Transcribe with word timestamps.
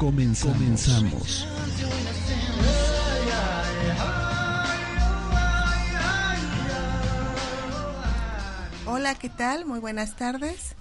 Comenzamos. 0.00 0.56
Comenzamos. 0.56 1.46
Hola, 8.86 9.14
¿qué 9.16 9.28
tal? 9.28 9.66
Muy 9.66 9.78
buenas 9.78 10.16
tardes 10.16 10.74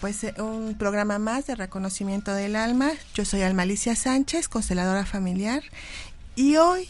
pues 0.00 0.24
eh, 0.24 0.34
un 0.38 0.74
programa 0.76 1.20
más 1.20 1.46
de 1.46 1.54
reconocimiento 1.54 2.34
del 2.34 2.56
alma. 2.56 2.90
Yo 3.14 3.24
soy 3.24 3.42
Alma 3.42 3.62
Alicia 3.62 3.94
Sánchez, 3.94 4.48
consteladora 4.48 5.06
familiar, 5.06 5.62
y 6.34 6.56
hoy 6.56 6.88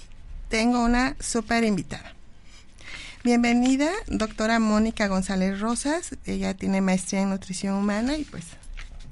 tengo 0.48 0.82
una 0.82 1.16
súper 1.20 1.65
invitada. 1.65 2.15
Bienvenida, 3.23 3.90
doctora 4.06 4.60
Mónica 4.60 5.09
González 5.09 5.60
Rosas. 5.60 6.16
Ella 6.24 6.54
tiene 6.54 6.80
maestría 6.80 7.20
en 7.20 7.30
nutrición 7.30 7.74
humana 7.74 8.16
y 8.16 8.24
pues 8.24 8.45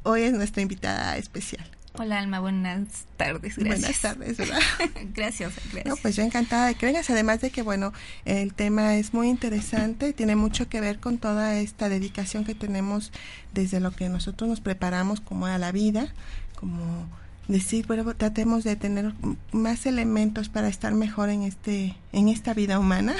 hoy 0.03 0.23
es 0.23 0.33
nuestra 0.33 0.63
invitada 0.63 1.19
especial. 1.19 1.78
Hola 2.01 2.21
Alma, 2.21 2.39
buenas 2.39 3.07
tardes. 3.17 3.57
Gracias. 3.57 3.81
Buenas 3.81 4.01
tardes, 4.01 4.37
¿verdad? 4.37 4.61
gracias, 5.15 5.53
gracias. 5.73 5.87
No, 5.87 5.97
pues 5.97 6.15
yo 6.15 6.23
encantada 6.23 6.69
de 6.69 6.77
que 6.77 6.87
vengas. 6.87 7.11
Además 7.11 7.41
de 7.41 7.51
que, 7.51 7.63
bueno, 7.63 7.93
el 8.25 8.55
tema 8.55 8.95
es 8.95 9.15
muy 9.15 9.29
interesante, 9.29 10.13
tiene 10.13 10.37
mucho 10.37 10.69
que 10.69 10.81
ver 10.81 11.01
con 11.01 11.19
toda 11.19 11.59
esta 11.59 11.89
dedicación 11.89 12.45
que 12.45 12.55
tenemos 12.55 13.11
desde 13.53 13.81
lo 13.81 13.91
que 13.91 14.09
nosotros 14.09 14.49
nos 14.49 14.61
preparamos 14.61 15.21
como 15.21 15.47
a 15.47 15.59
la 15.59 15.73
vida, 15.73 16.15
como 16.55 17.09
decir, 17.49 17.87
bueno, 17.87 18.05
tratemos 18.15 18.63
de 18.63 18.77
tener 18.77 19.13
más 19.53 19.87
elementos 19.87 20.49
para 20.49 20.69
estar 20.69 20.95
mejor 20.95 21.31
en 21.31 21.43
este 21.43 21.97
en 22.13 22.29
esta 22.29 22.55
vida 22.55 22.79
humana. 22.79 23.15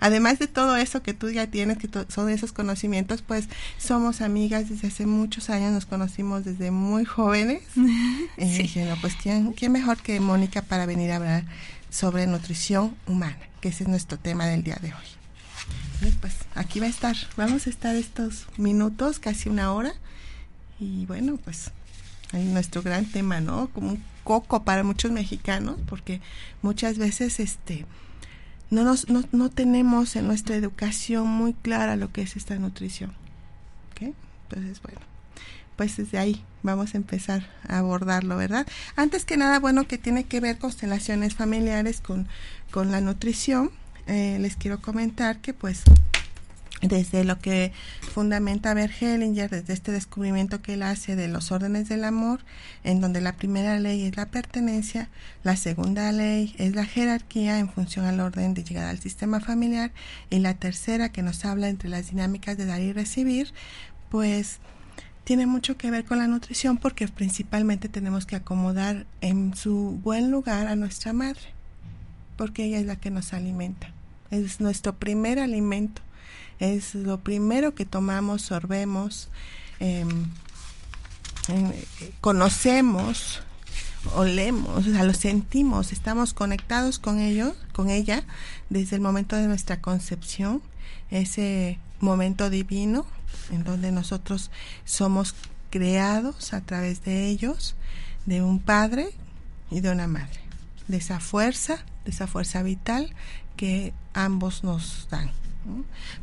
Además 0.00 0.38
de 0.38 0.46
todo 0.46 0.76
eso 0.76 1.02
que 1.02 1.14
tú 1.14 1.30
ya 1.30 1.46
tienes, 1.46 1.78
que 1.78 1.88
son 2.08 2.28
esos 2.28 2.52
conocimientos, 2.52 3.22
pues 3.22 3.48
somos 3.78 4.20
amigas 4.20 4.68
desde 4.68 4.88
hace 4.88 5.06
muchos 5.06 5.50
años, 5.50 5.72
nos 5.72 5.86
conocimos 5.86 6.44
desde 6.44 6.70
muy 6.70 7.04
jóvenes. 7.04 7.62
Y 8.36 8.44
dije, 8.44 8.84
no, 8.84 8.96
pues 9.00 9.14
¿quién, 9.20 9.52
quién 9.52 9.72
mejor 9.72 9.96
que 9.98 10.20
Mónica 10.20 10.62
para 10.62 10.86
venir 10.86 11.10
a 11.10 11.16
hablar 11.16 11.44
sobre 11.90 12.26
nutrición 12.26 12.94
humana, 13.06 13.38
que 13.60 13.68
ese 13.68 13.84
es 13.84 13.88
nuestro 13.88 14.18
tema 14.18 14.46
del 14.46 14.62
día 14.62 14.78
de 14.80 14.88
hoy. 14.88 16.12
Pues 16.20 16.34
aquí 16.54 16.80
va 16.80 16.86
a 16.86 16.90
estar, 16.90 17.16
vamos 17.36 17.66
a 17.66 17.70
estar 17.70 17.96
estos 17.96 18.46
minutos, 18.56 19.18
casi 19.18 19.48
una 19.48 19.72
hora. 19.72 19.92
Y 20.78 21.06
bueno, 21.06 21.38
pues 21.42 21.72
nuestro 22.32 22.82
gran 22.82 23.06
tema, 23.06 23.40
¿no? 23.40 23.68
Como 23.68 23.90
un 23.90 24.02
coco 24.24 24.64
para 24.64 24.84
muchos 24.84 25.10
mexicanos, 25.10 25.76
porque 25.86 26.20
muchas 26.62 26.98
veces 26.98 27.40
este 27.40 27.86
no, 28.70 28.84
nos, 28.84 29.08
no, 29.08 29.24
no 29.32 29.48
tenemos 29.48 30.14
en 30.16 30.26
nuestra 30.26 30.56
educación 30.56 31.26
muy 31.26 31.54
clara 31.54 31.96
lo 31.96 32.12
que 32.12 32.22
es 32.22 32.36
esta 32.36 32.56
nutrición. 32.56 33.12
¿Ok? 33.92 34.14
Entonces, 34.48 34.82
bueno, 34.82 35.00
pues 35.76 35.96
desde 35.96 36.18
ahí 36.18 36.44
vamos 36.62 36.94
a 36.94 36.98
empezar 36.98 37.48
a 37.66 37.78
abordarlo, 37.78 38.36
¿verdad? 38.36 38.66
Antes 38.96 39.24
que 39.24 39.36
nada, 39.36 39.58
bueno, 39.58 39.86
que 39.86 39.96
tiene 39.96 40.24
que 40.24 40.40
ver 40.40 40.58
constelaciones 40.58 41.34
familiares 41.34 42.00
con, 42.00 42.28
con 42.70 42.90
la 42.90 43.00
nutrición, 43.00 43.70
eh, 44.06 44.38
les 44.40 44.56
quiero 44.56 44.80
comentar 44.80 45.40
que 45.40 45.54
pues 45.54 45.82
desde 46.80 47.24
lo 47.24 47.38
que 47.38 47.72
fundamenta 48.12 48.74
Bert 48.74 48.92
Hellinger, 49.00 49.50
desde 49.50 49.72
este 49.72 49.90
descubrimiento 49.90 50.62
que 50.62 50.74
él 50.74 50.82
hace 50.82 51.16
de 51.16 51.28
los 51.28 51.50
órdenes 51.50 51.88
del 51.88 52.04
amor, 52.04 52.40
en 52.84 53.00
donde 53.00 53.20
la 53.20 53.36
primera 53.36 53.78
ley 53.80 54.04
es 54.04 54.16
la 54.16 54.26
pertenencia, 54.26 55.08
la 55.42 55.56
segunda 55.56 56.12
ley 56.12 56.54
es 56.58 56.74
la 56.74 56.84
jerarquía 56.84 57.58
en 57.58 57.68
función 57.68 58.06
al 58.06 58.20
orden 58.20 58.54
de 58.54 58.64
llegar 58.64 58.86
al 58.86 59.00
sistema 59.00 59.40
familiar, 59.40 59.90
y 60.30 60.38
la 60.38 60.54
tercera 60.54 61.10
que 61.10 61.22
nos 61.22 61.44
habla 61.44 61.68
entre 61.68 61.88
las 61.88 62.10
dinámicas 62.10 62.56
de 62.56 62.66
dar 62.66 62.80
y 62.80 62.92
recibir, 62.92 63.52
pues 64.08 64.58
tiene 65.24 65.46
mucho 65.46 65.76
que 65.76 65.90
ver 65.90 66.04
con 66.04 66.18
la 66.18 66.26
nutrición 66.26 66.78
porque 66.78 67.06
principalmente 67.08 67.88
tenemos 67.88 68.24
que 68.24 68.36
acomodar 68.36 69.04
en 69.20 69.54
su 69.54 70.00
buen 70.02 70.30
lugar 70.30 70.68
a 70.68 70.76
nuestra 70.76 71.12
madre, 71.12 71.52
porque 72.36 72.64
ella 72.64 72.78
es 72.78 72.86
la 72.86 72.96
que 72.96 73.10
nos 73.10 73.32
alimenta, 73.32 73.92
es 74.30 74.60
nuestro 74.60 74.96
primer 74.96 75.38
alimento 75.40 76.02
es 76.58 76.94
lo 76.94 77.20
primero 77.20 77.74
que 77.74 77.84
tomamos, 77.84 78.42
sorbemos, 78.42 79.28
em, 79.80 80.26
em, 81.48 81.72
conocemos, 82.20 83.40
olemos, 84.14 84.86
o 84.86 84.90
sea, 84.90 85.04
lo 85.04 85.14
sentimos, 85.14 85.92
estamos 85.92 86.34
conectados 86.34 86.98
con 86.98 87.20
ello, 87.20 87.54
con 87.72 87.90
ella, 87.90 88.24
desde 88.70 88.96
el 88.96 89.02
momento 89.02 89.36
de 89.36 89.46
nuestra 89.46 89.80
concepción, 89.80 90.62
ese 91.10 91.78
momento 92.00 92.50
divino 92.50 93.06
en 93.50 93.64
donde 93.64 93.92
nosotros 93.92 94.50
somos 94.84 95.34
creados 95.70 96.52
a 96.52 96.60
través 96.60 97.04
de 97.04 97.28
ellos, 97.28 97.74
de 98.26 98.42
un 98.42 98.58
padre 98.58 99.10
y 99.70 99.80
de 99.80 99.90
una 99.90 100.06
madre, 100.06 100.40
de 100.86 100.98
esa 100.98 101.20
fuerza, 101.20 101.84
de 102.04 102.10
esa 102.10 102.26
fuerza 102.26 102.62
vital 102.62 103.14
que 103.56 103.92
ambos 104.14 104.64
nos 104.64 105.08
dan. 105.10 105.30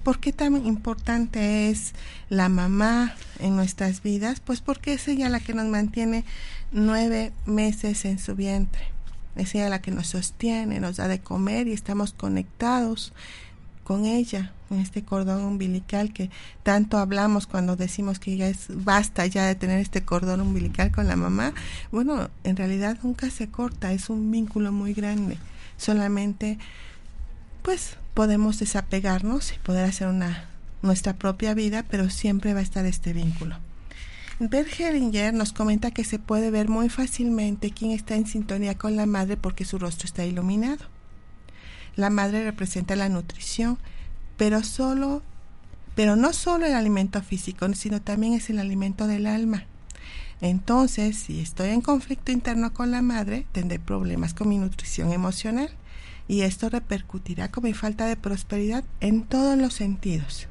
¿Por 0.04 0.20
qué 0.20 0.34
tan 0.34 0.66
importante 0.66 1.70
es 1.70 1.94
la 2.30 2.50
mamá 2.50 3.16
en 3.40 3.56
nuestras 3.56 4.02
vidas? 4.02 4.40
Pues 4.40 4.62
porque 4.62 4.94
es 4.94 5.08
ella 5.08 5.30
la 5.30 5.40
que 5.40 5.54
nos 5.54 5.66
mantiene 5.66 6.26
nueve 6.72 7.32
meses 7.46 8.06
en 8.06 8.20
su 8.20 8.36
vientre. 8.36 8.84
Es 9.36 9.54
ella 9.56 9.70
la 9.70 9.82
que 9.82 9.92
nos 9.92 10.08
sostiene, 10.08 10.80
nos 10.80 10.98
da 10.98 11.08
de 11.08 11.20
comer 11.20 11.68
y 11.68 11.74
estamos 11.74 12.14
conectados 12.14 13.14
con 13.84 14.06
ella 14.06 14.52
en 14.72 14.80
este 14.80 15.04
cordón 15.04 15.44
umbilical 15.44 16.12
que 16.12 16.32
tanto 16.64 16.98
hablamos 16.98 17.46
cuando 17.46 17.76
decimos 17.76 18.18
que 18.18 18.36
ya 18.36 18.48
es 18.48 18.66
basta 18.70 19.28
ya 19.28 19.46
de 19.46 19.54
tener 19.54 19.80
este 19.80 20.04
cordón 20.04 20.42
umbilical 20.42 20.92
con 20.92 21.08
la 21.08 21.16
mamá. 21.16 21.54
Bueno, 21.92 22.30
en 22.44 22.56
realidad 22.56 22.98
nunca 23.04 23.30
se 23.30 23.50
corta, 23.50 23.94
es 23.94 24.10
un 24.10 24.32
vínculo 24.32 24.72
muy 24.72 24.94
grande. 24.94 25.38
Solamente 25.78 26.58
pues 27.62 27.98
podemos 28.16 28.58
desapegarnos 28.58 29.54
y 29.54 29.60
poder 29.60 29.86
hacer 29.86 30.08
una 30.08 30.50
nuestra 30.82 31.14
propia 31.14 31.54
vida, 31.54 31.84
pero 31.90 32.10
siempre 32.10 32.54
va 32.54 32.62
a 32.62 32.64
estar 32.64 32.86
este 32.86 33.14
vínculo. 33.14 33.58
Bert 34.40 34.80
nos 35.34 35.54
comenta 35.54 35.92
que 35.92 36.04
se 36.04 36.18
puede 36.20 36.50
ver 36.50 36.70
muy 36.70 36.90
fácilmente 36.90 37.72
quién 37.72 37.92
está 37.92 38.16
en 38.16 38.26
sintonía 38.26 38.78
con 38.78 38.96
la 38.96 39.06
madre 39.06 39.38
porque 39.38 39.66
su 39.66 39.78
rostro 39.78 40.06
está 40.06 40.26
iluminado. 40.26 40.86
La 41.96 42.10
madre 42.10 42.44
representa 42.44 42.96
la 42.96 43.10
nutrición, 43.10 43.78
pero 44.38 44.64
solo 44.64 45.22
pero 45.96 46.18
no 46.18 46.34
solo 46.34 46.66
el 46.66 46.74
alimento 46.74 47.22
físico, 47.22 47.66
sino 47.74 48.02
también 48.02 48.34
es 48.34 48.50
el 48.50 48.60
alimento 48.60 49.08
del 49.08 49.28
alma. 49.28 49.64
Entonces, 50.42 51.16
si 51.18 51.40
estoy 51.40 51.70
en 51.70 51.80
conflicto 51.80 52.34
interno 52.34 52.74
con 52.74 52.92
la 52.92 53.02
madre, 53.02 53.46
tendré 53.54 53.80
problemas 53.80 54.34
con 54.34 54.50
mi 54.50 54.58
nutrición 54.58 55.14
emocional 55.14 55.70
y 56.28 56.42
esto 56.42 56.70
repercutirá 56.70 57.52
con 57.52 57.64
mi 57.64 57.74
falta 57.74 58.06
de 58.06 58.18
prosperidad 58.18 58.84
en 59.00 59.24
todos 59.24 59.58
los 59.58 59.74
sentidos. 59.74 60.48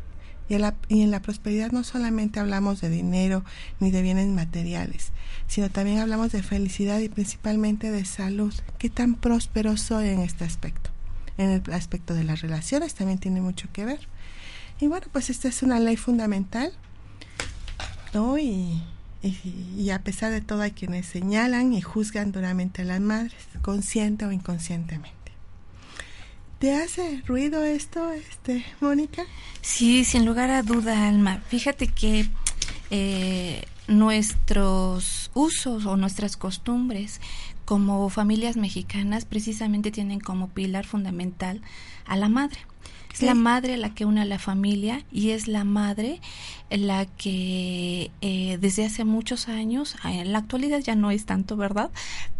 Y 0.48 0.54
en, 0.54 0.60
la, 0.60 0.74
y 0.88 1.02
en 1.02 1.10
la 1.10 1.22
prosperidad 1.22 1.72
no 1.72 1.84
solamente 1.84 2.38
hablamos 2.38 2.80
de 2.80 2.90
dinero 2.90 3.44
ni 3.80 3.90
de 3.90 4.02
bienes 4.02 4.28
materiales, 4.28 5.12
sino 5.46 5.70
también 5.70 5.98
hablamos 5.98 6.32
de 6.32 6.42
felicidad 6.42 6.98
y 7.00 7.08
principalmente 7.08 7.90
de 7.90 8.04
salud. 8.04 8.52
¿Qué 8.78 8.90
tan 8.90 9.14
próspero 9.14 9.76
soy 9.78 10.08
en 10.08 10.20
este 10.20 10.44
aspecto? 10.44 10.90
En 11.38 11.50
el 11.50 11.72
aspecto 11.72 12.14
de 12.14 12.24
las 12.24 12.42
relaciones 12.42 12.94
también 12.94 13.18
tiene 13.18 13.40
mucho 13.40 13.68
que 13.72 13.84
ver. 13.84 14.06
Y 14.80 14.86
bueno, 14.86 15.06
pues 15.12 15.30
esta 15.30 15.48
es 15.48 15.62
una 15.62 15.80
ley 15.80 15.96
fundamental, 15.96 16.72
¿no? 18.12 18.38
Y, 18.38 18.82
y, 19.22 19.90
a 19.90 20.00
pesar 20.00 20.30
de 20.30 20.42
todo 20.42 20.60
hay 20.60 20.72
quienes 20.72 21.06
señalan 21.06 21.72
y 21.72 21.80
juzgan 21.80 22.32
duramente 22.32 22.82
a 22.82 22.84
las 22.84 23.00
madres, 23.00 23.34
consciente 23.62 24.26
o 24.26 24.32
inconscientemente. 24.32 25.23
¿Te 26.64 26.74
hace 26.74 27.20
ruido 27.26 27.62
esto, 27.62 28.10
este, 28.12 28.64
Mónica? 28.80 29.26
Sí, 29.60 30.02
sin 30.02 30.24
lugar 30.24 30.50
a 30.50 30.62
duda, 30.62 31.08
Alma. 31.08 31.42
Fíjate 31.48 31.88
que 31.88 32.26
eh, 32.90 33.66
nuestros 33.86 35.30
usos 35.34 35.84
o 35.84 35.98
nuestras 35.98 36.38
costumbres 36.38 37.20
como 37.66 38.08
familias 38.08 38.56
mexicanas 38.56 39.26
precisamente 39.26 39.90
tienen 39.90 40.20
como 40.20 40.48
pilar 40.48 40.86
fundamental 40.86 41.60
a 42.06 42.16
la 42.16 42.30
madre. 42.30 42.60
Es 43.12 43.20
la 43.20 43.34
madre 43.34 43.76
la 43.76 43.94
que 43.94 44.06
une 44.06 44.22
a 44.22 44.24
la 44.24 44.38
familia 44.38 45.04
y 45.12 45.32
es 45.32 45.48
la 45.48 45.64
madre 45.64 46.22
la 46.70 47.04
que 47.04 48.10
eh, 48.22 48.56
desde 48.58 48.86
hace 48.86 49.04
muchos 49.04 49.48
años, 49.50 49.96
en 50.02 50.32
la 50.32 50.38
actualidad 50.38 50.80
ya 50.80 50.94
no 50.94 51.10
es 51.10 51.26
tanto, 51.26 51.58
¿verdad? 51.58 51.90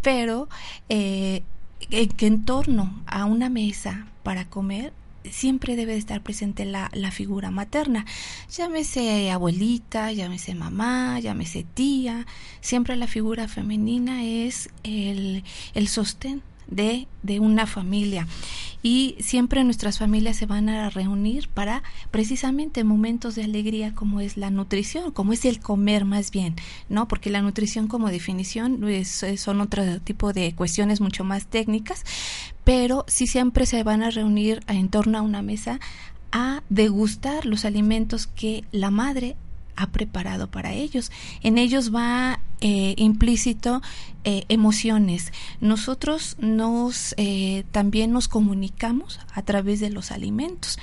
Pero 0.01 0.49
eh, 0.89 1.43
que 1.89 2.27
en 2.27 2.45
torno 2.45 3.03
a 3.07 3.25
una 3.25 3.49
mesa 3.49 4.07
para 4.23 4.45
comer 4.47 4.93
siempre 5.31 5.77
debe 5.77 5.97
estar 5.97 6.23
presente 6.23 6.65
la, 6.65 6.91
la, 6.93 7.11
figura 7.11 7.51
materna. 7.51 8.05
Llámese 8.51 9.31
abuelita, 9.31 10.13
llámese 10.13 10.55
mamá, 10.55 11.19
llámese 11.21 11.65
tía. 11.65 12.27
Siempre 12.61 12.97
la 12.97 13.07
figura 13.07 13.49
femenina 13.49 14.25
es 14.25 14.71
el, 14.83 15.45
el 15.75 15.89
sostén 15.89 16.43
de, 16.69 17.09
de 17.23 17.41
una 17.41 17.67
familia. 17.67 18.27
Y 18.83 19.17
siempre 19.19 19.65
nuestras 19.65 19.99
familias 19.99 20.37
se 20.37 20.45
van 20.45 20.69
a 20.69 20.91
reunir 20.91 21.49
para 21.49 21.83
precisamente 22.11 22.85
momentos 22.85 23.35
de 23.35 23.45
alegría 23.45 23.95
como 23.95 24.21
es 24.21 24.37
la 24.37 24.51
nutrición, 24.51 25.11
como 25.11 25.33
es 25.33 25.47
el 25.47 25.59
comer 25.59 26.05
más 26.05 26.31
bien, 26.31 26.55
¿no? 26.91 27.09
Porque 27.09 27.31
la 27.31 27.41
nutrición 27.41 27.89
como 27.89 28.11
definición 28.11 28.87
es, 28.87 29.25
son 29.37 29.63
otro 29.63 30.01
tipo 30.03 30.35
de 30.35 30.55
cuestiones 30.55 31.01
mucho 31.01 31.25
más 31.25 31.47
técnicas, 31.47 32.05
pero 32.63 33.07
sí 33.09 33.27
siempre 33.27 33.65
se 33.65 33.83
van 33.85 34.03
a 34.03 34.11
reunir 34.11 34.61
en 34.69 34.91
torno 34.91 35.17
a 35.17 35.23
una 35.23 35.41
mesa 35.41 35.81
a 36.31 36.63
degustar 36.69 37.47
los 37.47 37.65
alimentos 37.65 38.27
que 38.27 38.65
la 38.71 38.91
madre 38.91 39.37
ha 39.77 39.89
preparado 39.89 40.51
para 40.51 40.73
ellos. 40.73 41.11
En 41.43 41.59
ellos 41.59 41.95
va 41.95 42.41
eh, 42.61 42.95
implícito 42.97 43.83
eh, 44.25 44.45
emociones. 44.49 45.33
Nosotros 45.61 46.37
nos 46.41 47.15
eh, 47.19 47.65
también 47.73 48.13
nos 48.13 48.29
comunicamos 48.29 49.21
a 49.35 49.43
través 49.43 49.81
de 49.81 49.91
los 49.91 50.11
alimentos. 50.11 50.79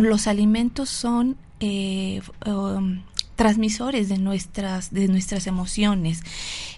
Los 0.00 0.28
alimentos 0.28 0.88
son 0.88 1.36
um, 1.60 3.02
transmisores 3.34 4.08
de 4.08 4.18
nuestras 4.18 4.92
de 4.94 5.08
nuestras 5.08 5.46
emociones. 5.46 6.22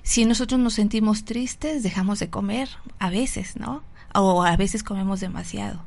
Si 0.02 0.24
nosotros 0.24 0.58
nos 0.58 0.74
sentimos 0.74 1.24
tristes, 1.24 1.82
dejamos 1.82 2.18
de 2.18 2.28
comer 2.28 2.68
a 2.98 3.10
veces, 3.10 3.56
¿no? 3.56 3.82
o 4.14 4.42
a 4.42 4.56
veces 4.56 4.82
comemos 4.82 5.20
demasiado, 5.20 5.84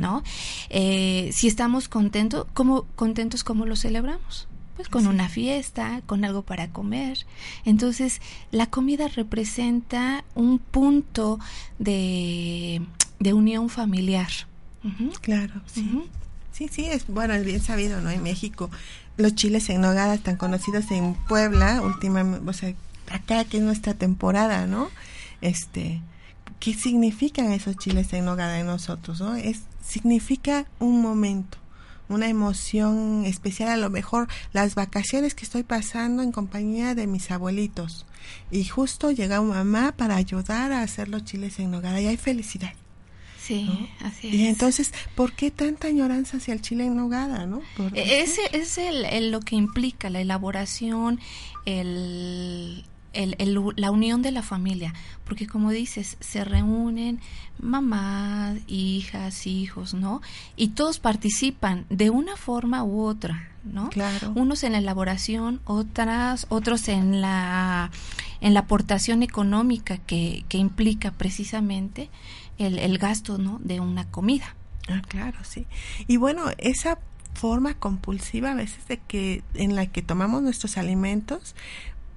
¿no? 0.00 0.22
si 0.70 1.48
estamos 1.48 1.88
contentos, 1.88 2.46
¿cómo, 2.54 2.86
contentos, 2.94 3.42
¿cómo 3.42 3.66
lo 3.66 3.74
celebramos? 3.74 4.46
Pues 4.76 4.88
con 4.88 5.06
una 5.06 5.28
fiesta, 5.28 6.02
con 6.06 6.24
algo 6.24 6.42
para 6.42 6.68
comer. 6.68 7.26
Entonces, 7.64 8.20
la 8.50 8.66
comida 8.66 9.08
representa 9.08 10.24
un 10.34 10.58
punto 10.58 11.38
de, 11.78 12.82
de 13.20 13.32
unión 13.32 13.68
familiar. 13.68 14.28
Claro, 15.20 15.62
sí. 15.66 16.04
Sí, 16.52 16.68
sí, 16.70 16.84
es 16.84 17.06
bueno, 17.08 17.34
es 17.34 17.44
bien 17.44 17.60
sabido, 17.60 18.00
¿no? 18.00 18.10
En 18.10 18.22
México, 18.22 18.70
los 19.16 19.34
chiles 19.34 19.68
en 19.70 19.80
nogada 19.80 20.18
tan 20.18 20.36
conocidos 20.36 20.90
en 20.90 21.14
Puebla, 21.14 21.80
últimamente, 21.82 22.48
o 22.48 22.52
sea, 22.52 22.74
acá 23.10 23.44
que 23.44 23.56
es 23.56 23.62
nuestra 23.62 23.94
temporada, 23.94 24.66
¿no? 24.66 24.88
Este, 25.40 26.00
¿qué 26.60 26.74
significan 26.74 27.50
esos 27.50 27.76
chiles 27.76 28.12
en 28.12 28.26
nogada 28.26 28.60
en 28.60 28.66
nosotros, 28.66 29.20
no? 29.20 29.34
Es 29.34 29.62
significa 29.84 30.66
un 30.78 31.02
momento 31.02 31.58
una 32.08 32.28
emoción 32.28 33.24
especial, 33.24 33.70
a 33.70 33.76
lo 33.76 33.90
mejor 33.90 34.28
las 34.52 34.74
vacaciones 34.74 35.34
que 35.34 35.44
estoy 35.44 35.62
pasando 35.62 36.22
en 36.22 36.32
compañía 36.32 36.94
de 36.94 37.06
mis 37.06 37.30
abuelitos. 37.30 38.06
Y 38.50 38.64
justo 38.64 39.10
llega 39.10 39.40
mamá 39.42 39.94
para 39.96 40.16
ayudar 40.16 40.72
a 40.72 40.82
hacer 40.82 41.08
los 41.08 41.24
chiles 41.24 41.58
en 41.58 41.70
nogada 41.70 42.00
y 42.00 42.06
hay 42.06 42.16
felicidad. 42.16 42.72
Sí, 43.40 43.90
así 44.00 44.28
es. 44.28 44.34
Y 44.34 44.46
entonces, 44.46 44.94
¿por 45.14 45.32
qué 45.32 45.50
tanta 45.50 45.88
añoranza 45.88 46.38
hacia 46.38 46.54
el 46.54 46.62
chile 46.62 46.86
en 46.86 46.96
nogada, 46.96 47.44
no? 47.44 47.60
E-, 47.94 48.20
ese 48.20 48.40
es 48.52 48.78
el, 48.78 49.30
lo 49.30 49.40
que 49.40 49.54
implica 49.54 50.08
la 50.08 50.22
elaboración, 50.22 51.20
el, 51.66 52.84
el, 53.14 53.36
la 53.76 53.90
unión 53.90 54.22
de 54.22 54.32
la 54.32 54.42
familia, 54.42 54.92
porque 55.24 55.46
como 55.46 55.70
dices, 55.70 56.16
se 56.20 56.44
reúnen 56.44 57.20
mamás, 57.58 58.58
hijas, 58.66 59.46
hijos, 59.46 59.94
¿no? 59.94 60.20
Y 60.56 60.68
todos 60.68 60.98
participan 60.98 61.86
de 61.88 62.10
una 62.10 62.36
forma 62.36 62.84
u 62.84 63.02
otra, 63.02 63.48
¿no? 63.64 63.88
Claro. 63.90 64.32
Unos 64.34 64.64
en 64.64 64.72
la 64.72 64.78
elaboración, 64.78 65.60
otras, 65.64 66.46
otros 66.48 66.88
en 66.88 67.20
la, 67.20 67.90
en 68.40 68.54
la 68.54 68.60
aportación 68.60 69.22
económica 69.22 69.98
que, 69.98 70.44
que 70.48 70.58
implica 70.58 71.12
precisamente 71.12 72.10
el, 72.58 72.78
el 72.78 72.98
gasto, 72.98 73.38
¿no? 73.38 73.58
De 73.62 73.80
una 73.80 74.04
comida. 74.10 74.54
Ah, 74.88 75.02
claro, 75.08 75.38
sí. 75.44 75.66
Y 76.06 76.18
bueno, 76.18 76.44
esa 76.58 76.98
forma 77.34 77.74
compulsiva 77.74 78.52
a 78.52 78.54
veces 78.54 78.86
de 78.86 78.98
que 78.98 79.42
en 79.54 79.74
la 79.74 79.86
que 79.86 80.02
tomamos 80.02 80.42
nuestros 80.42 80.78
alimentos 80.78 81.54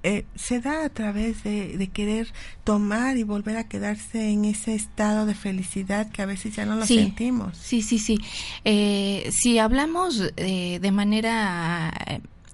eh, 0.08 0.24
se 0.36 0.58
da 0.58 0.86
a 0.86 0.88
través 0.88 1.44
de, 1.44 1.90
querer 1.92 2.32
tomar 2.64 3.18
y 3.18 3.24
volver 3.24 3.58
a 3.58 3.68
quedarse 3.68 4.30
en 4.30 4.46
ese 4.46 4.74
estado 4.74 5.26
de 5.26 5.34
felicidad 5.34 6.10
que 6.10 6.22
a 6.22 6.26
veces 6.26 6.56
ya 6.56 6.64
no 6.64 6.76
lo 6.76 6.86
sentimos. 6.86 7.58
Sí, 7.58 7.82
sí, 7.82 7.98
sí. 7.98 8.18
Eh, 8.64 9.28
si 9.30 9.58
hablamos 9.58 10.32
eh, 10.38 10.78
de 10.80 10.92
manera 10.92 11.92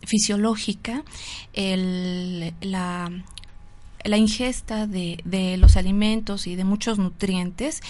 fisiológica, 0.03 1.05
el, 1.53 2.55
la, 2.61 3.13
la 4.03 4.17
ingesta 4.17 4.89
de, 4.89 5.21
de, 5.25 5.57
los 5.57 5.77
alimentos 5.77 6.49
y 6.49 6.57
de 6.57 6.65
muchos 6.65 6.99
nutrientes 6.99 7.83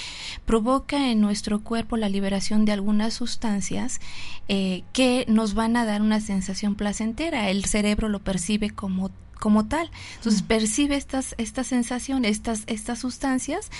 provoca 0.44 1.10
en 1.10 1.22
nuestro 1.22 1.62
cuerpo 1.62 1.96
la 1.96 2.10
liberación 2.10 2.66
de 2.66 2.72
algunas 2.72 3.14
sustancias 3.14 4.02
que 4.46 5.24
nos 5.26 5.54
van 5.54 5.78
a 5.78 5.86
dar 5.86 6.02
una 6.02 6.20
sensación 6.20 6.74
placentera. 6.74 7.48
El 7.48 7.64
cerebro 7.64 8.10
lo 8.10 8.18
percibe 8.18 8.68
como 8.68 9.10
como 9.38 9.66
tal. 9.66 9.90
Entonces 10.16 10.42
mm. 10.42 10.46
percibe 10.46 10.96
estas, 10.96 11.34
estas 11.38 11.66
sensaciones, 11.66 12.32
estas, 12.32 12.62
estas 12.66 12.98
sustancias 12.98 13.70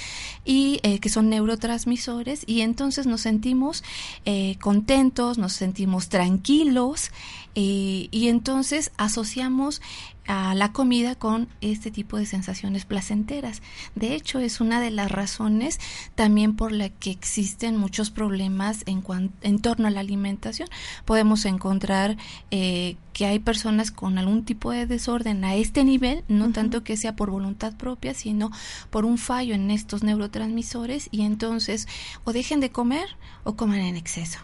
y 0.44 0.80
eh, 0.82 0.98
que 0.98 1.08
son 1.08 1.30
neurotransmisores 1.30 2.44
y 2.46 2.60
entonces 2.60 3.06
nos 3.06 3.20
sentimos 3.22 3.84
eh, 4.24 4.56
contentos, 4.60 5.38
nos 5.38 5.52
sentimos 5.52 6.08
tranquilos 6.08 7.10
eh, 7.54 8.08
y 8.10 8.28
entonces 8.28 8.90
asociamos 8.96 9.80
a 10.26 10.54
la 10.54 10.72
comida 10.72 11.14
con 11.14 11.48
este 11.60 11.90
tipo 11.90 12.16
de 12.16 12.26
sensaciones 12.26 12.84
placenteras. 12.84 13.62
De 13.94 14.14
hecho, 14.14 14.38
es 14.38 14.60
una 14.60 14.80
de 14.80 14.90
las 14.90 15.10
razones 15.10 15.78
también 16.14 16.56
por 16.56 16.72
la 16.72 16.88
que 16.88 17.10
existen 17.10 17.76
muchos 17.76 18.10
problemas 18.10 18.82
en, 18.86 19.04
en 19.42 19.58
torno 19.60 19.88
a 19.88 19.90
la 19.90 20.00
alimentación. 20.00 20.68
Podemos 21.04 21.44
encontrar 21.44 22.16
eh, 22.50 22.96
que 23.12 23.26
hay 23.26 23.38
personas 23.38 23.90
con 23.90 24.18
algún 24.18 24.44
tipo 24.44 24.70
de 24.72 24.86
desorden 24.86 25.44
a 25.44 25.54
este 25.54 25.84
nivel, 25.84 26.24
no 26.28 26.50
tanto 26.52 26.82
que 26.82 26.96
sea 26.96 27.14
por 27.14 27.30
voluntad 27.30 27.74
propia, 27.76 28.14
sino 28.14 28.50
por 28.90 29.04
un 29.04 29.18
fallo 29.18 29.54
en 29.54 29.70
estos 29.70 30.02
neurotransmisores 30.02 31.08
y 31.10 31.22
entonces 31.22 31.86
o 32.24 32.32
dejen 32.32 32.60
de 32.60 32.70
comer 32.70 33.08
o 33.44 33.56
coman 33.56 33.80
en 33.80 33.96
exceso. 33.96 34.40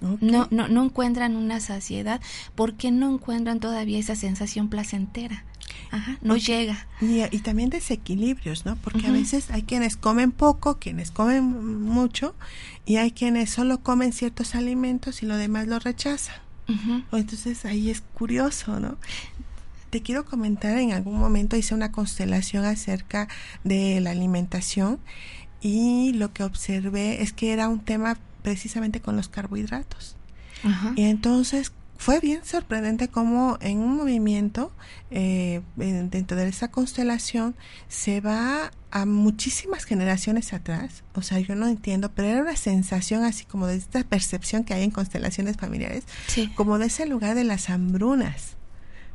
No, 0.00 0.46
no, 0.50 0.68
no 0.68 0.84
encuentran 0.84 1.36
una 1.36 1.60
saciedad 1.60 2.20
porque 2.54 2.90
no 2.90 3.12
encuentran 3.12 3.60
todavía 3.60 3.98
esa 3.98 4.14
sensación 4.14 4.68
placentera. 4.68 5.44
Ajá, 5.90 6.18
no 6.22 6.36
llega. 6.36 6.86
Y, 7.00 7.22
y, 7.34 7.38
también 7.40 7.70
desequilibrios, 7.70 8.66
¿no? 8.66 8.76
Porque 8.76 9.06
a 9.06 9.10
veces 9.10 9.50
hay 9.50 9.62
quienes 9.62 9.96
comen 9.96 10.32
poco, 10.32 10.78
quienes 10.78 11.10
comen 11.10 11.82
mucho, 11.82 12.34
y 12.84 12.96
hay 12.96 13.10
quienes 13.12 13.50
solo 13.50 13.82
comen 13.82 14.12
ciertos 14.12 14.54
alimentos 14.54 15.22
y 15.22 15.26
lo 15.26 15.36
demás 15.36 15.66
lo 15.66 15.78
rechazan. 15.78 16.36
Entonces 17.12 17.64
ahí 17.64 17.90
es 17.90 18.02
curioso, 18.02 18.78
¿no? 18.78 18.98
Te 19.90 20.02
quiero 20.02 20.26
comentar, 20.26 20.76
en 20.78 20.92
algún 20.92 21.18
momento 21.18 21.56
hice 21.56 21.74
una 21.74 21.92
constelación 21.92 22.66
acerca 22.66 23.28
de 23.64 24.00
la 24.02 24.10
alimentación 24.10 25.00
y 25.62 26.12
lo 26.12 26.32
que 26.34 26.44
observé 26.44 27.22
es 27.22 27.32
que 27.32 27.52
era 27.52 27.68
un 27.68 27.80
tema 27.80 28.18
precisamente 28.48 29.02
con 29.02 29.14
los 29.14 29.28
carbohidratos. 29.28 30.16
Y 30.96 31.04
entonces 31.04 31.70
fue 31.98 32.18
bien 32.18 32.44
sorprendente 32.44 33.08
cómo 33.08 33.58
en 33.60 33.78
un 33.78 33.94
movimiento 33.94 34.72
eh, 35.10 35.60
dentro 35.76 36.36
de 36.38 36.48
esa 36.48 36.70
constelación 36.70 37.54
se 37.88 38.22
va 38.22 38.70
a 38.90 39.04
muchísimas 39.04 39.84
generaciones 39.84 40.54
atrás. 40.54 41.04
O 41.12 41.20
sea, 41.20 41.38
yo 41.40 41.54
no 41.56 41.68
entiendo, 41.68 42.10
pero 42.10 42.28
era 42.28 42.40
una 42.40 42.56
sensación 42.56 43.22
así 43.22 43.44
como 43.44 43.66
de 43.66 43.76
esta 43.76 44.02
percepción 44.02 44.64
que 44.64 44.72
hay 44.72 44.82
en 44.82 44.90
constelaciones 44.90 45.58
familiares, 45.58 46.04
como 46.54 46.78
de 46.78 46.86
ese 46.86 47.04
lugar 47.04 47.34
de 47.34 47.44
las 47.44 47.68
hambrunas. 47.68 48.56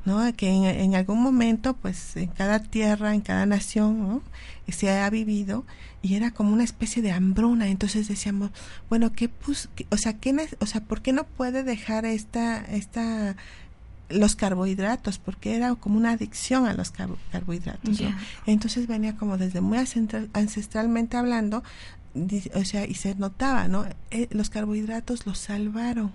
¿No? 0.06 0.22
que 0.34 0.50
en, 0.50 0.66
en, 0.66 0.96
algún 0.96 1.22
momento 1.22 1.76
pues 1.76 2.16
en 2.16 2.28
cada 2.28 2.60
tierra 2.60 3.14
en 3.14 3.22
cada 3.22 3.46
nación 3.46 4.00
¿no? 4.00 4.22
se 4.68 4.92
ha 4.92 5.10
vivido 5.10 5.66
y 6.02 6.16
era 6.16 6.32
como 6.32 6.54
una 6.54 6.64
especie 6.64 7.02
de 7.02 7.12
hambruna 7.12 7.68
entonces 7.68 8.08
decíamos 8.08 8.52
bueno 8.90 9.14
qué 9.14 9.30
pues 9.30 9.70
o 9.90 9.98
sea 9.98 10.14
qué 10.18 10.36
o 10.60 10.66
sea 10.66 10.82
por 10.82 11.02
qué 11.02 11.14
no 11.14 11.24
puede 11.24 11.64
dejar 11.64 12.06
esta 12.06 12.60
esta 12.60 13.36
los 14.10 14.36
carbohidratos 14.36 15.18
porque 15.18 15.56
era 15.56 15.74
como 15.76 15.98
una 15.98 16.12
adicción 16.12 16.66
a 16.66 16.74
los 16.74 16.92
carbohidratos 16.92 18.02
entonces 18.46 18.88
venía 18.88 19.16
como 19.16 19.38
desde 19.38 19.62
muy 19.62 19.78
ancestralmente 20.34 21.18
hablando 21.18 21.64
o 22.54 22.66
sea, 22.66 22.86
y 22.86 22.94
se 22.94 23.16
notaba, 23.16 23.68
¿no? 23.68 23.86
Eh, 24.12 24.28
los 24.32 24.50
carbohidratos 24.50 25.26
los 25.26 25.40
salvaron. 25.40 26.12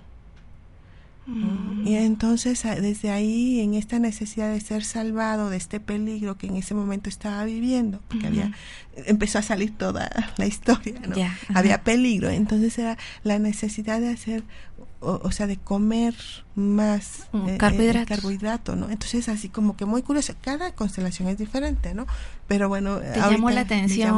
Mm. 1.29 1.87
Y 1.87 1.97
entonces 1.97 2.63
desde 2.81 3.11
ahí, 3.11 3.61
en 3.61 3.75
esta 3.75 3.99
necesidad 3.99 4.51
de 4.51 4.61
ser 4.61 4.83
salvado 4.83 5.51
de 5.51 5.59
este 5.59 5.79
peligro 5.79 6.39
que 6.39 6.47
en 6.47 6.57
ese 6.57 6.75
momento 6.75 7.11
estaba 7.11 7.45
viviendo, 7.45 8.01
porque 8.09 8.27
había 8.27 8.53
empezó 9.07 9.39
a 9.39 9.43
salir 9.43 9.77
toda 9.77 10.11
la 10.39 10.47
historia, 10.47 11.01
¿no? 11.07 11.15
había 11.55 11.83
peligro, 11.85 12.31
entonces 12.31 12.79
era 12.79 12.97
la 13.23 13.39
necesidad 13.39 14.01
de 14.01 14.09
hacer 14.09 14.43
o, 15.01 15.31
sea, 15.31 15.47
de 15.47 15.57
comer 15.57 16.15
más 16.57 17.29
mm, 17.33 17.49
eh, 17.49 17.55
eh, 17.55 18.05
carbohidrato, 18.07 18.75
¿no? 18.75 18.91
Entonces, 18.91 19.29
así 19.29 19.49
como 19.49 19.77
que 19.77 19.85
muy 19.85 20.03
curioso, 20.03 20.35
cada 20.41 20.73
constelación 20.73 21.29
es 21.29 21.39
diferente, 21.39 21.95
¿no? 21.95 22.07
Pero 22.49 22.69
bueno, 22.69 22.99
Te 22.99 23.21
llamó 23.21 23.51
la, 23.51 23.61
atención 23.61 24.17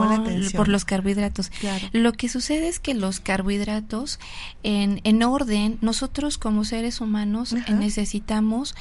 por 0.57 0.69
los 0.69 0.85
carbohidratos. 0.85 1.51
Lo 1.93 2.13
que 2.13 2.29
sucede 2.29 2.69
es 2.69 2.79
que 2.79 2.95
los 2.95 3.21
carbohidratos, 3.21 4.21
en, 4.63 5.01
en 5.05 5.23
orden, 5.23 5.79
nosotros 5.83 6.39
como 6.39 6.65
seres 6.65 7.01
humanos 7.01 7.55
necesitamos 7.69 8.75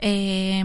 eh, 0.00 0.64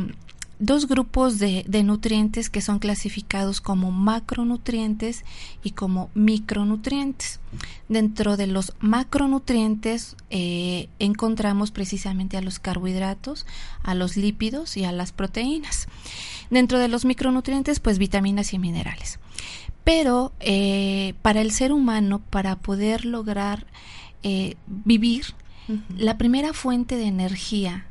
dos 0.59 0.87
grupos 0.87 1.37
de, 1.39 1.65
nutrientes 1.83 2.49
que 2.49 2.61
son 2.61 2.79
clasificados 2.79 3.61
como 3.61 3.91
macronutrientes 3.91 5.23
y 5.63 5.71
como 5.71 6.09
micronutrientes. 6.13 7.39
Dentro 7.89 8.37
de 8.37 8.47
los 8.47 8.73
macronutrientes 8.79 10.15
eh, 10.29 10.89
encontramos 10.99 11.71
precisamente 11.71 12.37
a 12.37 12.41
los 12.41 12.59
carbohidratos, 12.59 13.45
a 13.83 13.93
los 13.93 14.17
lípidos 14.17 14.77
y 14.77 14.83
a 14.83 14.91
las 14.91 15.11
proteínas. 15.11 15.87
Dentro 16.49 16.79
de 16.79 16.87
los 16.87 17.05
micronutrientes, 17.05 17.79
pues 17.79 17.99
vitaminas 17.99 18.53
y 18.53 18.59
minerales. 18.59 19.19
Pero 19.83 20.33
eh, 20.39 21.13
para 21.21 21.41
el 21.41 21.51
ser 21.51 21.71
humano, 21.71 22.21
para 22.29 22.57
poder 22.57 23.05
lograr 23.05 23.67
eh, 24.23 24.55
vivir, 24.67 25.25
la 25.97 26.17
primera 26.17 26.53
fuente 26.53 26.95
de 26.95 27.07
energía 27.07 27.85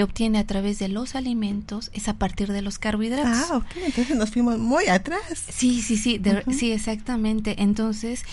que 0.00 0.04
obtiene 0.04 0.38
a 0.38 0.46
través 0.46 0.78
de 0.78 0.88
los 0.88 1.14
alimentos 1.14 1.90
es 1.92 2.08
a 2.08 2.14
partir 2.14 2.50
de 2.50 2.62
los 2.62 2.78
carbohidratos. 2.78 3.50
Ah, 3.50 3.58
ok, 3.58 3.66
entonces 3.84 4.16
nos 4.16 4.30
fuimos 4.30 4.58
muy 4.58 4.86
atrás. 4.86 5.20
Sí, 5.50 5.82
sí, 5.82 5.98
sí, 5.98 6.18
sí, 6.52 6.72
exactamente. 6.72 7.56
Entonces, 7.58 8.24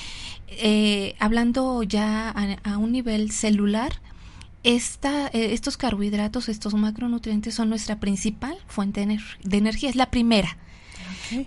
eh, 0.47 1.17
hablando 1.19 1.83
ya 1.83 2.29
a, 2.29 2.77
un 2.77 2.93
nivel 2.93 3.31
celular, 3.31 3.99
esta, 4.63 5.27
eh, 5.27 5.51
estos 5.51 5.75
carbohidratos, 5.75 6.47
estos 6.47 6.73
macronutrientes 6.73 7.53
son 7.53 7.67
nuestra 7.67 7.99
principal 7.99 8.57
fuente 8.67 9.05
de, 9.05 9.57
energía, 9.57 9.89
es 9.89 9.97
la 9.97 10.09
primera. 10.09 10.55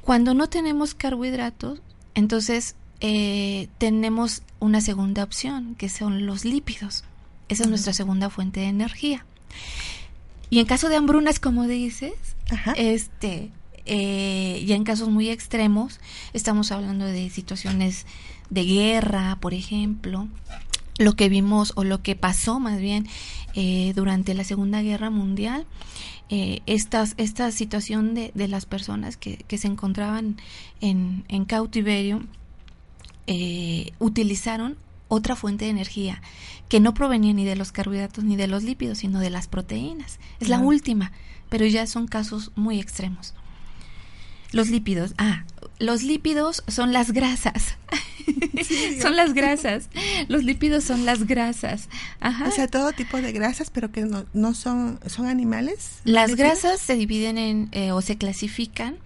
Cuando 0.02 0.34
no 0.34 0.50
tenemos 0.50 0.92
carbohidratos, 0.92 1.80
entonces 2.14 2.76
eh, 3.00 3.68
tenemos 3.78 4.42
una 4.58 4.82
segunda 4.82 5.24
opción, 5.24 5.76
que 5.76 5.88
son 5.88 6.26
los 6.26 6.44
lípidos. 6.44 7.04
Esa 7.48 7.62
es 7.62 7.70
nuestra 7.70 7.94
segunda 7.94 8.28
fuente 8.28 8.60
de 8.60 8.66
energía. 8.66 9.24
Y 10.50 10.58
en 10.58 10.66
caso 10.66 10.88
de 10.88 10.96
hambrunas, 10.96 11.38
como 11.38 11.66
dices, 11.66 12.12
este, 12.76 13.50
eh, 13.86 14.62
ya 14.66 14.74
en 14.74 14.84
casos 14.84 15.08
muy 15.08 15.30
extremos, 15.30 16.00
estamos 16.32 16.72
hablando 16.72 17.06
de 17.06 17.30
situaciones 17.30 18.04
de 18.50 18.64
guerra, 18.64 19.38
por 19.40 19.54
ejemplo, 19.54 20.28
lo 20.98 21.14
que 21.14 21.28
vimos 21.28 21.72
o 21.76 21.84
lo 21.84 22.02
que 22.02 22.16
pasó 22.16 22.60
más 22.60 22.78
bien 22.78 23.08
eh, 23.54 23.92
durante 23.94 24.34
la 24.34 24.44
Segunda 24.44 24.82
Guerra 24.82 25.08
Mundial, 25.08 25.66
eh, 26.28 26.60
estas, 26.66 27.14
esta 27.16 27.50
situación 27.50 28.14
de, 28.14 28.30
de 28.34 28.48
las 28.48 28.66
personas 28.66 29.16
que, 29.16 29.38
que, 29.48 29.58
se 29.58 29.66
encontraban 29.66 30.36
en, 30.80 31.24
en 31.28 31.44
cautiverio, 31.44 32.22
eh, 33.26 33.92
utilizaron 33.98 34.76
otra 35.10 35.36
fuente 35.36 35.66
de 35.66 35.72
energía 35.72 36.22
que 36.70 36.80
no 36.80 36.94
provenía 36.94 37.34
ni 37.34 37.44
de 37.44 37.56
los 37.56 37.72
carbohidratos 37.72 38.24
ni 38.24 38.36
de 38.36 38.46
los 38.46 38.62
lípidos, 38.62 38.98
sino 38.98 39.20
de 39.20 39.28
las 39.28 39.48
proteínas. 39.48 40.18
Es 40.38 40.48
la 40.48 40.60
última, 40.60 41.12
pero 41.50 41.66
ya 41.66 41.86
son 41.86 42.06
casos 42.06 42.52
muy 42.54 42.80
extremos. 42.80 43.34
Los 44.52 44.68
lípidos, 44.68 45.14
ah, 45.18 45.44
los 45.78 46.02
lípidos 46.02 46.62
son 46.68 46.92
las 46.92 47.12
grasas. 47.12 47.76
son 49.02 49.16
las 49.16 49.34
grasas. 49.34 49.88
Los 50.28 50.44
lípidos 50.44 50.84
son 50.84 51.04
las 51.04 51.26
grasas. 51.26 51.88
Ajá. 52.20 52.48
O 52.48 52.50
sea, 52.50 52.68
todo 52.68 52.92
tipo 52.92 53.20
de 53.20 53.32
grasas, 53.32 53.70
pero 53.70 53.90
que 53.90 54.08
no, 54.32 54.54
son, 54.54 55.00
son 55.06 55.26
animales. 55.26 55.98
Las 56.04 56.36
grasas 56.36 56.80
se 56.80 56.94
dividen 56.94 57.38
en, 57.38 57.68
eh, 57.72 57.92
o 57.92 58.00
se 58.00 58.16
clasifican 58.16 58.96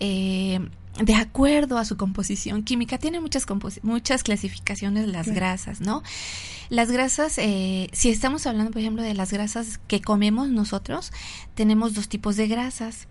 eh, 0.00 0.60
de 1.00 1.14
acuerdo 1.14 1.78
a 1.78 1.84
su 1.84 1.96
composición 1.96 2.62
química. 2.62 2.98
Tiene 2.98 3.20
muchas, 3.20 3.46
muchas 3.82 4.22
clasificaciones 4.22 5.06
las 5.08 5.28
grasas, 5.28 5.80
¿no? 5.80 6.02
Las 6.68 6.90
grasas, 6.90 7.38
eh, 7.38 7.88
si 7.92 8.10
estamos 8.10 8.46
hablando, 8.46 8.72
por 8.72 8.80
ejemplo, 8.80 9.02
de 9.02 9.14
las 9.14 9.32
grasas 9.32 9.78
que 9.86 10.00
comemos 10.00 10.48
nosotros, 10.48 11.12
tenemos 11.54 11.94
dos 11.94 12.08
tipos 12.08 12.36
de 12.36 12.48
grasas. 12.48 13.06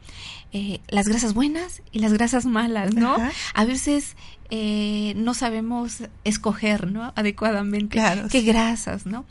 Eh, 0.51 0.80
las 0.88 1.08
grasas 1.08 1.34
buenas 1.34 1.82
y 1.92 2.00
las 2.00 2.13
grasas 2.13 2.46
malas, 2.46 2.94
¿no? 2.94 3.15
A 3.54 3.65
veces 3.65 4.15
eh, 4.50 5.13
no 5.15 5.34
sabemos 5.34 6.04
escoger, 6.24 6.92
¿no? 6.92 7.13
Adecuadamente 7.15 8.00
qué 8.32 8.42
grasas, 8.42 9.06
¿no? 9.06 9.25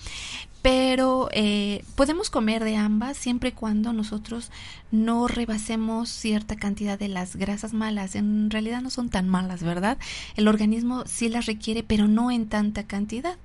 Pero 0.65 1.29
eh, 1.33 1.85
podemos 1.95 2.31
comer 2.31 2.65
de 2.65 2.75
ambas 2.75 3.19
siempre 3.19 3.51
y 3.51 3.53
cuando 3.53 3.93
nosotros 3.93 4.51
no 4.91 5.29
rebasemos 5.29 6.09
cierta 6.09 6.57
cantidad 6.57 6.99
de 6.99 7.09
las 7.09 7.37
grasas 7.37 7.75
malas. 7.75 8.15
En 8.15 8.49
realidad 8.49 8.81
no 8.81 8.89
son 8.89 9.11
tan 9.11 9.29
malas, 9.29 9.63
¿verdad? 9.63 9.99
El 10.37 10.49
organismo 10.49 11.05
sí 11.05 11.29
las 11.29 11.45
requiere, 11.45 11.83
pero 11.83 12.09
no 12.09 12.31
en 12.31 12.49
tanta 12.49 12.85
cantidad. 12.85 13.37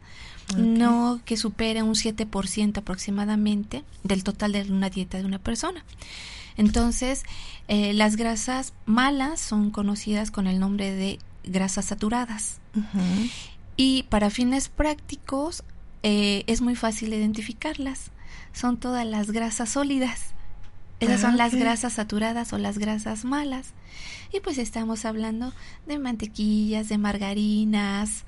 No 0.56 1.20
que 1.26 1.36
supere 1.36 1.84
un 1.84 1.96
7% 1.96 2.78
aproximadamente 2.78 3.84
del 4.04 4.24
total 4.24 4.54
de 4.54 4.62
una 4.72 4.90
dieta 4.90 5.18
de 5.18 5.26
una 5.26 5.40
persona. 5.40 5.84
Entonces, 6.56 7.24
eh, 7.68 7.92
las 7.92 8.16
grasas 8.16 8.72
malas 8.86 9.42
son 9.42 9.72
conocidas 9.72 10.32
con 10.32 10.48
el 10.48 10.58
nombre 10.58 10.96
de 10.96 11.20
grasas 11.44 11.84
saturadas. 11.84 12.62
Y 13.76 14.04
para 14.04 14.30
fines 14.30 14.70
prácticos, 14.70 15.64
eh, 16.04 16.44
es 16.48 16.62
muy 16.62 16.76
fácil 16.76 17.14
identificarlas. 17.14 18.12
Son 18.54 18.78
todas 18.78 19.06
las 19.06 19.32
grasas 19.32 19.70
sólidas. 19.70 20.34
Esas 21.00 21.22
son 21.22 21.38
las 21.38 21.56
grasas 21.56 21.94
saturadas 21.94 22.52
o 22.52 22.58
las 22.58 22.78
grasas 22.78 23.24
malas. 23.24 23.74
Y 24.34 24.42
pues 24.42 24.58
estamos 24.58 25.06
hablando 25.06 25.54
de 25.88 25.98
mantequillas, 25.98 26.90
de 26.90 26.98
margarinas, 26.98 28.26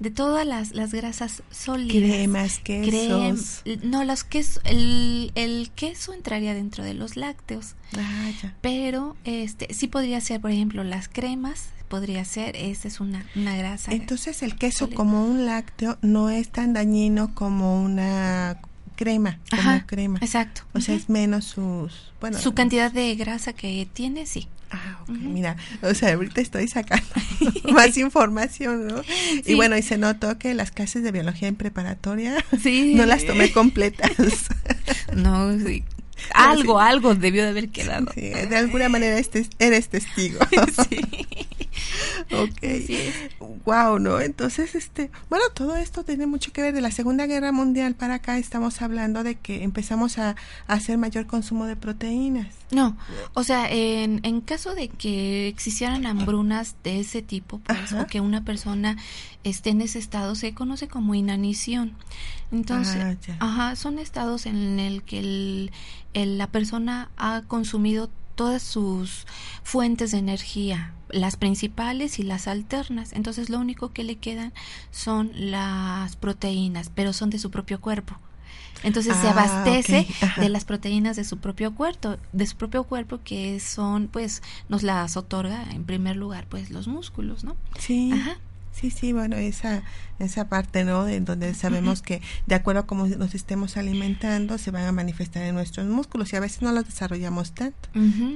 de 0.00 0.10
todas 0.10 0.46
las, 0.46 0.72
las 0.72 0.92
grasas 0.92 1.42
sólidas. 1.50 1.92
Cremas, 1.92 2.58
quesos. 2.58 3.62
no, 3.82 4.04
los 4.04 4.24
quesos, 4.24 4.62
el, 4.64 5.30
el, 5.34 5.70
queso 5.74 6.14
entraría 6.14 6.54
dentro 6.54 6.84
de 6.84 6.94
los 6.94 7.16
lácteos. 7.16 7.74
Ah, 7.96 8.30
Pero 8.60 9.16
este 9.24 9.72
sí 9.72 9.88
podría 9.88 10.20
ser, 10.20 10.40
por 10.40 10.50
ejemplo, 10.50 10.84
las 10.84 11.08
cremas, 11.08 11.68
podría 11.90 12.24
ser, 12.24 12.56
esa 12.56 12.88
es 12.88 13.00
una, 13.00 13.26
una 13.36 13.54
grasa. 13.56 13.92
Entonces 13.92 14.42
el 14.42 14.56
queso 14.56 14.88
como 14.88 15.26
un 15.26 15.44
lácteo 15.44 15.98
no 16.00 16.30
es 16.30 16.48
tan 16.48 16.72
dañino 16.72 17.34
como 17.34 17.82
una 17.82 18.58
crema, 18.96 19.38
como 19.50 19.86
crema. 19.86 20.18
Exacto. 20.22 20.62
O 20.72 20.80
sea, 20.80 20.94
es 20.94 21.10
menos 21.10 21.44
sus, 21.44 22.12
bueno, 22.20 22.38
su 22.38 22.54
cantidad 22.54 22.90
de 22.90 23.14
grasa 23.16 23.52
que 23.52 23.86
tiene, 23.92 24.24
sí. 24.24 24.48
Ah, 24.70 24.98
ok, 25.02 25.08
mira, 25.08 25.56
o 25.82 25.92
sea, 25.94 26.14
ahorita 26.14 26.40
estoy 26.40 26.68
sacando 26.68 27.04
más 27.72 27.96
información, 27.98 28.86
¿no? 28.86 29.02
Y 29.44 29.54
bueno, 29.54 29.76
y 29.76 29.82
se 29.82 29.98
notó 29.98 30.38
que 30.38 30.54
las 30.54 30.70
clases 30.70 31.02
de 31.02 31.10
biología 31.10 31.48
en 31.48 31.56
preparatoria 31.56 32.36
sí. 32.62 32.94
no 32.94 33.04
las 33.04 33.26
tomé 33.26 33.50
completas. 33.50 34.12
no, 35.12 35.58
sí, 35.58 35.82
algo, 36.34 36.78
algo 36.78 37.16
debió 37.16 37.42
de 37.42 37.48
haber 37.48 37.70
quedado. 37.70 38.12
Sí, 38.14 38.20
de 38.20 38.56
alguna 38.56 38.88
manera 38.88 39.18
este, 39.18 39.44
eres 39.58 39.88
testigo. 39.88 40.38
sí. 40.88 41.00
ok. 42.32 43.64
Wow, 43.64 43.98
¿no? 43.98 44.20
Entonces, 44.20 44.74
este, 44.74 45.10
bueno, 45.28 45.44
todo 45.54 45.76
esto 45.76 46.04
tiene 46.04 46.26
mucho 46.26 46.52
que 46.52 46.62
ver 46.62 46.74
de 46.74 46.80
la 46.80 46.90
Segunda 46.90 47.26
Guerra 47.26 47.52
Mundial 47.52 47.94
para 47.94 48.14
acá. 48.14 48.38
Estamos 48.38 48.82
hablando 48.82 49.22
de 49.22 49.36
que 49.36 49.62
empezamos 49.62 50.18
a, 50.18 50.36
hacer 50.66 50.98
mayor 50.98 51.26
consumo 51.26 51.66
de 51.66 51.76
proteínas. 51.76 52.48
No, 52.70 52.96
o 53.34 53.42
sea, 53.42 53.70
en, 53.70 54.20
en 54.22 54.40
caso 54.40 54.74
de 54.74 54.88
que 54.88 55.48
existieran 55.48 56.06
hambrunas 56.06 56.76
de 56.84 57.00
ese 57.00 57.22
tipo, 57.22 57.60
pues, 57.60 57.92
o 57.92 58.06
que 58.06 58.20
una 58.20 58.44
persona 58.44 58.96
esté 59.44 59.70
en 59.70 59.80
ese 59.80 59.98
estado, 59.98 60.34
se 60.34 60.54
conoce 60.54 60.88
como 60.88 61.14
inanición. 61.14 61.94
Entonces, 62.52 63.18
ah, 63.28 63.36
ajá, 63.40 63.76
son 63.76 63.98
estados 63.98 64.46
en 64.46 64.80
el 64.80 65.02
que 65.02 65.18
el, 65.20 66.38
la 66.38 66.48
persona 66.48 67.10
ha 67.16 67.42
consumido 67.46 68.10
todas 68.40 68.62
sus 68.62 69.26
fuentes 69.62 70.12
de 70.12 70.16
energía, 70.16 70.94
las 71.10 71.36
principales 71.36 72.18
y 72.18 72.22
las 72.22 72.48
alternas. 72.48 73.12
Entonces 73.12 73.50
lo 73.50 73.58
único 73.58 73.92
que 73.92 74.02
le 74.02 74.16
quedan 74.16 74.54
son 74.90 75.30
las 75.34 76.16
proteínas, 76.16 76.90
pero 76.94 77.12
son 77.12 77.28
de 77.28 77.38
su 77.38 77.50
propio 77.50 77.82
cuerpo. 77.82 78.16
Entonces 78.82 79.14
se 79.18 79.26
ah, 79.26 79.32
abastece 79.32 80.06
de 80.38 80.48
las 80.48 80.64
proteínas 80.64 81.16
de 81.16 81.24
su 81.24 81.36
propio 81.36 81.74
cuerpo, 81.74 82.16
de 82.32 82.46
su 82.46 82.56
propio 82.56 82.84
cuerpo 82.84 83.20
que 83.22 83.60
son, 83.60 84.08
pues, 84.08 84.42
nos 84.70 84.82
las 84.82 85.18
otorga 85.18 85.62
en 85.72 85.84
primer 85.84 86.16
lugar, 86.16 86.46
pues, 86.48 86.70
los 86.70 86.88
músculos, 86.88 87.44
¿no? 87.44 87.56
Sí. 87.78 88.10
Ajá. 88.10 88.38
Sí, 88.80 88.90
sí, 88.90 89.12
bueno, 89.12 89.36
esa, 89.36 89.82
esa 90.18 90.48
parte, 90.48 90.84
¿no? 90.84 91.06
En 91.06 91.24
donde 91.24 91.52
sabemos 91.54 92.00
que 92.00 92.22
de 92.46 92.54
acuerdo 92.54 92.80
a 92.80 92.86
cómo 92.86 93.06
nos 93.06 93.34
estemos 93.34 93.76
alimentando, 93.76 94.56
se 94.56 94.70
van 94.70 94.84
a 94.84 94.92
manifestar 94.92 95.42
en 95.42 95.54
nuestros 95.54 95.86
músculos 95.86 96.32
y 96.32 96.36
a 96.36 96.40
veces 96.40 96.62
no 96.62 96.72
los 96.72 96.86
desarrollamos 96.86 97.52
tanto. 97.52 97.88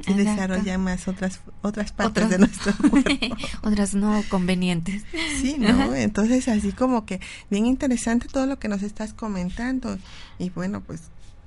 se 0.05 0.15
desarrollan 0.15 0.83
más 0.83 1.09
otras, 1.09 1.41
otras 1.63 1.93
partes 1.93 2.29
de 2.29 2.39
nuestro 2.39 2.73
cuerpo. 2.91 3.37
otras 3.63 3.95
no 3.95 4.23
convenientes. 4.29 5.05
Sí, 5.41 5.57
¿no? 5.59 5.95
Entonces, 5.95 6.49
así 6.49 6.73
como 6.73 7.07
que 7.07 7.21
bien 7.51 7.65
interesante 7.67 8.29
todo 8.29 8.47
lo 8.47 8.59
que 8.59 8.69
nos 8.69 8.83
estás 8.83 9.15
comentando. 9.15 9.99
Y 10.39 10.51
bueno, 10.51 10.83
pues 10.83 11.03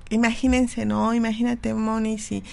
imagínense, 0.09 0.85
¿no? 0.85 1.13
Imagínate, 1.13 1.73
Moni, 1.73 2.17
si, 2.17 2.43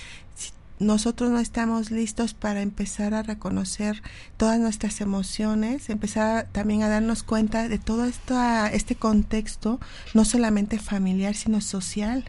nosotros 0.81 1.31
no 1.31 1.39
estamos 1.39 1.91
listos 1.91 2.35
para 2.35 2.61
empezar 2.63 3.15
a 3.15 3.23
reconocer 3.23 4.03
todas 4.37 4.59
nuestras 4.59 5.01
emociones, 5.01 5.89
empezar 5.89 6.49
también 6.51 6.83
a 6.83 6.89
darnos 6.89 7.23
cuenta 7.23 7.69
de 7.69 7.79
todo 7.79 8.05
esto, 8.05 8.37
este 8.73 8.97
contexto, 8.97 9.79
no 10.15 10.25
solamente 10.25 10.79
familiar, 10.79 11.35
sino 11.37 11.61
social, 11.61 12.25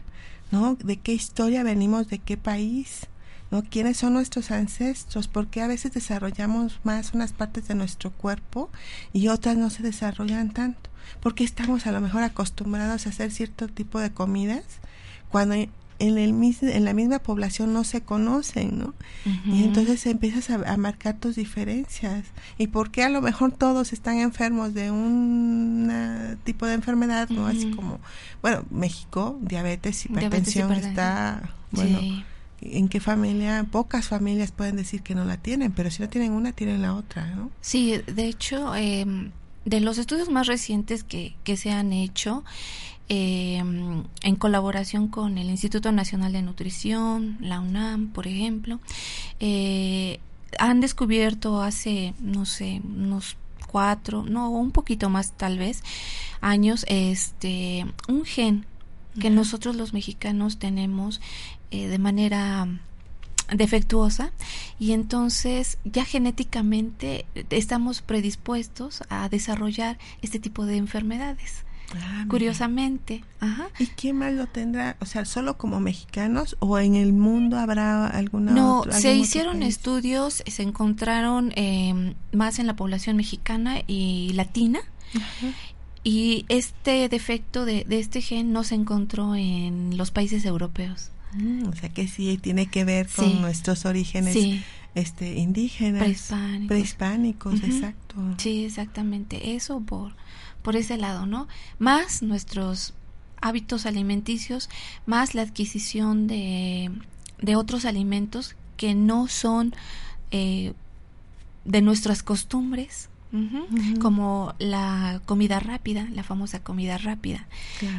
¿no? 0.52 0.76
De 0.76 0.96
qué 0.98 1.12
historia 1.12 1.64
venimos, 1.64 2.08
de 2.08 2.18
qué 2.18 2.36
país, 2.36 3.08
¿no? 3.50 3.62
¿Quiénes 3.64 3.96
son 3.96 4.14
nuestros 4.14 4.52
ancestros? 4.52 5.26
Porque 5.26 5.60
a 5.60 5.66
veces 5.66 5.92
desarrollamos 5.92 6.78
más 6.84 7.14
unas 7.14 7.32
partes 7.32 7.66
de 7.66 7.74
nuestro 7.74 8.12
cuerpo 8.12 8.70
y 9.12 9.28
otras 9.28 9.56
no 9.56 9.70
se 9.70 9.82
desarrollan 9.82 10.52
tanto. 10.52 10.90
Porque 11.20 11.44
estamos 11.44 11.86
a 11.86 11.92
lo 11.92 12.00
mejor 12.00 12.22
acostumbrados 12.22 13.06
a 13.06 13.10
hacer 13.10 13.30
cierto 13.32 13.68
tipo 13.68 14.00
de 14.00 14.12
comidas 14.12 14.64
cuando 15.30 15.56
en, 15.98 16.18
el, 16.18 16.56
en 16.62 16.84
la 16.84 16.92
misma 16.92 17.18
población 17.18 17.72
no 17.72 17.84
se 17.84 18.00
conocen, 18.00 18.78
¿no? 18.78 18.94
Y 19.46 19.64
entonces 19.64 20.06
empiezas 20.06 20.50
a, 20.50 20.76
marcar 20.76 21.18
tus 21.18 21.36
diferencias. 21.36 22.24
¿Y 22.58 22.68
por 22.68 22.90
qué 22.90 23.02
a 23.02 23.08
lo 23.08 23.22
mejor 23.22 23.52
todos 23.52 23.92
están 23.92 24.18
enfermos 24.18 24.74
de 24.74 24.90
un 24.90 26.36
tipo 26.44 26.66
de 26.66 26.74
enfermedad, 26.74 27.28
¿no? 27.30 27.46
Así 27.46 27.70
como, 27.70 28.00
bueno, 28.42 28.64
México, 28.70 29.38
diabetes, 29.40 30.06
hipertensión 30.06 30.72
está, 30.72 31.50
bueno, 31.70 32.24
¿en 32.60 32.88
qué 32.88 33.00
familia? 33.00 33.66
Pocas 33.70 34.08
familias 34.08 34.52
pueden 34.52 34.76
decir 34.76 35.02
que 35.02 35.14
no 35.14 35.24
la 35.24 35.36
tienen, 35.36 35.72
pero 35.72 35.90
si 35.90 36.02
no 36.02 36.08
tienen 36.08 36.32
una, 36.32 36.52
tienen 36.52 36.82
la 36.82 36.94
otra, 36.94 37.26
¿no? 37.34 37.50
Sí, 37.60 38.00
de 38.06 38.26
hecho, 38.26 38.74
eh, 38.74 39.06
de 39.64 39.80
los 39.80 39.98
estudios 39.98 40.30
más 40.30 40.46
recientes 40.46 41.04
que, 41.04 41.34
que 41.42 41.56
se 41.56 41.72
han 41.72 41.92
hecho, 41.92 42.44
eh, 43.08 43.56
en 43.56 44.36
colaboración 44.36 45.08
con 45.08 45.38
el 45.38 45.48
Instituto 45.48 45.92
Nacional 45.92 46.32
de 46.32 46.42
Nutrición, 46.42 47.38
la 47.40 47.60
UNAM, 47.60 48.08
por 48.08 48.26
ejemplo, 48.26 48.80
eh, 49.38 50.18
han 50.58 50.80
descubierto 50.80 51.62
hace, 51.62 52.14
no 52.18 52.46
sé, 52.46 52.82
unos 52.84 53.36
cuatro, 53.66 54.24
no, 54.24 54.50
un 54.50 54.70
poquito 54.70 55.10
más 55.10 55.32
tal 55.32 55.58
vez, 55.58 55.82
años, 56.40 56.84
este, 56.88 57.86
un 58.08 58.24
gen 58.24 58.66
que 59.20 59.30
nosotros 59.30 59.76
los 59.76 59.92
mexicanos 59.92 60.58
tenemos 60.58 61.20
eh, 61.70 61.88
de 61.88 61.98
manera 61.98 62.68
defectuosa 63.54 64.32
y 64.78 64.92
entonces 64.92 65.78
ya 65.84 66.04
genéticamente 66.04 67.26
estamos 67.50 68.02
predispuestos 68.02 69.04
a 69.08 69.28
desarrollar 69.28 69.98
este 70.22 70.40
tipo 70.40 70.66
de 70.66 70.76
enfermedades. 70.76 71.65
Ah, 71.94 72.24
curiosamente. 72.28 73.22
Ajá. 73.40 73.68
¿Y 73.78 73.86
quién 73.86 74.16
más 74.16 74.32
lo 74.32 74.46
tendrá? 74.46 74.96
O 75.00 75.06
sea, 75.06 75.24
solo 75.24 75.56
como 75.56 75.80
mexicanos 75.80 76.56
o 76.58 76.78
en 76.78 76.94
el 76.94 77.12
mundo 77.12 77.58
habrá 77.58 78.06
alguna 78.06 78.52
No, 78.52 78.84
se 78.90 79.14
hicieron 79.14 79.62
estudios, 79.62 80.42
se 80.46 80.62
encontraron 80.62 81.52
em, 81.56 82.14
más 82.32 82.58
en 82.58 82.66
la 82.66 82.76
población 82.76 83.16
mexicana 83.16 83.82
y 83.86 84.32
latina. 84.34 84.80
Y 86.02 86.44
este 86.48 87.08
defecto 87.08 87.64
de, 87.64 87.84
de, 87.84 87.98
este 87.98 88.20
gen 88.20 88.52
no 88.52 88.64
se 88.64 88.74
encontró 88.74 89.34
en 89.34 89.96
los 89.96 90.10
países 90.10 90.44
europeos. 90.44 91.10
Mm, 91.32 91.68
o 91.68 91.74
sea 91.74 91.88
que 91.88 92.08
sí 92.08 92.38
tiene 92.38 92.66
que 92.66 92.84
ver 92.84 93.08
con 93.08 93.40
nuestros 93.40 93.84
orígenes 93.84 94.36
este 94.96 95.34
indígenas, 95.34 96.32
prehispánicos, 96.66 97.62
exacto. 97.62 98.16
Sí, 98.38 98.64
exactamente. 98.64 99.54
Eso 99.54 99.80
por 99.80 100.14
por 100.66 100.74
ese 100.74 100.96
lado, 100.96 101.26
¿no? 101.26 101.46
Más 101.78 102.22
nuestros 102.22 102.92
hábitos 103.40 103.86
alimenticios, 103.86 104.68
más 105.06 105.36
la 105.36 105.42
adquisición 105.42 106.26
de, 106.26 106.90
de 107.40 107.54
otros 107.54 107.84
alimentos 107.84 108.56
que 108.76 108.92
no 108.92 109.28
son 109.28 109.76
eh, 110.32 110.72
de 111.64 111.82
nuestras 111.82 112.24
costumbres, 112.24 113.10
como 114.00 114.54
la 114.58 115.20
comida 115.24 115.60
rápida, 115.60 116.08
la 116.12 116.24
famosa 116.24 116.58
comida 116.64 116.98
rápida. 116.98 117.46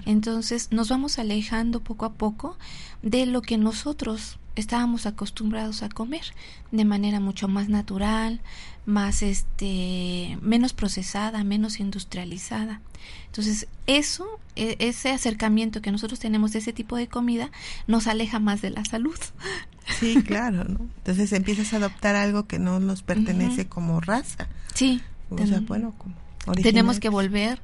Entonces 0.06 0.67
nos 0.71 0.89
vamos 0.89 1.19
alejando 1.19 1.80
poco 1.80 2.03
a 2.03 2.13
poco 2.13 2.58
de 3.01 3.27
lo 3.27 3.41
que 3.41 3.58
nosotros 3.58 4.39
estábamos 4.58 5.06
acostumbrados 5.06 5.84
a 5.84 5.89
comer 5.89 6.34
de 6.71 6.84
manera 6.84 7.21
mucho 7.21 7.47
más 7.47 7.69
natural, 7.69 8.41
más 8.88 9.21
este 9.21 10.39
menos 10.41 10.73
procesada, 10.73 11.43
menos 11.43 11.80
industrializada. 11.80 12.82
Entonces, 13.26 13.67
eso 13.86 14.39
e, 14.56 14.78
ese 14.80 15.12
acercamiento 15.12 15.82
que 15.82 15.91
nosotros 15.91 16.19
tenemos 16.19 16.54
de 16.54 16.60
ese 16.60 16.71
tipo 16.71 16.95
de 16.95 17.08
comida 17.08 17.52
nos 17.86 18.08
aleja 18.08 18.39
más 18.39 18.62
de 18.62 18.69
la 18.69 18.86
salud. 18.86 19.19
Sí, 20.00 20.23
claro, 20.26 20.63
¿no? 20.63 20.80
Entonces 21.00 21.34
empiezas 21.34 21.73
a 21.73 21.78
adoptar 21.78 22.15
algo 22.15 22.47
que 22.47 22.60
no 22.60 22.80
nos 22.80 23.04
pertenece 23.04 23.67
como 23.67 24.00
raza. 24.00 24.47
Sí. 24.73 25.02
O 25.30 25.45
sea, 25.45 25.60
bueno, 25.60 25.93
como 25.97 26.15
tenemos 26.63 27.02
que 27.02 27.10
volver 27.10 27.62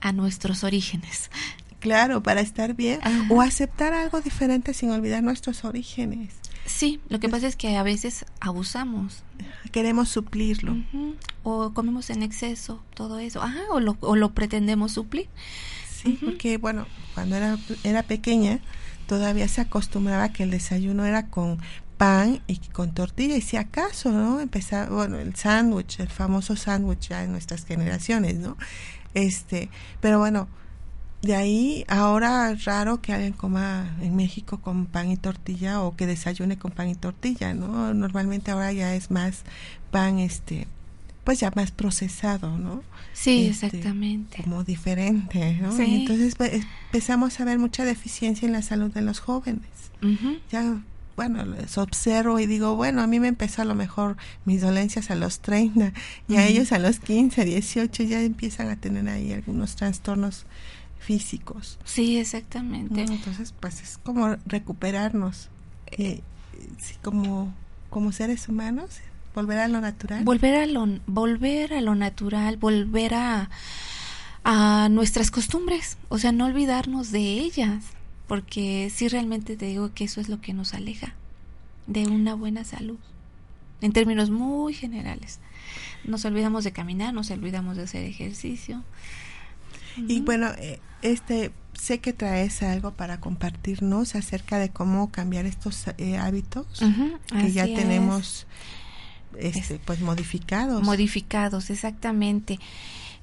a 0.00 0.10
nuestros 0.10 0.64
orígenes. 0.64 1.30
Claro, 1.78 2.20
para 2.20 2.40
estar 2.40 2.74
bien 2.74 2.98
o 3.28 3.42
aceptar 3.42 3.92
algo 3.92 4.20
diferente 4.20 4.74
sin 4.74 4.90
olvidar 4.90 5.22
nuestros 5.22 5.64
orígenes. 5.64 6.34
Sí, 6.84 7.00
lo 7.08 7.18
que 7.18 7.30
pasa 7.30 7.46
es 7.46 7.56
que 7.56 7.78
a 7.78 7.82
veces 7.82 8.26
abusamos. 8.40 9.22
Queremos 9.72 10.10
suplirlo. 10.10 10.76
O 11.42 11.72
comemos 11.72 12.10
en 12.10 12.22
exceso, 12.22 12.82
todo 12.94 13.20
eso. 13.20 13.42
Ajá, 13.42 13.62
o 13.70 13.80
lo, 13.80 13.96
o 14.00 14.16
lo 14.16 14.34
pretendemos 14.34 14.92
suplir. 14.92 15.28
Sí, 15.90 16.18
porque 16.22 16.58
bueno, 16.58 16.86
cuando 17.14 17.36
era, 17.36 17.56
era 17.84 18.02
pequeña 18.02 18.60
todavía 19.06 19.48
se 19.48 19.62
acostumbraba 19.62 20.28
que 20.34 20.42
el 20.42 20.50
desayuno 20.50 21.06
era 21.06 21.28
con 21.28 21.58
pan 21.96 22.42
y 22.46 22.58
con 22.58 22.92
tortilla 22.92 23.34
y 23.34 23.40
si 23.40 23.56
acaso, 23.56 24.12
¿no? 24.12 24.40
Empezaba, 24.40 24.94
bueno, 24.94 25.18
el 25.18 25.34
sándwich, 25.34 26.00
el 26.00 26.10
famoso 26.10 26.54
sándwich 26.54 27.08
ya 27.08 27.24
en 27.24 27.32
nuestras 27.32 27.64
generaciones, 27.64 28.34
¿no? 28.34 28.58
Este, 29.14 29.70
pero 30.02 30.18
bueno, 30.18 30.48
de 31.24 31.34
ahí, 31.34 31.84
ahora 31.88 32.50
es 32.50 32.64
raro 32.64 33.00
que 33.00 33.12
alguien 33.12 33.32
coma 33.32 33.96
en 34.00 34.16
México 34.16 34.58
con 34.60 34.86
pan 34.86 35.10
y 35.10 35.16
tortilla 35.16 35.82
o 35.82 35.96
que 35.96 36.06
desayune 36.06 36.58
con 36.58 36.70
pan 36.70 36.88
y 36.88 36.94
tortilla, 36.94 37.54
¿no? 37.54 37.92
Normalmente 37.94 38.50
ahora 38.50 38.72
ya 38.72 38.94
es 38.94 39.10
más 39.10 39.42
pan, 39.90 40.18
este, 40.18 40.66
pues 41.24 41.40
ya 41.40 41.50
más 41.54 41.70
procesado, 41.70 42.58
¿no? 42.58 42.82
Sí, 43.12 43.46
este, 43.46 43.66
exactamente. 43.66 44.42
Como 44.42 44.64
diferente, 44.64 45.58
¿no? 45.60 45.74
Sí. 45.76 46.00
entonces 46.00 46.34
pues, 46.34 46.64
empezamos 46.86 47.40
a 47.40 47.44
ver 47.44 47.58
mucha 47.58 47.84
deficiencia 47.84 48.46
en 48.46 48.52
la 48.52 48.62
salud 48.62 48.92
de 48.92 49.02
los 49.02 49.20
jóvenes. 49.20 49.62
Ya 50.50 50.82
bueno, 51.16 51.44
les 51.44 51.78
observo 51.78 52.40
y 52.40 52.46
digo, 52.46 52.74
bueno, 52.76 53.00
a 53.00 53.06
mí 53.06 53.20
me 53.20 53.28
empezó 53.28 53.62
a 53.62 53.64
lo 53.64 53.74
mejor 53.74 54.16
mis 54.44 54.60
dolencias 54.60 55.10
a 55.10 55.14
los 55.14 55.40
30 55.40 55.92
y 56.28 56.36
a 56.36 56.46
ellos 56.46 56.72
a 56.72 56.78
los 56.78 56.98
15, 56.98 57.44
18 57.44 58.02
ya 58.02 58.20
empiezan 58.20 58.68
a 58.68 58.76
tener 58.76 59.08
ahí 59.08 59.32
algunos 59.32 59.76
trastornos 59.76 60.44
físicos. 61.04 61.78
Sí, 61.84 62.18
exactamente. 62.18 63.02
Entonces, 63.02 63.54
pues 63.60 63.82
es 63.82 63.98
como 63.98 64.36
recuperarnos 64.46 65.50
eh, 65.90 66.22
como, 67.02 67.52
como 67.90 68.10
seres 68.12 68.48
humanos, 68.48 69.00
volver 69.34 69.58
a 69.58 69.68
lo 69.68 69.80
natural. 69.80 70.24
Volver 70.24 70.54
a 70.54 70.66
lo, 70.66 70.86
volver 71.06 71.74
a 71.74 71.80
lo 71.82 71.94
natural, 71.94 72.56
volver 72.56 73.14
a, 73.14 73.50
a 74.44 74.88
nuestras 74.90 75.30
costumbres, 75.30 75.98
o 76.08 76.18
sea, 76.18 76.32
no 76.32 76.46
olvidarnos 76.46 77.12
de 77.12 77.20
ellas, 77.20 77.84
porque 78.26 78.90
sí 78.94 79.08
realmente 79.08 79.56
te 79.56 79.66
digo 79.66 79.92
que 79.92 80.04
eso 80.04 80.20
es 80.20 80.28
lo 80.28 80.40
que 80.40 80.54
nos 80.54 80.72
aleja 80.72 81.14
de 81.86 82.06
una 82.06 82.34
buena 82.34 82.64
salud, 82.64 82.98
en 83.82 83.92
términos 83.92 84.30
muy 84.30 84.72
generales. 84.72 85.38
Nos 86.04 86.24
olvidamos 86.24 86.64
de 86.64 86.72
caminar, 86.72 87.12
nos 87.12 87.30
olvidamos 87.30 87.76
de 87.76 87.82
hacer 87.82 88.04
ejercicio, 88.04 88.82
y 89.96 90.20
bueno, 90.20 90.48
eh, 90.58 90.80
este 91.02 91.52
sé 91.74 91.98
que 91.98 92.12
traes 92.12 92.62
algo 92.62 92.92
para 92.92 93.20
compartirnos 93.20 94.14
acerca 94.14 94.58
de 94.58 94.70
cómo 94.70 95.10
cambiar 95.10 95.44
estos 95.44 95.86
eh, 95.98 96.16
hábitos 96.16 96.66
que 97.28 97.52
ya 97.52 97.64
tenemos 97.64 98.46
este, 99.38 99.80
pues 99.84 100.00
modificados. 100.00 100.82
Modificados, 100.82 101.70
exactamente. 101.70 102.60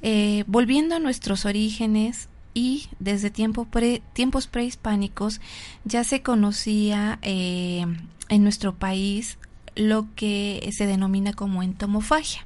Eh, 0.01 0.43
volviendo 0.47 0.95
a 0.95 0.99
nuestros 0.99 1.45
orígenes 1.45 2.27
y 2.53 2.89
desde 2.99 3.29
tiempo 3.29 3.65
pre, 3.65 4.01
tiempos 4.13 4.47
prehispánicos 4.47 5.39
ya 5.85 6.03
se 6.03 6.21
conocía 6.21 7.19
en 7.21 7.97
nuestro 8.43 8.75
país 8.75 9.37
lo 9.75 10.07
que 10.15 10.69
se 10.75 10.85
denomina 10.85 11.31
como 11.31 11.63
entomofagia. 11.63 12.45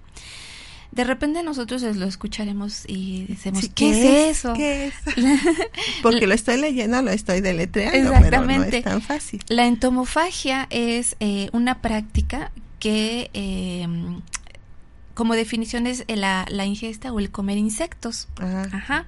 De 0.92 1.04
repente 1.04 1.44
nosotros 1.44 1.82
lo 1.82 2.06
escucharemos 2.06 2.84
y 2.88 3.26
decimos, 3.26 3.70
¿qué, 3.74 4.30
es, 4.30 4.38
eso? 4.38 4.54
¿Qué 4.54 4.88
es? 4.88 4.94
Porque 6.02 6.28
lo 6.28 6.34
estoy 6.34 6.58
leyendo, 6.58 7.02
lo 7.02 7.12
estoy 7.12 7.42
deletreando, 7.42 7.98
Exactamente. 7.98 8.30
pero 8.30 8.46
no 8.46 8.64
es 8.64 8.84
tan 8.84 9.02
fácil. 9.02 9.44
La 9.48 9.66
entomofagia 9.66 10.68
es 10.70 11.18
eh, 11.20 11.50
una 11.52 11.82
práctica 11.82 12.52
que, 12.80 13.30
eh, 13.34 13.88
como 15.14 15.34
definición, 15.34 15.88
es 15.88 16.06
la, 16.08 16.46
la, 16.50 16.66
ingesta 16.66 17.12
o 17.12 17.20
el 17.20 17.32
comer 17.32 17.58
insectos. 17.58 18.28
Ajá. 18.38 19.08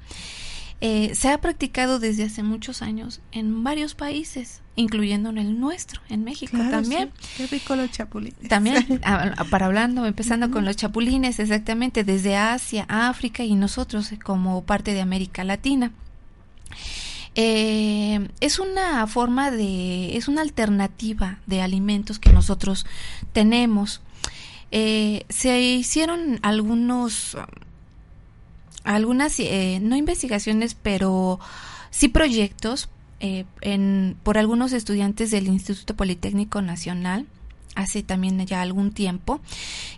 Eh, 0.80 1.16
se 1.16 1.30
ha 1.30 1.40
practicado 1.40 2.00
desde 2.00 2.24
hace 2.24 2.44
muchos 2.44 2.82
años 2.82 3.22
en 3.32 3.63
varios 3.63 3.96
países, 3.96 4.62
incluyendo 4.78 5.30
en 5.32 5.40
el 5.40 5.60
nuestro, 5.60 6.00
en 6.08 6.24
México 6.24 6.56
también. 6.70 7.12
Qué 7.36 7.48
rico 7.48 7.76
los 7.76 7.92
chapulines. 7.92 8.48
También, 8.48 9.02
para 9.50 9.66
hablando, 9.66 10.06
empezando 10.06 10.50
con 10.52 10.63
los 10.63 10.78
chapulines, 10.78 11.40
exactamente, 11.40 12.04
desde 12.04 12.38
Asia, 12.38 12.86
África 12.88 13.44
y 13.44 13.56
nosotros 13.56 14.12
como 14.24 14.63
parte 14.63 14.94
de 14.94 15.02
América 15.02 15.44
Latina. 15.44 15.92
Eh, 17.34 18.30
es 18.40 18.60
una 18.60 19.06
forma 19.08 19.52
de, 19.52 20.16
es 20.16 20.28
una 20.28 20.42
alternativa 20.42 21.40
de 21.48 21.62
alimentos 21.62 22.20
que 22.20 22.32
nosotros 22.32 22.86
tenemos. 23.34 24.02
Eh, 24.72 25.26
se 25.30 25.60
hicieron 25.60 26.40
algunos 26.44 27.36
algunas, 28.84 29.40
eh, 29.40 29.80
no 29.82 29.96
investigaciones, 29.96 30.76
pero 30.76 31.40
sí 31.90 32.08
proyectos 32.08 32.90
eh, 33.19 33.45
en, 33.62 34.17
por 34.23 34.38
algunos 34.38 34.73
estudiantes 34.73 35.32
del 35.32 35.47
Instituto 35.47 35.95
Politécnico 35.95 36.62
Nacional 36.62 37.25
hace 37.75 38.01
también 38.03 38.43
ya 38.45 38.62
algún 38.62 38.91
tiempo 38.91 39.39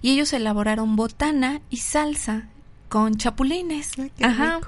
y 0.02 0.12
ellos 0.12 0.34
elaboraron 0.34 0.96
botana 0.96 1.62
y 1.70 1.78
salsa 1.78 2.48
con 2.90 3.16
chapulines. 3.16 3.92
Ajá. 4.22 4.60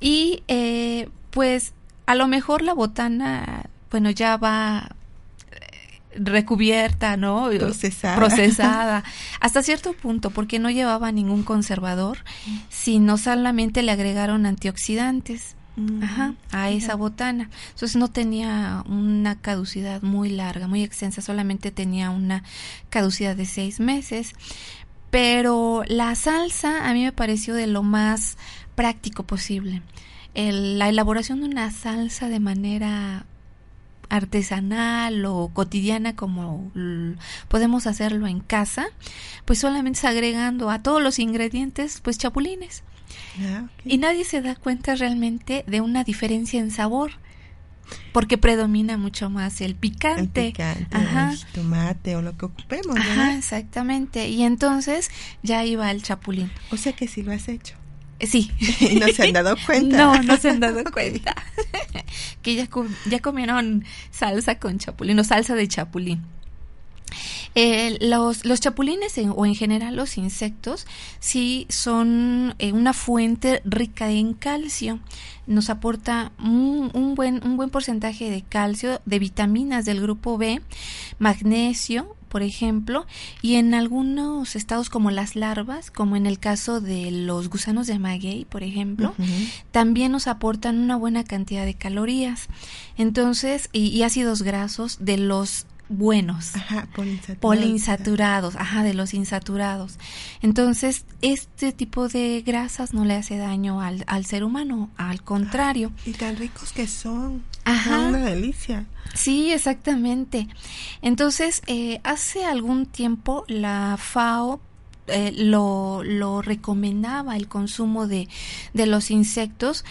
Y 0.00 0.42
eh, 0.48 1.08
pues 1.30 1.72
a 2.06 2.14
lo 2.14 2.28
mejor 2.28 2.62
la 2.62 2.74
botana, 2.74 3.66
bueno, 3.90 4.10
ya 4.10 4.36
va 4.36 4.90
recubierta, 6.14 7.16
¿no? 7.16 7.48
Procesada. 7.58 8.16
Procesada. 8.16 9.04
Hasta 9.40 9.62
cierto 9.62 9.92
punto, 9.92 10.30
porque 10.30 10.58
no 10.58 10.70
llevaba 10.70 11.12
ningún 11.12 11.42
conservador, 11.42 12.18
sino 12.68 13.18
solamente 13.18 13.82
le 13.82 13.92
agregaron 13.92 14.46
antioxidantes. 14.46 15.56
Ajá, 16.02 16.34
a 16.50 16.70
esa 16.70 16.94
botana. 16.96 17.48
Entonces 17.70 17.96
no 17.96 18.08
tenía 18.08 18.84
una 18.86 19.40
caducidad 19.40 20.02
muy 20.02 20.28
larga, 20.28 20.66
muy 20.68 20.82
extensa, 20.82 21.22
solamente 21.22 21.70
tenía 21.70 22.10
una 22.10 22.42
caducidad 22.90 23.36
de 23.36 23.46
seis 23.46 23.80
meses. 23.80 24.34
Pero 25.10 25.82
la 25.86 26.14
salsa 26.14 26.88
a 26.88 26.92
mí 26.94 27.04
me 27.04 27.12
pareció 27.12 27.54
de 27.54 27.66
lo 27.66 27.82
más 27.82 28.36
práctico 28.74 29.24
posible. 29.24 29.82
la 30.34 30.88
elaboración 30.88 31.40
de 31.40 31.46
una 31.46 31.70
salsa 31.70 32.28
de 32.28 32.40
manera 32.40 33.26
artesanal 34.08 35.24
o 35.24 35.48
cotidiana 35.54 36.14
como 36.14 36.70
podemos 37.48 37.86
hacerlo 37.86 38.26
en 38.26 38.40
casa, 38.40 38.86
pues 39.46 39.58
solamente 39.58 40.06
agregando 40.06 40.68
a 40.68 40.82
todos 40.82 41.02
los 41.02 41.18
ingredientes 41.18 42.00
pues 42.02 42.18
chapulines. 42.18 42.84
Ah, 43.40 43.64
y 43.84 43.98
nadie 43.98 44.24
se 44.24 44.42
da 44.42 44.54
cuenta 44.56 44.94
realmente 44.94 45.64
de 45.66 45.80
una 45.80 46.04
diferencia 46.04 46.60
en 46.60 46.70
sabor 46.70 47.12
porque 48.12 48.38
predomina 48.38 48.96
mucho 48.96 49.30
más 49.30 49.60
el 49.60 49.74
picante, 49.74 50.46
el 50.46 50.52
picante 50.52 50.96
Ajá. 50.96 51.32
el 51.32 51.44
tomate 51.52 52.16
o 52.16 52.22
lo 52.22 52.36
que 52.36 52.46
ocupemos. 52.46 52.96
Ajá, 52.96 53.36
exactamente. 53.36 54.28
Y 54.28 54.42
entonces 54.42 55.10
ya 55.42 55.64
iba 55.64 55.90
el 55.90 56.02
chapulín. 56.02 56.50
O 56.70 56.76
sea 56.76 56.92
que 56.92 57.08
sí 57.08 57.22
lo 57.22 57.32
has 57.32 57.48
hecho. 57.48 57.74
Sí. 58.20 58.50
no 59.00 59.08
se 59.08 59.24
han 59.24 59.32
dado 59.32 59.56
cuenta. 59.66 59.96
No, 59.96 60.22
no 60.22 60.36
se 60.36 60.50
han 60.50 60.60
dado 60.60 60.84
cuenta. 60.92 61.34
que 62.42 62.54
ya, 62.54 62.68
ya 63.10 63.20
comieron 63.20 63.84
salsa 64.10 64.58
con 64.58 64.78
chapulín 64.78 65.18
o 65.18 65.24
salsa 65.24 65.54
de 65.54 65.68
chapulín. 65.68 66.22
Eh, 67.54 67.98
los, 68.00 68.44
los, 68.44 68.60
chapulines 68.60 69.18
o 69.34 69.46
en 69.46 69.54
general 69.54 69.96
los 69.96 70.16
insectos 70.16 70.86
sí 71.20 71.66
son 71.68 72.54
eh, 72.58 72.72
una 72.72 72.92
fuente 72.92 73.60
rica 73.64 74.10
en 74.10 74.34
calcio. 74.34 75.00
Nos 75.46 75.70
aporta 75.70 76.32
un, 76.38 76.90
un, 76.94 77.14
buen, 77.14 77.44
un 77.44 77.56
buen 77.56 77.70
porcentaje 77.70 78.30
de 78.30 78.42
calcio, 78.42 79.00
de 79.04 79.18
vitaminas 79.18 79.84
del 79.84 80.00
grupo 80.00 80.38
B, 80.38 80.62
magnesio, 81.18 82.16
por 82.32 82.42
ejemplo, 82.42 83.06
y 83.42 83.56
en 83.56 83.74
algunos 83.74 84.56
estados 84.56 84.88
como 84.88 85.10
las 85.10 85.36
larvas, 85.36 85.90
como 85.90 86.16
en 86.16 86.24
el 86.24 86.38
caso 86.38 86.80
de 86.80 87.10
los 87.10 87.50
gusanos 87.50 87.86
de 87.86 87.98
maguey, 87.98 88.46
por 88.46 88.62
ejemplo, 88.62 89.14
también 89.70 90.12
nos 90.12 90.26
aportan 90.26 90.78
una 90.78 90.96
buena 90.96 91.24
cantidad 91.24 91.66
de 91.66 91.74
calorías. 91.74 92.48
Entonces, 92.96 93.68
y, 93.74 94.02
ácidos 94.02 94.40
grasos 94.40 94.96
de 94.98 95.18
los 95.18 95.66
buenos. 95.92 96.56
Ajá, 96.56 96.88
polinsaturados. 97.40 98.56
ajá, 98.56 98.82
de 98.82 98.94
los 98.94 99.14
insaturados. 99.14 99.98
Entonces, 100.40 101.04
este 101.20 101.72
tipo 101.72 102.08
de 102.08 102.42
grasas 102.44 102.94
no 102.94 103.04
le 103.04 103.14
hace 103.14 103.36
daño 103.36 103.80
al, 103.80 104.04
al 104.06 104.26
ser 104.26 104.44
humano, 104.44 104.90
al 104.96 105.22
contrario. 105.22 105.92
y 106.04 106.12
tan 106.12 106.36
ricos 106.36 106.72
que 106.72 106.86
son. 106.86 107.42
Ajá. 107.64 108.00
Una 108.08 108.18
delicia. 108.18 108.86
Sí, 109.14 109.52
exactamente. 109.52 110.48
Entonces, 111.02 111.62
eh, 111.66 112.00
hace 112.02 112.44
algún 112.44 112.86
tiempo 112.86 113.44
la 113.46 113.96
FAO 113.98 114.60
eh, 115.08 115.32
lo, 115.36 116.02
lo, 116.04 116.42
recomendaba 116.42 117.36
el 117.36 117.48
consumo 117.48 118.06
de, 118.06 118.28
de 118.72 118.86
los 118.86 119.10
insectos 119.10 119.84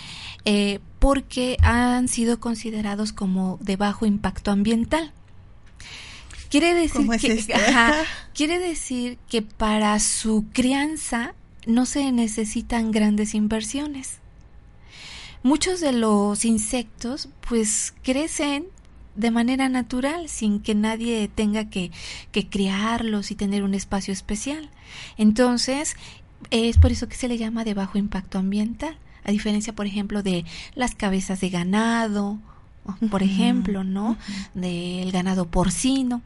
eh, 0.45 0.79
porque 0.99 1.57
han 1.61 2.07
sido 2.07 2.39
considerados 2.39 3.11
como 3.11 3.57
de 3.61 3.75
bajo 3.75 4.05
impacto 4.05 4.51
ambiental. 4.51 5.11
Quiere 6.51 6.73
decir, 6.73 7.07
que, 7.07 7.55
quiere 8.33 8.59
decir 8.59 9.17
que 9.29 9.41
para 9.41 9.97
su 9.99 10.43
crianza 10.51 11.33
no 11.65 11.85
se 11.85 12.11
necesitan 12.11 12.91
grandes 12.91 13.33
inversiones. 13.35 14.19
Muchos 15.43 15.79
de 15.79 15.93
los 15.93 16.43
insectos 16.43 17.29
pues 17.47 17.93
crecen 18.03 18.65
de 19.15 19.31
manera 19.31 19.69
natural, 19.69 20.27
sin 20.27 20.59
que 20.59 20.75
nadie 20.75 21.29
tenga 21.33 21.69
que, 21.69 21.89
que 22.33 22.49
criarlos 22.49 23.31
y 23.31 23.35
tener 23.35 23.63
un 23.63 23.73
espacio 23.73 24.11
especial. 24.11 24.69
Entonces, 25.17 25.95
es 26.49 26.77
por 26.77 26.91
eso 26.91 27.07
que 27.07 27.15
se 27.15 27.29
le 27.29 27.37
llama 27.37 27.63
de 27.63 27.75
bajo 27.75 27.97
impacto 27.97 28.39
ambiental, 28.39 28.97
a 29.23 29.31
diferencia, 29.31 29.73
por 29.73 29.85
ejemplo, 29.85 30.21
de 30.21 30.43
las 30.75 30.95
cabezas 30.95 31.39
de 31.39 31.49
ganado, 31.49 32.39
por 33.09 33.23
ejemplo, 33.23 33.83
¿no? 33.83 34.17
Del 34.53 35.11
ganado 35.11 35.45
porcino. 35.45 36.21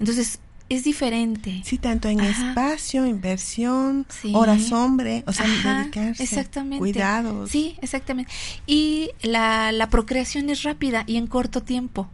Entonces, 0.00 0.40
es 0.68 0.84
diferente. 0.84 1.62
Sí, 1.64 1.78
tanto 1.78 2.08
en 2.08 2.20
espacio, 2.20 3.06
inversión, 3.06 4.06
horas 4.34 4.70
hombre, 4.72 5.24
o 5.26 5.32
sea, 5.32 5.46
dedicarse, 5.46 6.22
exactamente. 6.22 6.78
cuidados. 6.78 7.50
Sí, 7.50 7.76
exactamente. 7.80 8.30
Y 8.66 9.10
la, 9.22 9.72
la 9.72 9.88
procreación 9.88 10.50
es 10.50 10.62
rápida 10.62 11.04
y 11.06 11.16
en 11.16 11.26
corto 11.26 11.62
tiempo. 11.62 12.08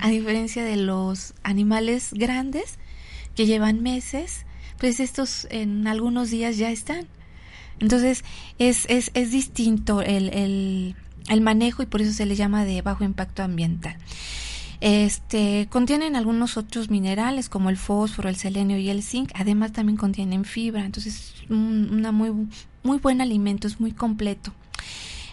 A 0.00 0.08
diferencia 0.08 0.64
de 0.64 0.76
los 0.76 1.34
animales 1.42 2.10
grandes 2.12 2.78
que 3.34 3.46
llevan 3.46 3.82
meses, 3.82 4.46
pues 4.78 5.00
estos 5.00 5.46
en 5.50 5.86
algunos 5.86 6.30
días 6.30 6.56
ya 6.56 6.70
están. 6.70 7.06
Entonces 7.80 8.24
es, 8.58 8.86
es, 8.88 9.10
es 9.14 9.30
distinto 9.32 10.00
el, 10.00 10.28
el, 10.30 10.96
el 11.28 11.40
manejo 11.40 11.82
y 11.82 11.86
por 11.86 12.02
eso 12.02 12.12
se 12.12 12.26
le 12.26 12.36
llama 12.36 12.64
de 12.64 12.82
bajo 12.82 13.04
impacto 13.04 13.42
ambiental. 13.42 13.96
Este, 14.80 15.66
contienen 15.70 16.14
algunos 16.16 16.56
otros 16.56 16.90
minerales 16.90 17.48
como 17.48 17.70
el 17.70 17.76
fósforo, 17.76 18.28
el 18.28 18.36
selenio 18.36 18.76
y 18.76 18.90
el 18.90 19.02
zinc. 19.02 19.30
Además 19.34 19.72
también 19.72 19.96
contienen 19.96 20.44
fibra. 20.44 20.84
Entonces, 20.84 21.34
un, 21.48 21.88
una 21.90 22.12
muy, 22.12 22.32
muy 22.82 22.98
buen 22.98 23.20
alimento, 23.20 23.66
es 23.66 23.80
muy 23.80 23.92
completo. 23.92 24.52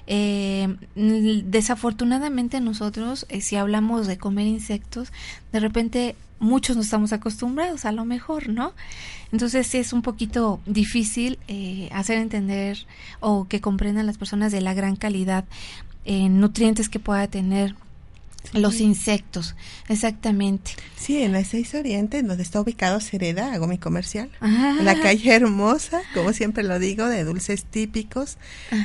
Eh, 0.08 0.76
desafortunadamente 0.96 2.60
nosotros, 2.60 3.26
eh, 3.30 3.42
si 3.42 3.56
hablamos 3.56 4.08
de 4.08 4.18
comer 4.18 4.48
insectos, 4.48 5.12
de 5.52 5.60
repente 5.60 6.16
muchos 6.40 6.76
no 6.76 6.82
estamos 6.82 7.14
acostumbrados, 7.14 7.86
a 7.86 7.92
lo 7.92 8.04
mejor, 8.04 8.50
¿no? 8.50 8.74
Entonces 9.32 9.74
es 9.76 9.94
un 9.94 10.02
poquito 10.02 10.60
difícil 10.66 11.40
eh, 11.48 11.88
hacer 11.94 12.18
entender 12.18 12.86
o 13.20 13.48
que 13.48 13.62
comprendan 13.62 14.08
las 14.08 14.18
personas 14.18 14.52
de 14.52 14.60
la 14.62 14.74
gran 14.74 14.96
calidad 14.96 15.46
en 16.04 16.40
nutrientes 16.40 16.90
que 16.90 17.00
pueda 17.00 17.28
tener 17.28 17.76
los 18.54 18.82
insectos, 18.82 19.56
exactamente. 19.88 20.72
Sí, 20.98 21.22
en 21.22 21.32
la 21.32 21.44
6 21.44 21.76
Oriente, 21.76 22.22
donde 22.22 22.44
está 22.44 22.60
ubicado 22.60 23.00
Sereda, 23.00 23.54
hago 23.54 23.68
mi 23.68 23.78
comercial. 23.78 24.30
La 24.82 25.00
calle 25.00 25.34
hermosa, 25.34 26.02
como 26.14 26.34
siempre 26.34 26.64
lo 26.64 26.78
digo, 26.80 27.06
de 27.08 27.24
dulces 27.24 27.66
típicos. 27.66 28.38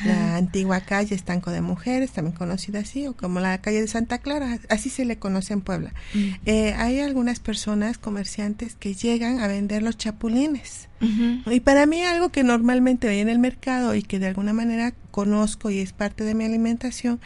La 0.04 0.36
antigua 0.36 0.80
calle 0.80 1.14
Estanco 1.14 1.50
de 1.50 1.60
Mujeres, 1.60 2.12
también 2.12 2.36
conocida 2.36 2.80
así, 2.80 3.06
o 3.06 3.16
como 3.16 3.40
la 3.40 3.60
calle 3.60 3.80
de 3.80 3.88
Santa 3.88 4.18
Clara, 4.18 4.58
así 4.68 4.88
se 4.88 5.04
le 5.04 5.18
conoce 5.18 5.52
en 5.52 5.60
Puebla. 5.60 5.92
Mm. 6.14 6.28
Eh, 6.46 6.74
hay 6.76 7.00
algunas 7.00 7.40
personas, 7.40 7.98
comerciantes, 7.98 8.76
que 8.76 8.94
llegan 8.94 9.40
a 9.40 9.48
vender 9.48 9.82
los 9.82 9.96
chapulines 9.96 10.88
Y 11.00 11.60
para 11.60 11.86
mí 11.86 12.02
algo 12.02 12.30
que 12.30 12.42
normalmente 12.42 13.06
veía 13.06 13.22
en 13.22 13.28
el 13.28 13.38
mercado 13.38 13.94
y 13.94 14.02
que 14.02 14.18
de 14.18 14.28
alguna 14.28 14.52
manera 14.52 14.94
conozco 15.10 15.70
y 15.70 15.78
es 15.78 15.92
parte 15.92 16.24
de 16.24 16.34
mi 16.34 16.44
alimentación, 16.44 17.20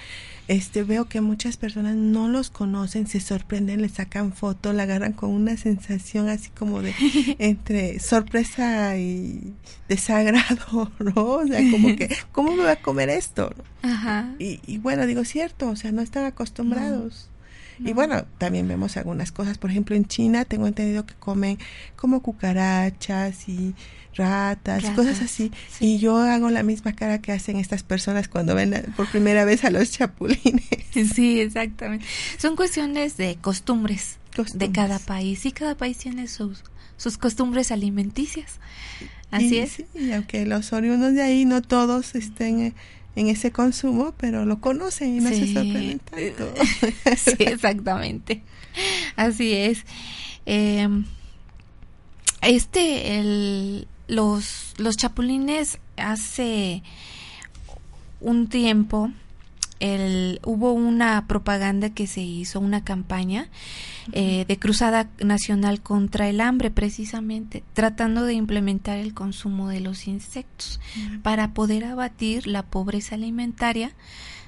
este 0.48 0.82
veo 0.82 1.04
que 1.04 1.20
muchas 1.20 1.56
personas 1.56 1.94
no 1.94 2.28
los 2.28 2.50
conocen, 2.50 3.06
se 3.06 3.20
sorprenden, 3.20 3.82
le 3.82 3.88
sacan 3.88 4.32
foto, 4.32 4.72
la 4.72 4.82
agarran 4.82 5.12
con 5.12 5.30
una 5.30 5.56
sensación 5.56 6.28
así 6.28 6.50
como 6.50 6.82
de 6.82 6.92
entre 7.38 8.00
sorpresa 8.00 8.96
y 8.96 9.54
desagrado, 9.88 10.90
¿no? 10.98 11.24
O 11.24 11.46
sea, 11.46 11.60
como 11.70 11.94
que, 11.94 12.08
¿cómo 12.32 12.56
me 12.56 12.64
va 12.64 12.72
a 12.72 12.82
comer 12.82 13.08
esto? 13.10 13.54
Ajá. 13.82 14.34
Y, 14.38 14.60
y 14.66 14.78
bueno, 14.78 15.06
digo, 15.06 15.24
cierto, 15.24 15.68
o 15.68 15.76
sea, 15.76 15.92
no 15.92 16.02
están 16.02 16.24
acostumbrados. 16.24 17.30
Y 17.84 17.92
bueno, 17.92 18.24
también 18.38 18.68
vemos 18.68 18.96
algunas 18.96 19.32
cosas, 19.32 19.58
por 19.58 19.70
ejemplo, 19.70 19.96
en 19.96 20.04
China 20.04 20.44
tengo 20.44 20.66
entendido 20.66 21.06
que 21.06 21.14
comen 21.14 21.58
como 21.96 22.20
cucarachas 22.22 23.48
y 23.48 23.74
ratas, 24.14 24.84
cosas 24.90 25.20
así. 25.22 25.50
Y 25.78 25.98
yo 25.98 26.18
hago 26.18 26.50
la 26.50 26.62
misma 26.62 26.94
cara 26.94 27.20
que 27.20 27.32
hacen 27.32 27.56
estas 27.56 27.82
personas 27.82 28.28
cuando 28.28 28.54
ven 28.54 28.92
por 28.96 29.08
primera 29.08 29.44
vez 29.44 29.64
a 29.64 29.70
los 29.70 29.90
chapulines. 29.90 30.64
Sí, 31.14 31.40
exactamente. 31.40 32.04
Son 32.36 32.56
cuestiones 32.56 33.16
de 33.16 33.36
costumbres, 33.40 34.18
de 34.54 34.72
cada 34.72 34.98
país 34.98 35.46
y 35.46 35.52
cada 35.52 35.76
país 35.76 35.98
tiene 35.98 36.26
sus, 36.26 36.64
sus 36.96 37.16
costumbres 37.16 37.70
alimenticias. 37.70 38.58
Así 39.30 39.58
es. 39.58 39.84
y 39.94 40.10
aunque 40.10 40.44
los 40.46 40.72
oriundos 40.72 41.14
de 41.14 41.22
ahí 41.22 41.44
no 41.44 41.62
todos 41.62 42.16
estén 42.16 42.74
en 43.16 43.28
ese 43.28 43.52
consumo, 43.52 44.14
pero 44.16 44.44
lo 44.44 44.60
conocen 44.60 45.16
y 45.16 45.20
no 45.20 45.30
se 45.30 45.52
sorprenden 45.52 45.98
tanto. 45.98 46.54
sí, 47.16 47.36
exactamente. 47.38 48.42
Así 49.16 49.52
es. 49.52 49.84
Eh, 50.46 50.88
este, 52.42 53.18
el, 53.18 53.88
los, 54.08 54.74
los 54.78 54.96
chapulines 54.96 55.78
hace 55.96 56.82
un 58.20 58.48
tiempo 58.48 59.10
el, 59.80 60.40
hubo 60.44 60.72
una 60.72 61.26
propaganda 61.26 61.90
que 61.90 62.06
se 62.06 62.20
hizo, 62.20 62.60
una 62.60 62.84
campaña 62.84 63.48
eh, 64.12 64.44
de 64.46 64.58
cruzada 64.58 65.08
nacional 65.20 65.80
contra 65.80 66.28
el 66.28 66.40
hambre, 66.40 66.70
precisamente, 66.70 67.62
tratando 67.74 68.24
de 68.24 68.34
implementar 68.34 68.98
el 68.98 69.14
consumo 69.14 69.68
de 69.68 69.80
los 69.80 70.06
insectos 70.06 70.80
para 71.22 71.52
poder 71.54 71.84
abatir 71.84 72.46
la 72.46 72.62
pobreza 72.62 73.14
alimentaria 73.14 73.92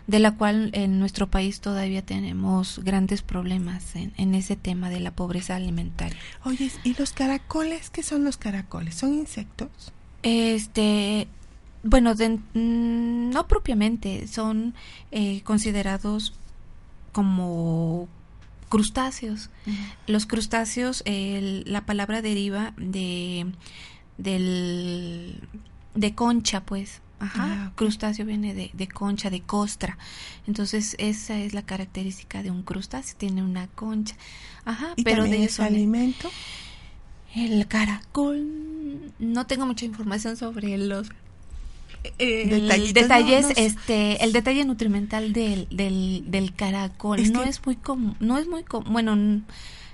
de 0.07 0.19
la 0.19 0.33
cual 0.33 0.71
en 0.75 0.99
nuestro 0.99 1.29
país 1.31 1.61
todavía 1.61 2.03
tenemos 2.03 2.81
grandes 2.81 3.23
problemas 3.23 3.95
en, 3.95 4.13
en, 4.17 4.35
ese 4.35 4.57
tema 4.57 4.91
de 4.91 4.99
la 4.99 5.13
pobreza 5.13 5.55
alimentaria. 5.55 6.19
Oye, 6.45 6.73
¿y 6.83 6.95
los 6.95 7.13
caracoles? 7.13 7.89
¿Qué 7.91 8.03
son 8.03 8.25
los 8.25 8.37
caracoles? 8.37 8.97
¿Son 8.97 9.15
insectos? 9.15 9.93
Este, 10.23 11.29
bueno, 11.83 12.15
no 12.55 13.49
propiamente, 13.49 14.27
son 14.29 14.75
eh, 15.11 15.43
considerados 15.43 16.35
como 17.13 18.09
crustáceos. 18.73 19.51
Los 20.07 20.25
crustáceos, 20.25 21.05
la 21.05 21.85
palabra 21.85 22.23
deriva 22.23 22.73
de 22.79 23.53
del 24.17 25.39
de 25.95 26.15
concha, 26.15 26.65
pues. 26.65 27.03
Ajá. 27.21 27.45
Ah, 27.45 27.73
crustáceo 27.77 28.25
viene 28.25 28.55
de, 28.55 28.71
de, 28.73 28.89
concha, 28.89 29.29
de 29.29 29.43
costra. 29.43 29.99
Entonces, 30.47 30.97
esa 30.99 31.39
es 31.39 31.53
la 31.53 31.63
característica 31.63 32.43
de 32.43 32.51
un 32.51 32.63
crustáceo, 32.63 33.15
tiene 33.19 33.43
una 33.43 33.67
concha. 33.69 34.17
Ajá, 34.65 34.95
¿Y 34.97 35.05
pero 35.05 35.25
de 35.25 35.45
eso 35.45 35.63
alimento. 35.63 36.31
El 37.35 37.69
caracol, 37.69 39.13
no 39.19 39.47
tengo 39.47 39.67
mucha 39.67 39.85
información 39.85 40.39
sobre 40.39 40.79
los 40.79 41.11
el 42.19 42.93
detalles, 42.93 43.47
este, 43.57 44.25
el 44.25 44.33
detalle 44.33 44.65
nutrimental 44.65 45.33
del, 45.33 45.69
del, 45.71 46.25
del 46.31 46.55
caracol 46.55 47.33
no 47.33 47.43
es 47.43 47.65
muy 47.65 47.77
común, 47.77 48.17
no 48.21 48.39
es 48.39 48.47
muy 48.47 48.65
bueno, 48.87 49.17
no, 49.17 49.39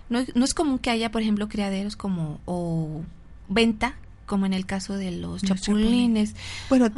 no 0.08 0.44
es 0.44 0.54
común 0.54 0.78
que 0.78 0.90
haya, 0.90 1.10
por 1.10 1.22
ejemplo, 1.22 1.48
criaderos 1.48 1.96
como 1.96 2.40
o 2.46 3.02
venta 3.48 3.96
como 4.28 4.46
en 4.46 4.52
el 4.52 4.64
caso 4.66 4.94
de 4.94 5.10
los, 5.10 5.42
chapulines. 5.42 6.36
Bueno, 6.68 6.88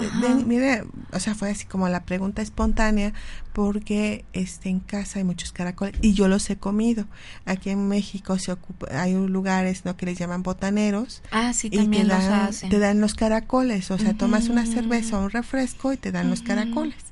mire, 0.44 0.84
o 1.12 1.20
sea, 1.20 1.34
fue 1.34 1.50
así 1.50 1.64
como 1.64 1.88
la 1.88 2.04
pregunta 2.04 2.42
espontánea, 2.42 3.14
porque 3.54 4.26
este 4.34 4.68
en 4.68 4.80
casa 4.80 5.20
hay 5.20 5.24
muchos 5.24 5.52
caracoles 5.52 5.94
y 6.02 6.12
yo 6.12 6.28
los 6.28 6.50
he 6.50 6.56
comido. 6.56 7.06
Aquí 7.46 7.70
en 7.70 7.88
México 7.88 8.38
se 8.38 8.52
ocupa, 8.52 8.86
hay 8.90 9.14
lugares 9.14 9.86
no 9.86 9.96
que 9.96 10.04
les 10.04 10.18
llaman 10.18 10.42
botaneros. 10.42 11.22
Ah, 11.30 11.54
sí, 11.54 11.70
también 11.70 12.08
te 12.08 12.12
dan, 12.12 12.24
los 12.24 12.48
hacen. 12.48 12.70
Te 12.70 12.78
dan 12.78 13.00
los 13.00 13.14
caracoles, 13.14 13.90
o 13.90 13.96
sea, 13.96 14.12
tomas 14.12 14.48
una 14.48 14.66
cerveza 14.66 15.18
o 15.18 15.24
un 15.24 15.30
refresco 15.30 15.92
y 15.94 15.96
te 15.96 16.12
dan 16.12 16.28
los 16.28 16.42
caracoles. 16.42 17.09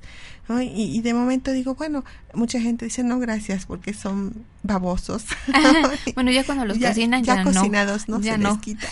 Y, 0.61 1.01
de 1.03 1.13
momento 1.13 1.53
digo, 1.53 1.75
bueno, 1.75 2.05
mucha 2.33 2.61
gente 2.61 2.87
dice 2.87 3.03
no 3.03 3.19
gracias 3.19 3.67
porque 3.67 3.93
son 3.93 4.47
babosos. 4.63 5.25
bueno, 6.15 6.31
ya 6.31 6.45
cuando 6.45 6.65
los 6.65 6.79
cocinan 6.79 7.23
ya, 7.23 7.37
ya 7.37 7.45
cocinados 7.45 8.09
no, 8.09 8.23
se 8.23 8.39
les 8.39 8.59
quita. 8.59 8.87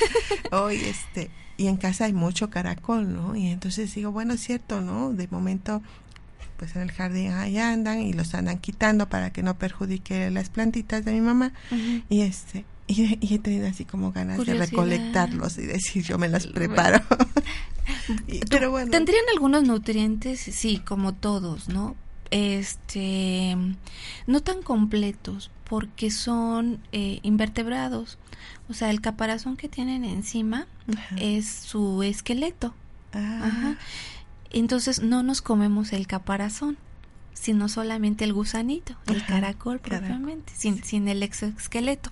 Hoy 0.53 0.77
este 0.77 1.31
y 1.57 1.69
en 1.69 1.79
casa 1.79 2.05
hay 2.05 2.13
mucho 2.13 2.51
caracol, 2.51 3.13
¿no? 3.13 3.35
Y 3.35 3.49
entonces 3.49 3.95
digo, 3.95 4.13
bueno, 4.13 4.35
es 4.35 4.41
cierto, 4.41 4.83
¿no? 4.83 5.13
De 5.13 5.27
momento 5.29 5.83
pues 6.59 6.75
en 6.77 6.83
el 6.83 6.91
jardín 6.91 7.33
ahí 7.33 7.59
andan 7.59 8.01
y 8.01 8.13
los 8.13 8.35
andan 8.35 8.59
quitando 8.59 9.09
para 9.09 9.31
que 9.31 9.43
no 9.43 9.59
perjudique 9.59 10.31
las 10.31 10.49
plantitas 10.49 11.05
de 11.05 11.13
mi 11.13 11.21
mamá 11.21 11.53
y 12.09 12.23
este 12.23 12.65
y, 12.87 13.35
he 13.35 13.39
tenido 13.39 13.67
así 13.67 13.85
como 13.85 14.13
ganas 14.13 14.45
de 14.45 14.55
recolectarlos 14.55 15.59
y 15.59 15.63
decir 15.63 16.05
yo 16.05 16.19
me 16.19 16.29
las 16.29 16.47
preparo 16.47 17.03
pero 18.51 18.71
bueno. 18.71 18.91
tendrían 18.91 19.25
algunos 19.33 19.65
nutrientes 19.65 20.41
sí 20.41 20.79
como 20.79 21.13
todos 21.13 21.69
no 21.69 21.97
este 22.31 23.57
no 24.27 24.41
tan 24.41 24.63
completos 24.63 25.51
porque 25.69 26.11
son 26.11 26.81
eh, 26.93 27.19
invertebrados. 27.23 28.19
O 28.69 28.75
sea 28.75 28.91
el 28.91 29.01
caparazón 29.01 29.57
que 29.57 29.69
tienen 29.69 30.05
encima 30.05 30.67
es 31.17 31.49
su 31.49 32.03
esqueleto. 32.03 32.75
Ah. 33.13 33.41
Ajá. 33.45 33.79
entonces 34.51 35.01
no 35.01 35.23
nos 35.23 35.41
comemos 35.41 35.93
el 35.93 36.07
caparazón 36.07 36.77
sino 37.37 37.69
solamente 37.69 38.25
el 38.25 38.33
gusanito, 38.33 38.97
el 39.07 39.25
caracol 39.25 39.79
propiamente, 39.79 40.53
sin, 40.57 40.83
sin 40.83 41.07
el 41.07 41.23
exoesqueleto. 41.23 42.11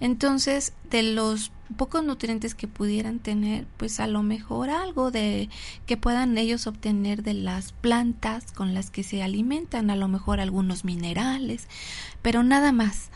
Entonces, 0.00 0.72
de 0.90 1.04
los 1.04 1.52
pocos 1.76 2.02
nutrientes 2.02 2.54
que 2.54 2.66
pudieran 2.66 3.20
tener, 3.20 3.66
pues 3.76 4.00
a 4.00 4.08
lo 4.08 4.22
mejor 4.22 4.70
algo 4.70 5.10
de 5.10 5.48
que 5.86 5.96
puedan 5.96 6.36
ellos 6.36 6.66
obtener 6.66 7.22
de 7.22 7.34
las 7.34 7.72
plantas 7.72 8.52
con 8.52 8.74
las 8.74 8.90
que 8.90 9.04
se 9.04 9.22
alimentan, 9.22 9.90
a 9.90 9.96
lo 9.96 10.08
mejor 10.08 10.40
algunos 10.40 10.84
minerales, 10.84 11.68
pero 12.20 12.42
nada 12.42 12.72
más. 12.72 13.10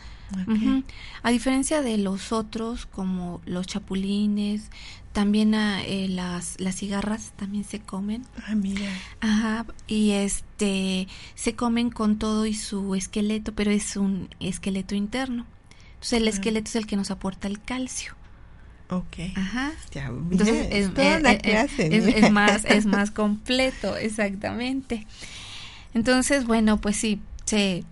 A 1.21 1.31
diferencia 1.31 1.81
de 1.81 1.97
los 1.97 2.31
otros, 2.31 2.85
como 2.85 3.41
los 3.45 3.67
chapulines, 3.67 4.69
también 5.13 5.53
ah, 5.53 5.83
eh, 5.85 6.07
las, 6.09 6.59
las 6.59 6.75
cigarras 6.75 7.33
también 7.35 7.63
se 7.63 7.79
comen. 7.79 8.25
Ah, 8.47 8.55
mira. 8.55 8.89
Ajá, 9.21 9.65
y 9.87 10.11
este, 10.11 11.07
se 11.35 11.55
comen 11.55 11.91
con 11.91 12.17
todo 12.17 12.45
y 12.45 12.55
su 12.55 12.95
esqueleto, 12.95 13.53
pero 13.53 13.71
es 13.71 13.95
un 13.95 14.27
esqueleto 14.39 14.95
interno. 14.95 15.45
Entonces 15.93 16.13
el 16.13 16.27
esqueleto 16.27 16.67
es 16.69 16.75
el 16.75 16.87
que 16.87 16.95
nos 16.95 17.11
aporta 17.11 17.47
el 17.47 17.61
calcio. 17.61 18.15
Ok. 18.89 19.35
Ajá. 19.35 19.71
Ya, 19.91 20.07
Entonces 20.07 20.67
es, 20.71 20.87
eh, 20.97 21.39
eh, 21.43 22.13
es, 22.17 22.31
más, 22.31 22.65
es 22.65 22.85
más 22.85 23.11
completo, 23.11 23.95
exactamente. 23.95 25.05
Entonces, 25.93 26.45
bueno, 26.45 26.81
pues 26.81 26.97
sí, 26.97 27.21
se... 27.45 27.83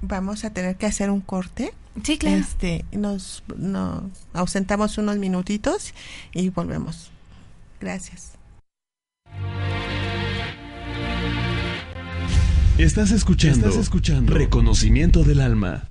Vamos 0.00 0.44
a 0.44 0.52
tener 0.52 0.76
que 0.76 0.86
hacer 0.86 1.10
un 1.10 1.20
corte. 1.20 1.72
Sí, 2.02 2.18
claro. 2.18 2.36
Este, 2.36 2.84
nos, 2.92 3.42
nos 3.56 4.02
ausentamos 4.32 4.98
unos 4.98 5.16
minutitos 5.16 5.94
y 6.32 6.48
volvemos. 6.50 7.10
Gracias. 7.80 8.32
Estás 12.78 13.10
escuchando, 13.10 13.66
Estás 13.66 13.76
escuchando 13.76 14.32
Reconocimiento 14.32 15.24
del 15.24 15.40
Alma. 15.40 15.90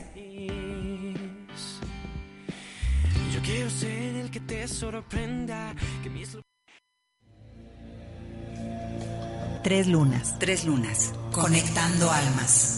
Yo 3.32 3.40
quiero 3.42 3.68
ser 3.68 4.14
el 4.14 4.30
que 4.30 4.38
te 4.38 4.68
sorprenda. 4.68 5.74
Tres 9.64 9.88
lunas. 9.88 10.38
Tres 10.38 10.64
lunas. 10.64 11.12
Conectando 11.32 12.12
almas. 12.12 12.77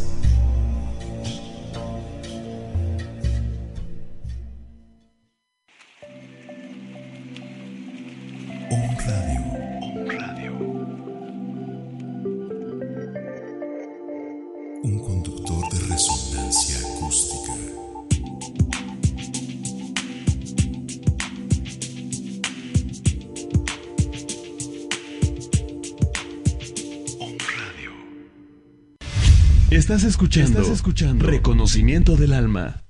Estás 29.91 30.07
escuchando, 30.07 30.61
Estás 30.61 30.73
escuchando 30.73 31.27
Reconocimiento 31.27 32.15
del 32.15 32.31
Alma. 32.31 32.81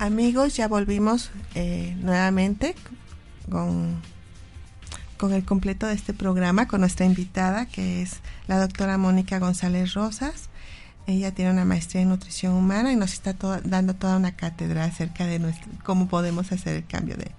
Amigos, 0.00 0.56
ya 0.56 0.66
volvimos 0.66 1.30
eh, 1.54 1.96
nuevamente 2.00 2.74
con, 3.48 4.02
con 5.18 5.32
el 5.32 5.44
completo 5.44 5.86
de 5.86 5.94
este 5.94 6.14
programa, 6.14 6.66
con 6.66 6.80
nuestra 6.80 7.06
invitada, 7.06 7.66
que 7.66 8.02
es 8.02 8.16
la 8.48 8.58
doctora 8.58 8.98
Mónica 8.98 9.38
González 9.38 9.94
Rosas. 9.94 10.48
Ella 11.08 11.32
tiene 11.32 11.52
una 11.52 11.64
maestría 11.64 12.02
en 12.02 12.10
nutrición 12.10 12.52
humana 12.52 12.92
y 12.92 12.96
nos 12.96 13.14
está 13.14 13.32
dando 13.64 13.94
toda 13.94 14.18
una 14.18 14.36
cátedra 14.36 14.84
acerca 14.84 15.24
de 15.24 15.38
nuestro, 15.38 15.72
cómo 15.82 16.06
podemos 16.06 16.52
hacer 16.52 16.76
el 16.76 16.86
cambio 16.86 17.16
de, 17.16 17.30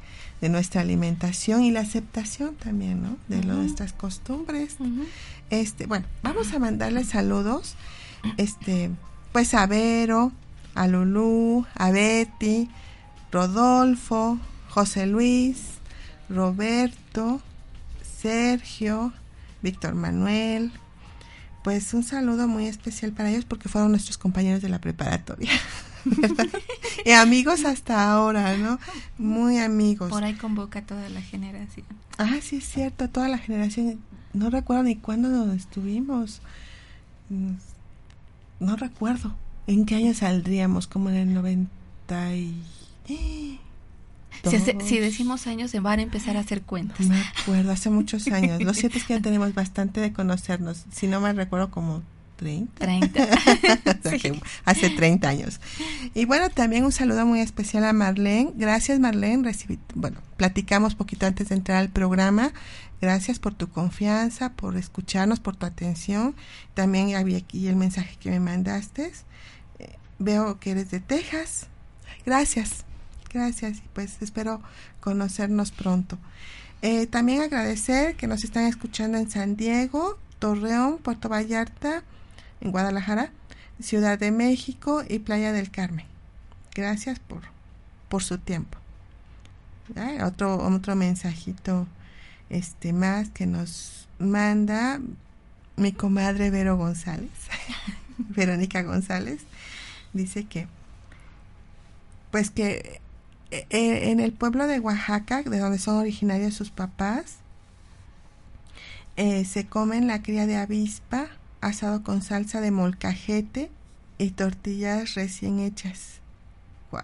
de 0.41 0.49
nuestra 0.49 0.81
alimentación 0.81 1.61
y 1.63 1.69
la 1.69 1.81
aceptación 1.81 2.55
también, 2.55 3.03
¿no? 3.03 3.15
De 3.27 3.45
nuestras 3.45 3.93
costumbres. 3.93 4.77
Este, 5.51 5.85
bueno, 5.85 6.07
vamos 6.23 6.51
a 6.51 6.57
mandarle 6.57 7.03
saludos, 7.03 7.75
este, 8.37 8.89
pues 9.33 9.53
a 9.53 9.67
Vero, 9.67 10.31
a 10.73 10.87
Lulú, 10.87 11.67
a 11.75 11.91
Betty, 11.91 12.71
Rodolfo, 13.31 14.39
José 14.69 15.05
Luis, 15.05 15.59
Roberto, 16.27 17.39
Sergio, 18.19 19.13
Víctor 19.61 19.93
Manuel. 19.93 20.71
Pues 21.63 21.93
un 21.93 22.03
saludo 22.03 22.47
muy 22.47 22.67
especial 22.67 23.11
para 23.11 23.29
ellos 23.29 23.45
porque 23.45 23.69
fueron 23.69 23.91
nuestros 23.91 24.17
compañeros 24.17 24.61
de 24.61 24.69
la 24.69 24.79
preparatoria. 24.79 25.51
y 27.05 27.11
amigos 27.11 27.65
hasta 27.65 28.11
ahora, 28.11 28.57
¿no? 28.57 28.79
Muy 29.17 29.57
amigos. 29.57 30.09
Por 30.09 30.23
ahí 30.23 30.35
convoca 30.35 30.81
toda 30.81 31.09
la 31.09 31.21
generación. 31.21 31.85
Ah, 32.17 32.37
sí 32.41 32.57
es 32.57 32.65
cierto, 32.65 33.09
toda 33.09 33.27
la 33.27 33.37
generación. 33.37 33.99
No 34.33 34.49
recuerdo 34.49 34.83
ni 34.83 34.95
cuándo 34.95 35.51
estuvimos. 35.53 36.41
No 38.59 38.75
recuerdo. 38.75 39.35
¿En 39.67 39.85
qué 39.85 39.95
año 39.95 40.13
saldríamos? 40.13 40.87
Como 40.87 41.09
en 41.09 41.15
el 41.15 41.33
90 41.33 42.35
y... 42.35 43.59
Si, 44.43 44.99
decimos 44.99 45.47
años, 45.47 45.71
se 45.71 45.79
van 45.79 45.99
a 45.99 46.01
empezar 46.01 46.37
a 46.37 46.41
hacer 46.41 46.61
cuentas. 46.61 46.99
Me 47.07 47.21
acuerdo, 47.41 47.71
hace 47.71 47.89
muchos 47.89 48.27
años. 48.27 48.61
Lo 48.63 48.73
cierto 48.73 48.97
es 48.97 49.03
que 49.03 49.13
ya 49.15 49.21
tenemos 49.21 49.53
bastante 49.53 49.99
de 49.99 50.13
conocernos. 50.13 50.85
Si 50.91 51.07
no 51.07 51.19
me 51.19 51.33
recuerdo, 51.33 51.71
como 51.71 52.03
30. 52.37 52.73
30. 52.79 53.27
Hace 54.65 54.89
30 54.89 55.27
años. 55.27 55.59
Y 56.13 56.23
bueno, 56.23 56.49
también 56.49 56.85
un 56.85 56.93
saludo 56.93 57.25
muy 57.25 57.41
especial 57.41 57.83
a 57.83 57.91
Marlene. 57.91 58.53
Gracias, 58.55 58.97
Marlene. 58.99 59.43
Recibí, 59.43 59.77
bueno, 59.93 60.21
platicamos 60.37 60.95
poquito 60.95 61.25
antes 61.25 61.49
de 61.49 61.55
entrar 61.55 61.79
al 61.79 61.89
programa. 61.89 62.53
Gracias 63.01 63.39
por 63.39 63.55
tu 63.55 63.69
confianza, 63.69 64.53
por 64.53 64.77
escucharnos, 64.77 65.41
por 65.41 65.57
tu 65.57 65.65
atención. 65.65 66.33
También 66.73 67.13
había 67.15 67.37
aquí 67.39 67.67
el 67.67 67.75
mensaje 67.75 68.15
que 68.17 68.29
me 68.29 68.39
mandaste. 68.39 69.11
Veo 70.17 70.59
que 70.59 70.71
eres 70.71 70.91
de 70.91 71.01
Texas. 71.01 71.67
Gracias. 72.25 72.85
Gracias 73.31 73.77
y 73.77 73.83
pues 73.93 74.21
espero 74.21 74.61
conocernos 74.99 75.71
pronto. 75.71 76.17
Eh, 76.81 77.07
también 77.07 77.41
agradecer 77.41 78.15
que 78.15 78.27
nos 78.27 78.43
están 78.43 78.65
escuchando 78.65 79.17
en 79.17 79.29
San 79.29 79.55
Diego, 79.55 80.17
Torreón, 80.39 80.97
Puerto 80.97 81.29
Vallarta, 81.29 82.03
en 82.61 82.71
Guadalajara, 82.71 83.31
Ciudad 83.81 84.17
de 84.17 84.31
México 84.31 85.03
y 85.07 85.19
Playa 85.19 85.51
del 85.51 85.71
Carmen. 85.71 86.05
Gracias 86.73 87.19
por, 87.19 87.41
por 88.07 88.23
su 88.23 88.37
tiempo. 88.37 88.77
Otro, 90.23 90.57
otro 90.57 90.95
mensajito 90.95 91.87
este 92.49 92.93
más 92.93 93.29
que 93.29 93.45
nos 93.45 94.07
manda 94.19 94.99
mi 95.75 95.93
comadre 95.93 96.49
Vero 96.49 96.77
González, 96.77 97.29
Verónica 98.17 98.83
González, 98.83 99.41
dice 100.13 100.45
que 100.45 100.67
pues 102.31 102.51
que 102.51 103.01
en 103.51 104.19
el 104.19 104.31
pueblo 104.31 104.67
de 104.67 104.79
Oaxaca, 104.79 105.43
de 105.43 105.59
donde 105.59 105.79
son 105.79 105.95
originarios 105.95 106.53
sus 106.53 106.69
papás, 106.69 107.37
eh, 109.21 109.43
se 109.43 109.65
comen 109.65 110.07
la 110.07 110.21
cría 110.21 110.47
de 110.47 110.55
avispa 110.55 111.27
asado 111.59 112.03
con 112.03 112.21
salsa 112.21 112.61
de 112.61 112.71
molcajete 112.71 113.69
y 114.17 114.29
tortillas 114.31 115.15
recién 115.15 115.59
hechas. 115.59 116.19
Wow. 116.91 117.01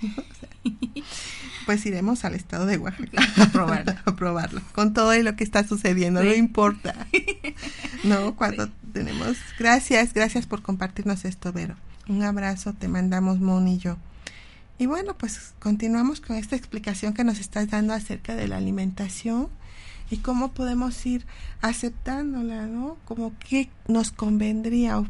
pues 1.66 1.86
iremos 1.86 2.26
al 2.26 2.34
estado 2.34 2.66
de 2.66 2.76
Oaxaca 2.76 3.22
a 3.40 3.46
probarlo, 3.46 3.94
a 4.04 4.14
probarlo 4.14 4.60
con 4.72 4.92
todo 4.92 5.14
lo 5.14 5.36
que 5.36 5.44
está 5.44 5.66
sucediendo, 5.66 6.22
no 6.22 6.34
importa. 6.34 6.94
no, 8.04 8.36
cuando 8.36 8.68
tenemos. 8.92 9.38
Gracias, 9.58 10.12
gracias 10.12 10.46
por 10.46 10.60
compartirnos 10.60 11.24
esto, 11.24 11.52
Vero. 11.52 11.76
Un 12.08 12.24
abrazo, 12.24 12.74
te 12.74 12.88
mandamos 12.88 13.40
Mon 13.40 13.68
y 13.68 13.78
yo. 13.78 13.96
Y 14.78 14.86
bueno, 14.86 15.14
pues 15.18 15.54
continuamos 15.58 16.20
con 16.20 16.36
esta 16.36 16.54
explicación 16.54 17.12
que 17.12 17.24
nos 17.24 17.40
estás 17.40 17.68
dando 17.68 17.94
acerca 17.94 18.36
de 18.36 18.46
la 18.46 18.58
alimentación 18.58 19.48
y 20.10 20.18
cómo 20.18 20.52
podemos 20.52 21.04
ir 21.04 21.26
aceptándola, 21.60 22.66
¿no? 22.66 22.96
Como 23.04 23.36
que 23.40 23.70
nos 23.88 24.12
convendría 24.12 25.02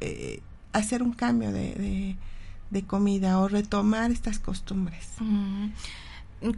eh, 0.00 0.40
hacer 0.72 1.02
un 1.02 1.12
cambio 1.12 1.52
de, 1.52 2.16
de, 2.70 2.82
comida 2.82 3.38
o 3.38 3.48
retomar 3.48 4.10
estas 4.10 4.38
costumbres. 4.38 5.06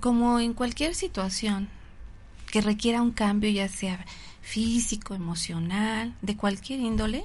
Como 0.01 0.41
en 0.41 0.55
cualquier 0.55 0.95
situación 0.95 1.69
que 2.51 2.61
requiera 2.61 3.03
un 3.03 3.11
cambio, 3.11 3.51
ya 3.51 3.69
sea 3.69 4.07
físico, 4.41 5.15
emocional, 5.15 6.15
de 6.23 6.37
cualquier 6.37 6.81
índole, 6.81 7.25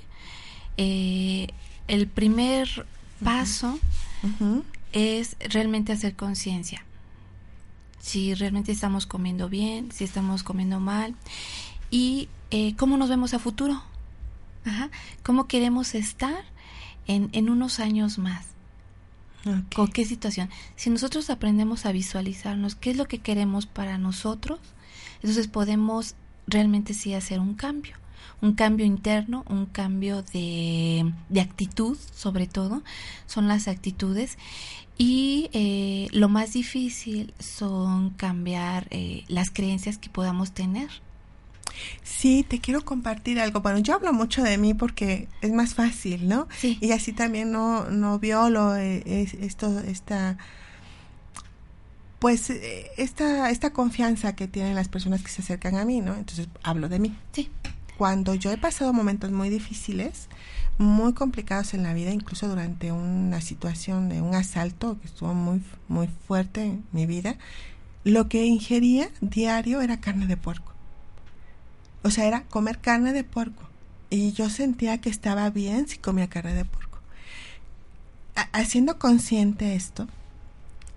eh, 0.77 1.47
el 1.87 2.07
primer 2.07 2.85
paso 3.23 3.79
es 4.91 5.37
realmente 5.39 5.91
hacer 5.91 6.15
conciencia. 6.15 6.85
Si 7.99 8.33
realmente 8.33 8.71
estamos 8.71 9.05
comiendo 9.05 9.49
bien, 9.49 9.91
si 9.91 10.03
estamos 10.03 10.43
comiendo 10.43 10.79
mal 10.79 11.15
y 11.89 12.29
eh, 12.49 12.75
cómo 12.75 12.97
nos 12.97 13.09
vemos 13.09 13.33
a 13.33 13.39
futuro. 13.39 13.81
Ajá. 14.65 14.89
¿Cómo 15.23 15.47
queremos 15.47 15.95
estar 15.95 16.43
en, 17.07 17.29
en 17.33 17.49
unos 17.49 17.79
años 17.79 18.17
más? 18.17 18.47
¿Con 19.75 19.87
qué 19.87 20.05
situación? 20.05 20.51
Si 20.75 20.91
nosotros 20.91 21.31
aprendemos 21.31 21.87
a 21.87 21.91
visualizarnos 21.91 22.75
qué 22.75 22.91
es 22.91 22.97
lo 22.97 23.07
que 23.07 23.17
queremos 23.17 23.65
para 23.65 23.97
nosotros, 23.97 24.59
entonces 25.15 25.47
podemos 25.47 26.13
realmente 26.45 26.93
sí 26.93 27.15
hacer 27.15 27.39
un 27.39 27.55
cambio 27.55 28.00
un 28.41 28.53
cambio 28.53 28.85
interno, 28.85 29.45
un 29.47 29.65
cambio 29.65 30.23
de, 30.23 31.13
de, 31.29 31.41
actitud, 31.41 31.97
sobre 32.13 32.47
todo, 32.47 32.81
son 33.27 33.47
las 33.47 33.67
actitudes. 33.67 34.37
Y 34.97 35.49
eh, 35.53 36.09
lo 36.11 36.29
más 36.29 36.53
difícil 36.53 37.33
son 37.39 38.11
cambiar 38.11 38.87
eh, 38.91 39.23
las 39.27 39.49
creencias 39.49 39.97
que 39.97 40.09
podamos 40.09 40.51
tener. 40.51 40.89
Sí, 42.03 42.45
te 42.47 42.59
quiero 42.59 42.83
compartir 42.83 43.39
algo. 43.39 43.61
Bueno, 43.61 43.79
yo 43.79 43.95
hablo 43.95 44.13
mucho 44.13 44.43
de 44.43 44.57
mí 44.57 44.73
porque 44.73 45.27
es 45.41 45.51
más 45.51 45.73
fácil, 45.73 46.27
¿no? 46.27 46.47
Sí. 46.55 46.77
Y 46.81 46.91
así 46.91 47.13
también 47.13 47.51
no, 47.51 47.89
no 47.89 48.19
violo 48.19 48.75
eh, 48.75 49.27
esto, 49.41 49.79
esta, 49.79 50.37
pues, 52.19 52.51
esta, 52.97 53.49
esta 53.49 53.73
confianza 53.73 54.35
que 54.35 54.47
tienen 54.47 54.75
las 54.75 54.89
personas 54.89 55.23
que 55.23 55.29
se 55.29 55.41
acercan 55.41 55.77
a 55.77 55.85
mí, 55.85 56.01
¿no? 56.01 56.13
Entonces 56.15 56.47
hablo 56.61 56.89
de 56.89 56.99
mí. 56.99 57.15
Sí. 57.31 57.49
Cuando 58.01 58.33
yo 58.33 58.51
he 58.51 58.57
pasado 58.57 58.93
momentos 58.93 59.29
muy 59.29 59.49
difíciles, 59.51 60.27
muy 60.79 61.13
complicados 61.13 61.75
en 61.75 61.83
la 61.83 61.93
vida, 61.93 62.09
incluso 62.09 62.47
durante 62.47 62.91
una 62.91 63.41
situación 63.41 64.09
de 64.09 64.23
un 64.23 64.33
asalto 64.33 64.99
que 64.99 65.05
estuvo 65.05 65.35
muy, 65.35 65.61
muy 65.87 66.09
fuerte 66.27 66.63
en 66.63 66.83
mi 66.93 67.05
vida, 67.05 67.35
lo 68.03 68.27
que 68.27 68.43
ingería 68.43 69.11
diario 69.21 69.81
era 69.81 70.01
carne 70.01 70.25
de 70.25 70.35
puerco. 70.35 70.73
O 72.01 72.09
sea, 72.09 72.25
era 72.25 72.41
comer 72.45 72.79
carne 72.79 73.13
de 73.13 73.23
puerco. 73.23 73.69
Y 74.09 74.31
yo 74.31 74.49
sentía 74.49 74.99
que 74.99 75.11
estaba 75.11 75.51
bien 75.51 75.87
si 75.87 75.99
comía 75.99 76.27
carne 76.27 76.55
de 76.55 76.65
puerco. 76.65 76.97
haciendo 78.51 78.97
consciente 78.97 79.75
esto 79.75 80.07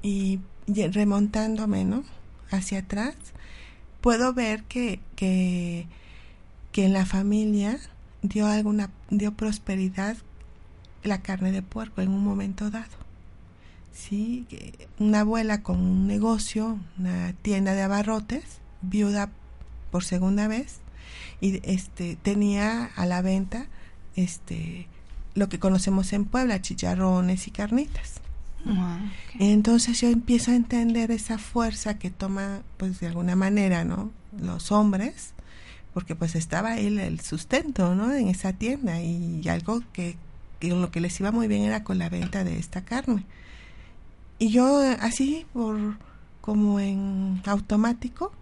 y, 0.00 0.40
remontándome. 0.66 1.86
Hacia 2.50 2.78
atrás, 2.78 3.14
puedo 4.00 4.32
ver 4.32 4.62
que, 4.62 5.00
que, 5.16 5.86
que 6.74 6.84
en 6.84 6.92
la 6.92 7.06
familia 7.06 7.78
dio 8.22 8.48
alguna 8.48 8.90
dio 9.08 9.32
prosperidad 9.32 10.16
la 11.04 11.22
carne 11.22 11.52
de 11.52 11.62
puerco 11.62 12.00
en 12.00 12.08
un 12.08 12.24
momento 12.24 12.68
dado. 12.68 12.96
Sí, 13.92 14.44
una 14.98 15.20
abuela 15.20 15.62
con 15.62 15.78
un 15.78 16.08
negocio, 16.08 16.80
una 16.98 17.32
tienda 17.42 17.74
de 17.74 17.82
abarrotes, 17.82 18.58
viuda 18.82 19.30
por 19.92 20.02
segunda 20.02 20.48
vez 20.48 20.80
y 21.40 21.60
este 21.62 22.16
tenía 22.16 22.86
a 22.96 23.06
la 23.06 23.22
venta 23.22 23.66
este 24.16 24.88
lo 25.36 25.48
que 25.48 25.60
conocemos 25.60 26.12
en 26.12 26.24
Puebla, 26.24 26.60
chicharrones 26.60 27.46
y 27.46 27.52
carnitas. 27.52 28.14
Entonces 29.38 30.00
yo 30.00 30.08
empiezo 30.08 30.50
a 30.50 30.56
entender 30.56 31.12
esa 31.12 31.38
fuerza 31.38 32.00
que 32.00 32.10
toma 32.10 32.62
pues 32.78 32.98
de 32.98 33.06
alguna 33.06 33.36
manera, 33.36 33.84
¿no? 33.84 34.10
los 34.40 34.72
hombres 34.72 35.34
porque 35.94 36.16
pues 36.16 36.34
estaba 36.34 36.76
él 36.76 36.98
el 36.98 37.20
sustento, 37.20 37.94
¿no? 37.94 38.12
En 38.12 38.28
esa 38.28 38.52
tienda 38.52 39.00
y 39.00 39.48
algo 39.48 39.80
que, 39.92 40.16
lo 40.60 40.90
que 40.90 41.00
les 41.00 41.18
iba 41.20 41.30
muy 41.30 41.46
bien 41.46 41.62
era 41.62 41.84
con 41.84 41.98
la 41.98 42.08
venta 42.08 42.42
de 42.42 42.58
esta 42.58 42.84
carne. 42.84 43.24
Y 44.40 44.50
yo 44.50 44.80
así 45.00 45.46
por 45.52 45.78
como 46.40 46.80
en 46.80 47.40
automático, 47.46 48.32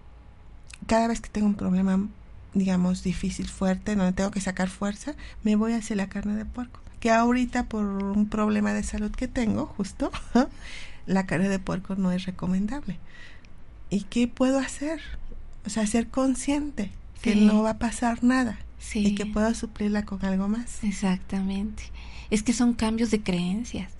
cada 0.86 1.06
vez 1.06 1.20
que 1.20 1.28
tengo 1.28 1.46
un 1.46 1.54
problema, 1.54 2.08
digamos, 2.54 3.04
difícil, 3.04 3.48
fuerte, 3.48 3.94
donde 3.94 4.12
tengo 4.12 4.30
que 4.30 4.40
sacar 4.40 4.68
fuerza, 4.68 5.14
me 5.44 5.54
voy 5.54 5.74
hacia 5.74 5.94
la 5.94 6.08
carne 6.08 6.34
de 6.34 6.44
puerco. 6.44 6.80
Que 7.00 7.10
ahorita 7.10 7.66
por 7.66 7.84
un 7.84 8.28
problema 8.28 8.72
de 8.72 8.82
salud 8.82 9.12
que 9.12 9.28
tengo, 9.28 9.66
justo, 9.66 10.10
la 11.06 11.26
carne 11.26 11.48
de 11.48 11.58
puerco 11.58 11.94
no 11.96 12.10
es 12.12 12.24
recomendable. 12.24 12.98
¿Y 13.90 14.00
qué 14.04 14.26
puedo 14.26 14.58
hacer? 14.58 15.00
O 15.66 15.70
sea, 15.70 15.86
ser 15.86 16.08
consciente 16.08 16.90
que 17.22 17.36
no 17.36 17.62
va 17.62 17.70
a 17.70 17.78
pasar 17.78 18.22
nada 18.22 18.58
y 18.94 19.14
que 19.14 19.26
puedo 19.26 19.54
suplirla 19.54 20.04
con 20.04 20.24
algo 20.24 20.48
más. 20.48 20.82
Exactamente. 20.84 21.84
Es 22.30 22.42
que 22.42 22.52
son 22.52 22.74
cambios 22.74 23.10
de 23.10 23.22
creencias 23.22 23.92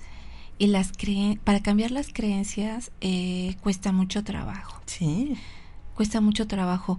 y 0.59 0.67
las 0.67 0.93
cre 0.93 1.39
para 1.45 1.61
cambiar 1.61 1.91
las 1.91 2.13
creencias 2.13 2.91
eh, 3.01 3.57
cuesta 3.63 3.93
mucho 3.93 4.25
trabajo. 4.25 4.81
Sí. 4.87 5.35
Cuesta 5.95 6.21
mucho 6.21 6.47
trabajo. 6.47 6.99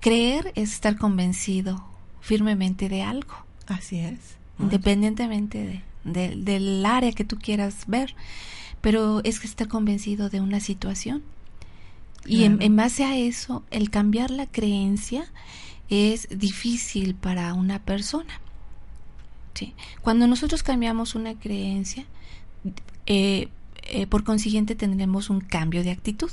Creer 0.00 0.52
es 0.54 0.72
estar 0.72 0.96
convencido 0.96 1.84
firmemente 2.20 2.88
de 2.88 3.02
algo. 3.02 3.34
Así 3.66 3.98
es. 3.98 4.36
Independientemente 4.58 5.82
de, 6.04 6.36
del 6.36 6.84
área 6.86 7.12
que 7.12 7.24
tú 7.24 7.38
quieras 7.38 7.84
ver. 7.86 8.14
Pero 8.80 9.20
es 9.24 9.40
que 9.40 9.46
estar 9.46 9.68
convencido 9.68 10.28
de 10.28 10.40
una 10.40 10.60
situación. 10.60 11.22
Y 12.26 12.44
en, 12.44 12.76
base 12.76 13.04
a 13.04 13.16
eso, 13.16 13.64
el 13.70 13.90
cambiar 13.90 14.30
la 14.30 14.46
creencia 14.46 15.26
es 15.88 16.28
difícil 16.30 17.14
para 17.14 17.54
una 17.54 17.78
persona. 17.78 18.40
¿sí? 19.54 19.74
Cuando 20.02 20.26
nosotros 20.26 20.62
cambiamos 20.62 21.14
una 21.14 21.34
creencia, 21.34 22.04
eh, 23.06 23.48
eh, 23.84 24.06
por 24.06 24.24
consiguiente 24.24 24.74
tendremos 24.74 25.30
un 25.30 25.40
cambio 25.40 25.84
de 25.84 25.90
actitud. 25.90 26.30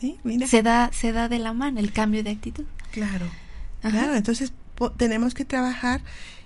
sí, 0.00 0.18
mira. 0.24 0.46
Se 0.46 0.62
da, 0.62 0.90
se 0.92 1.12
da 1.12 1.28
de 1.28 1.38
la 1.38 1.52
mano 1.52 1.80
el 1.80 1.92
cambio 1.92 2.22
de 2.22 2.30
actitud. 2.30 2.64
Claro, 2.92 3.26
claro. 3.80 4.14
Entonces 4.14 4.52
tenemos 4.96 5.34
que 5.34 5.44
trabajar 5.44 6.02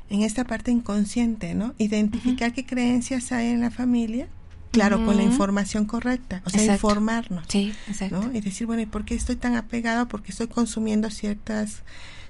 en 0.08 0.22
esta 0.22 0.44
parte 0.44 0.70
inconsciente, 0.70 1.54
¿no? 1.54 1.74
Identificar 1.78 2.52
qué 2.52 2.64
creencias 2.64 3.32
hay 3.32 3.48
en 3.48 3.60
la 3.60 3.70
familia 3.70 4.28
Claro, 4.76 5.04
con 5.04 5.16
la 5.16 5.22
información 5.22 5.84
correcta, 5.86 6.42
o 6.44 6.50
sea, 6.50 6.74
informarnos. 6.74 7.44
Sí, 7.48 7.74
exacto. 7.88 8.30
Y 8.32 8.40
decir, 8.40 8.66
bueno, 8.66 8.82
¿y 8.82 8.86
por 8.86 9.04
qué 9.04 9.14
estoy 9.14 9.36
tan 9.36 9.56
apegado? 9.56 10.06
Porque 10.08 10.32
estoy 10.32 10.46
consumiendo 10.46 11.10
ciertas 11.10 11.82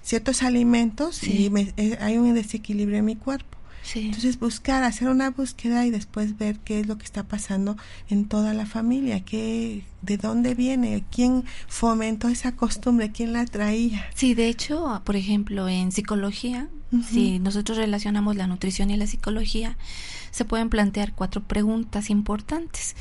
ciertos 0.06 0.44
alimentos 0.44 1.24
y 1.24 1.50
eh, 1.76 1.98
hay 2.00 2.16
un 2.16 2.32
desequilibrio 2.32 2.98
en 2.98 3.04
mi 3.04 3.16
cuerpo. 3.16 3.58
Entonces 3.94 4.38
buscar, 4.38 4.82
hacer 4.82 5.08
una 5.08 5.30
búsqueda 5.30 5.86
y 5.86 5.90
después 5.90 6.36
ver 6.36 6.58
qué 6.58 6.80
es 6.80 6.86
lo 6.86 6.98
que 6.98 7.04
está 7.04 7.24
pasando 7.24 7.76
en 8.08 8.26
toda 8.26 8.52
la 8.52 8.66
familia, 8.66 9.24
qué, 9.24 9.84
de 10.02 10.16
dónde 10.16 10.54
viene, 10.54 11.04
quién 11.10 11.44
fomentó 11.68 12.28
esa 12.28 12.56
costumbre, 12.56 13.12
quién 13.12 13.32
la 13.32 13.44
traía. 13.44 14.06
Sí, 14.14 14.34
de 14.34 14.48
hecho, 14.48 15.00
por 15.04 15.16
ejemplo, 15.16 15.68
en 15.68 15.92
psicología, 15.92 16.68
si 17.08 17.38
nosotros 17.38 17.78
relacionamos 17.78 18.36
la 18.36 18.46
nutrición 18.46 18.90
y 18.90 18.96
la 18.96 19.06
psicología, 19.06 19.76
se 20.30 20.44
pueden 20.44 20.68
plantear 20.68 21.14
cuatro 21.14 21.42
preguntas 21.42 22.10
importantes, 22.10 22.96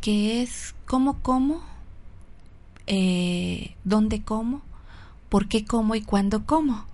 que 0.00 0.42
es 0.42 0.74
cómo 0.86 1.20
como, 1.20 1.62
eh, 2.86 3.74
dónde 3.84 4.22
como, 4.22 4.62
por 5.28 5.48
qué 5.48 5.64
como 5.64 5.94
y 5.94 6.02
cuándo 6.02 6.44
como. 6.44 6.91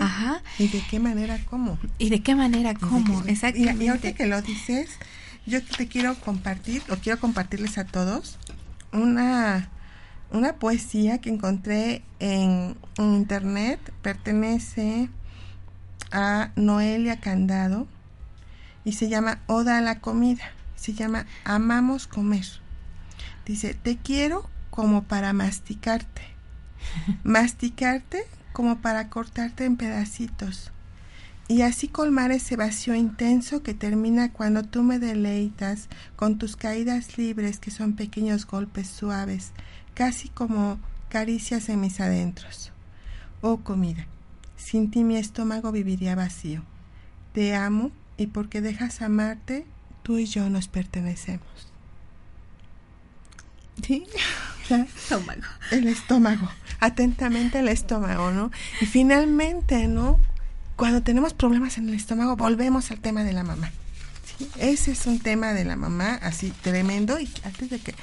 Ajá. 0.00 0.42
¿Y 0.58 0.68
de 0.68 0.82
qué 0.90 1.00
manera 1.00 1.38
cómo? 1.44 1.78
¿Y 1.98 2.10
de 2.10 2.22
qué 2.22 2.34
manera 2.34 2.74
cómo? 2.74 3.22
Exactamente. 3.26 3.84
Y, 3.84 3.88
ahorita 3.88 4.12
que 4.12 4.26
lo 4.26 4.40
dices, 4.42 4.90
yo 5.46 5.62
te 5.62 5.88
quiero 5.88 6.14
compartir, 6.16 6.82
o 6.90 6.96
quiero 6.96 7.20
compartirles 7.20 7.78
a 7.78 7.84
todos, 7.84 8.38
una, 8.92 9.68
una 10.30 10.54
poesía 10.54 11.18
que 11.18 11.30
encontré 11.30 12.02
en, 12.18 12.76
internet, 12.98 13.80
pertenece 14.02 15.08
a 16.10 16.50
Noelia 16.56 17.20
Candado 17.20 17.88
y 18.84 18.92
se 18.92 19.08
llama 19.08 19.40
Oda 19.46 19.78
a 19.78 19.80
la 19.80 20.00
comida, 20.00 20.44
se 20.76 20.94
llama 20.94 21.26
Amamos 21.44 22.06
comer. 22.06 22.46
Dice, 23.46 23.74
te 23.74 23.98
quiero 23.98 24.48
como 24.70 25.04
para 25.04 25.32
masticarte. 25.32 26.22
Masticarte 27.24 28.24
como 28.54 28.78
para 28.78 29.10
cortarte 29.10 29.64
en 29.64 29.76
pedacitos 29.76 30.70
y 31.48 31.62
así 31.62 31.88
colmar 31.88 32.30
ese 32.30 32.56
vacío 32.56 32.94
intenso 32.94 33.62
que 33.62 33.74
termina 33.74 34.32
cuando 34.32 34.62
tú 34.62 34.82
me 34.82 34.98
deleitas 34.98 35.88
con 36.16 36.38
tus 36.38 36.56
caídas 36.56 37.18
libres 37.18 37.58
que 37.58 37.70
son 37.70 37.96
pequeños 37.96 38.46
golpes 38.46 38.88
suaves, 38.88 39.50
casi 39.92 40.28
como 40.30 40.78
caricias 41.10 41.68
en 41.68 41.80
mis 41.80 42.00
adentros. 42.00 42.72
Oh 43.42 43.58
comida, 43.58 44.06
sin 44.56 44.90
ti 44.90 45.04
mi 45.04 45.16
estómago 45.16 45.70
viviría 45.70 46.14
vacío. 46.14 46.62
Te 47.34 47.54
amo 47.54 47.90
y 48.16 48.28
porque 48.28 48.60
dejas 48.60 49.02
amarte, 49.02 49.66
tú 50.04 50.18
y 50.18 50.26
yo 50.26 50.48
nos 50.48 50.68
pertenecemos. 50.68 51.68
¿Sí? 53.82 54.06
El 54.70 54.82
estómago. 54.96 55.42
El 55.70 55.88
estómago. 55.88 56.48
Atentamente 56.80 57.60
el 57.60 57.68
estómago, 57.68 58.30
¿no? 58.30 58.50
Y 58.80 58.86
finalmente, 58.86 59.88
¿no? 59.88 60.18
Cuando 60.76 61.02
tenemos 61.02 61.34
problemas 61.34 61.78
en 61.78 61.88
el 61.88 61.94
estómago, 61.94 62.36
volvemos 62.36 62.90
al 62.90 62.98
tema 62.98 63.22
de 63.24 63.32
la 63.32 63.44
mamá. 63.44 63.70
Ese 64.58 64.90
es 64.92 65.06
un 65.06 65.20
tema 65.20 65.52
de 65.52 65.64
la 65.64 65.76
mamá 65.76 66.14
así 66.22 66.52
tremendo. 66.62 67.20
Y 67.20 67.30
antes 67.44 67.70
de 67.70 67.78
que 67.78 67.94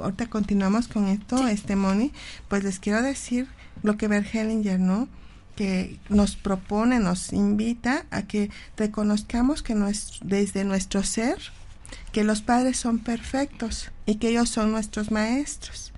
ahorita 0.00 0.26
continuamos 0.26 0.88
con 0.88 1.08
esto, 1.08 1.46
este 1.46 1.76
Moni, 1.76 2.12
pues 2.48 2.64
les 2.64 2.80
quiero 2.80 3.02
decir 3.02 3.46
lo 3.82 3.96
que 3.96 4.08
Bergelinger, 4.08 4.80
¿no? 4.80 5.08
que 5.54 5.98
nos 6.08 6.36
propone, 6.36 6.98
nos 6.98 7.32
invita 7.32 8.06
a 8.10 8.22
que 8.22 8.50
reconozcamos 8.76 9.62
que 9.62 9.74
desde 10.22 10.64
nuestro 10.64 11.02
ser 11.02 11.38
que 12.14 12.22
los 12.22 12.42
padres 12.42 12.76
son 12.76 13.00
perfectos 13.00 13.90
y 14.06 14.14
que 14.14 14.28
ellos 14.28 14.48
son 14.48 14.70
nuestros 14.70 15.10
maestros. 15.10 15.92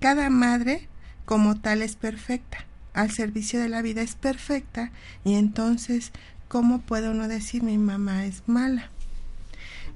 Cada 0.00 0.30
madre 0.30 0.88
como 1.24 1.54
tal 1.54 1.80
es 1.80 1.94
perfecta, 1.94 2.66
al 2.92 3.12
servicio 3.12 3.60
de 3.60 3.68
la 3.68 3.82
vida 3.82 4.02
es 4.02 4.16
perfecta 4.16 4.90
y 5.24 5.34
entonces, 5.34 6.10
¿cómo 6.48 6.80
puede 6.80 7.08
uno 7.08 7.28
decir 7.28 7.62
mi 7.62 7.78
mamá 7.78 8.26
es 8.26 8.42
mala? 8.46 8.90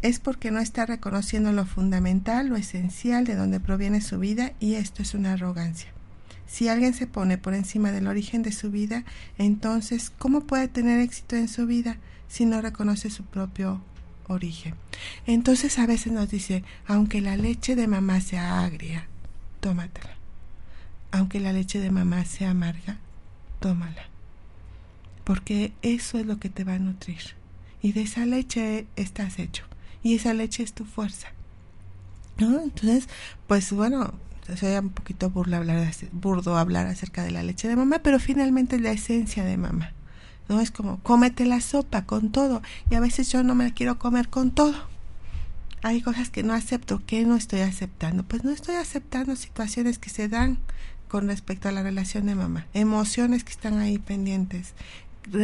Es 0.01 0.21
porque 0.21 0.53
no 0.53 0.61
está 0.61 0.87
reconociendo 0.87 1.51
lo 1.51 1.67
fundamental, 1.67 2.47
lo 2.47 2.55
esencial 2.55 3.25
de 3.25 3.35
donde 3.35 3.59
proviene 3.59 4.03
su 4.03 4.21
vida 4.21 4.53
y 4.61 4.75
esto 4.75 5.03
es 5.03 5.15
una 5.15 5.33
arrogancia. 5.33 5.91
Si 6.47 6.69
alguien 6.69 6.95
se 6.95 7.09
pone 7.09 7.37
por 7.37 7.55
encima 7.55 7.91
del 7.91 8.07
origen 8.07 8.45
de 8.45 8.53
su 8.53 8.71
vida, 8.71 9.03
entonces, 9.39 10.13
¿cómo 10.19 10.43
puede 10.43 10.69
tener 10.69 11.01
éxito 11.01 11.35
en 11.35 11.49
su 11.49 11.67
vida 11.67 11.97
si 12.29 12.47
no 12.47 12.61
reconoce 12.61 13.11
su 13.11 13.25
propio 13.25 13.83
origen. 14.31 14.75
Entonces 15.27 15.79
a 15.79 15.87
veces 15.87 16.13
nos 16.13 16.31
dice, 16.31 16.65
aunque 16.87 17.21
la 17.21 17.37
leche 17.37 17.77
de 17.77 17.87
mamá 17.87 18.21
sea 18.21 18.65
agria, 18.65 19.07
tómatela. 19.61 20.17
Aunque 21.13 21.41
la 21.41 21.53
leche 21.53 21.81
de 21.81 21.91
mamá 21.91 22.25
sea 22.25 22.51
amarga, 22.51 22.99
tómala. 23.59 24.07
Porque 25.25 25.73
eso 25.83 26.19
es 26.19 26.27
lo 26.27 26.39
que 26.39 26.49
te 26.49 26.65
va 26.65 26.75
a 26.75 26.79
nutrir. 26.79 27.21
Y 27.83 27.93
de 27.93 28.03
esa 28.03 28.27
leche 28.27 28.87
estás 28.97 29.39
hecho. 29.39 29.65
Y 30.03 30.15
esa 30.15 30.35
leche 30.35 30.63
es 30.63 30.73
tu 30.73 30.85
fuerza. 30.85 31.29
¿No? 32.39 32.61
Entonces, 32.63 33.09
pues 33.47 33.73
bueno, 33.73 34.15
sería 34.57 34.81
un 34.81 34.91
poquito 34.91 35.31
burdo 35.31 35.57
hablar, 35.57 35.93
burdo 36.13 36.57
hablar 36.57 36.87
acerca 36.87 37.23
de 37.23 37.33
la 37.33 37.43
leche 37.43 37.69
de 37.69 37.77
mamá, 37.77 38.01
pero 38.03 38.19
finalmente 38.19 38.77
es 38.77 38.83
la 38.83 38.93
esencia 38.93 39.45
de 39.45 39.57
mamá. 39.57 39.93
¿No? 40.51 40.61
Es 40.61 40.73
como, 40.73 40.99
cómete 41.05 41.47
la 41.47 41.61
sopa 41.61 42.05
con 42.05 42.33
todo. 42.33 42.61
Y 42.91 42.97
a 42.97 43.01
veces 43.01 43.31
yo 43.31 43.45
no 43.45 43.55
me 43.55 43.65
la 43.65 43.71
quiero 43.71 43.99
comer 43.99 44.29
con 44.29 44.51
todo. 44.51 44.75
Hay 45.83 46.03
cosas 46.03 46.29
que 46.29 46.43
no 46.43 46.53
acepto. 46.53 47.01
¿Qué 47.07 47.25
no 47.25 47.37
estoy 47.37 47.61
aceptando? 47.61 48.25
Pues 48.25 48.43
no 48.43 48.51
estoy 48.51 48.75
aceptando 48.75 49.37
situaciones 49.37 49.99
que 49.99 50.11
se 50.11 50.29
dan 50.29 50.59
con 51.09 51.29
respecto 51.29 51.69
a 51.69 51.73
la 51.73 51.85
relación 51.85 52.27
de 52.27 52.35
mamá. 52.35 52.67
Emociones 52.75 53.45
que 53.45 53.53
están 53.53 53.79
ahí 53.79 53.99
pendientes, 53.99 54.75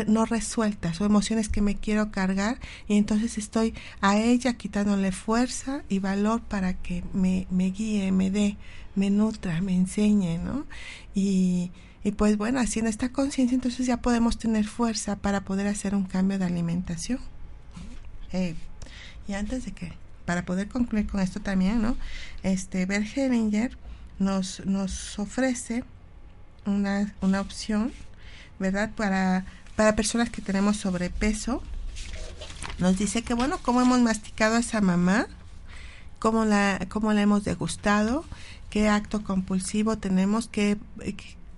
no 0.09 0.26
resueltas 0.26 1.00
o 1.00 1.04
emociones 1.04 1.48
que 1.48 1.61
me 1.61 1.76
quiero 1.76 2.11
cargar 2.11 2.59
y 2.88 2.96
entonces 2.96 3.38
estoy 3.38 3.74
a 4.00 4.18
ella 4.18 4.54
quitándole 4.54 5.12
fuerza 5.12 5.82
y 5.88 6.00
valor 6.00 6.40
para 6.40 6.74
que 6.74 7.04
me, 7.12 7.46
me 7.50 7.70
guíe, 7.70 8.11
me 8.11 8.30
dé, 8.30 8.57
me 8.96 9.11
nutra, 9.11 9.61
me 9.61 9.76
enseñe, 9.76 10.38
¿no? 10.38 10.66
Y, 11.14 11.70
y 12.07 12.12
pues 12.12 12.36
bueno, 12.36 12.61
haciendo 12.61 12.88
esta 12.88 13.09
conciencia, 13.09 13.57
entonces 13.57 13.84
ya 13.84 13.96
podemos 13.96 14.38
tener 14.38 14.64
fuerza 14.64 15.16
para 15.16 15.40
poder 15.40 15.66
hacer 15.66 15.92
un 15.92 16.04
cambio 16.04 16.38
de 16.38 16.44
alimentación. 16.44 17.18
Eh, 18.32 18.54
y 19.26 19.32
antes 19.32 19.64
de 19.64 19.72
que, 19.72 19.92
para 20.24 20.44
poder 20.44 20.68
concluir 20.68 21.09
con 21.09 21.18
esto 21.18 21.40
también, 21.40 21.82
¿no? 21.82 21.96
Este, 22.44 22.86
Bergeringer 22.86 23.76
nos, 24.20 24.64
nos 24.66 25.18
ofrece 25.18 25.82
una, 26.64 27.12
una 27.22 27.40
opción, 27.40 27.92
¿verdad? 28.61 28.92
Para, 28.94 29.44
para 29.74 29.96
personas 29.96 30.30
que 30.30 30.42
tenemos 30.42 30.76
sobrepeso. 30.76 31.61
Nos 32.78 32.96
dice 32.98 33.22
que, 33.22 33.34
bueno, 33.34 33.59
cómo 33.61 33.80
hemos 33.80 33.98
masticado 33.98 34.54
a 34.54 34.61
esa 34.61 34.80
mamá, 34.80 35.26
cómo 36.20 36.44
la, 36.44 36.86
cómo 36.88 37.12
la 37.12 37.22
hemos 37.22 37.42
degustado, 37.42 38.24
qué 38.70 38.88
acto 38.88 39.24
compulsivo 39.24 39.98
tenemos, 39.98 40.46
qué, 40.46 40.78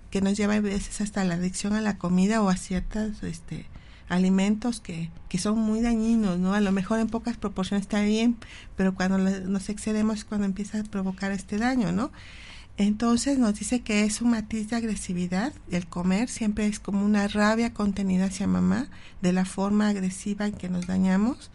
que 0.09 0.21
nos 0.21 0.37
lleva 0.37 0.55
a 0.55 0.59
veces 0.61 1.01
hasta 1.01 1.23
la 1.23 1.35
adicción 1.35 1.73
a 1.73 1.81
la 1.81 1.97
comida 1.97 2.41
o 2.41 2.49
a 2.49 2.55
ciertos 2.55 3.23
este, 3.23 3.65
alimentos 4.09 4.81
que, 4.81 5.09
son 5.37 5.59
muy 5.59 5.81
dañinos, 5.81 6.39
¿no? 6.39 6.53
A 6.53 6.59
lo 6.59 6.71
mejor 6.71 6.99
en 6.99 7.07
pocas 7.07 7.37
proporciones 7.37 7.83
está 7.83 8.01
bien, 8.01 8.35
pero 8.75 8.95
cuando 8.95 9.17
nos 9.17 9.69
excedemos 9.69 10.25
cuando 10.25 10.45
empieza 10.45 10.79
a 10.79 10.83
provocar 10.83 11.31
este 11.31 11.57
daño, 11.57 11.91
¿no? 11.91 12.11
Entonces 12.77 13.37
nos 13.37 13.59
dice 13.59 13.81
que 13.81 14.05
es 14.05 14.21
un 14.21 14.31
matiz 14.31 14.69
de 14.69 14.77
agresividad, 14.77 15.53
el 15.69 15.85
comer 15.85 16.29
siempre 16.29 16.65
es 16.65 16.79
como 16.79 17.05
una 17.05 17.27
rabia 17.27 17.73
contenida 17.73 18.25
hacia 18.25 18.47
mamá, 18.47 18.87
de 19.21 19.33
la 19.33 19.45
forma 19.45 19.89
agresiva 19.89 20.47
en 20.47 20.53
que 20.53 20.69
nos 20.69 20.87
dañamos, 20.87 21.51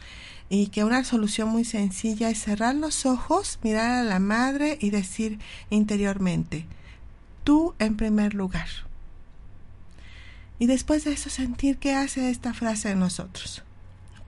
y 0.51 0.67
que 0.67 0.85
una 0.85 1.03
solución 1.03 1.49
muy 1.49 1.65
sencilla 1.65 2.29
es 2.29 2.43
cerrar 2.43 2.75
los 2.75 3.07
ojos, 3.07 3.59
mirar 3.63 3.91
a 3.91 4.05
la 4.05 4.19
madre 4.19 4.77
y 4.81 4.91
decir 4.91 5.39
interiormente, 5.71 6.67
tú 7.45 7.75
en 7.79 7.97
primer 7.97 8.35
lugar. 8.35 8.69
Y 10.59 10.67
después 10.67 11.05
de 11.05 11.13
eso 11.13 11.31
sentir 11.31 11.79
qué 11.79 11.95
hace 11.95 12.31
esta 12.31 12.55
frase 12.55 12.91
en 12.91 13.01
nosotros. 13.01 13.63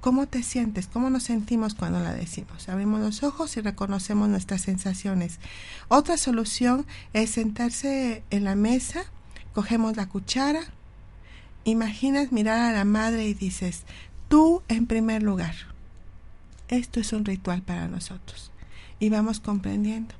¿Cómo 0.00 0.26
te 0.26 0.42
sientes? 0.42 0.86
¿Cómo 0.86 1.10
nos 1.10 1.24
sentimos 1.24 1.74
cuando 1.74 1.98
la 1.98 2.12
decimos? 2.12 2.68
Abrimos 2.68 3.00
los 3.00 3.22
ojos 3.22 3.56
y 3.56 3.60
reconocemos 3.60 4.28
nuestras 4.28 4.60
sensaciones. 4.60 5.40
Otra 5.88 6.16
solución 6.16 6.86
es 7.12 7.30
sentarse 7.30 8.22
en 8.30 8.44
la 8.44 8.54
mesa, 8.54 9.04
cogemos 9.52 9.96
la 9.96 10.06
cuchara, 10.06 10.60
imaginas 11.64 12.30
mirar 12.30 12.58
a 12.58 12.72
la 12.72 12.84
madre 12.84 13.26
y 13.26 13.34
dices, 13.34 13.82
tú 14.28 14.62
en 14.68 14.86
primer 14.86 15.22
lugar. 15.22 15.54
Esto 16.68 17.00
es 17.00 17.12
un 17.12 17.24
ritual 17.24 17.62
para 17.62 17.88
nosotros. 17.88 18.52
Y 19.00 19.08
vamos 19.08 19.40
comprendiendo. 19.40 20.14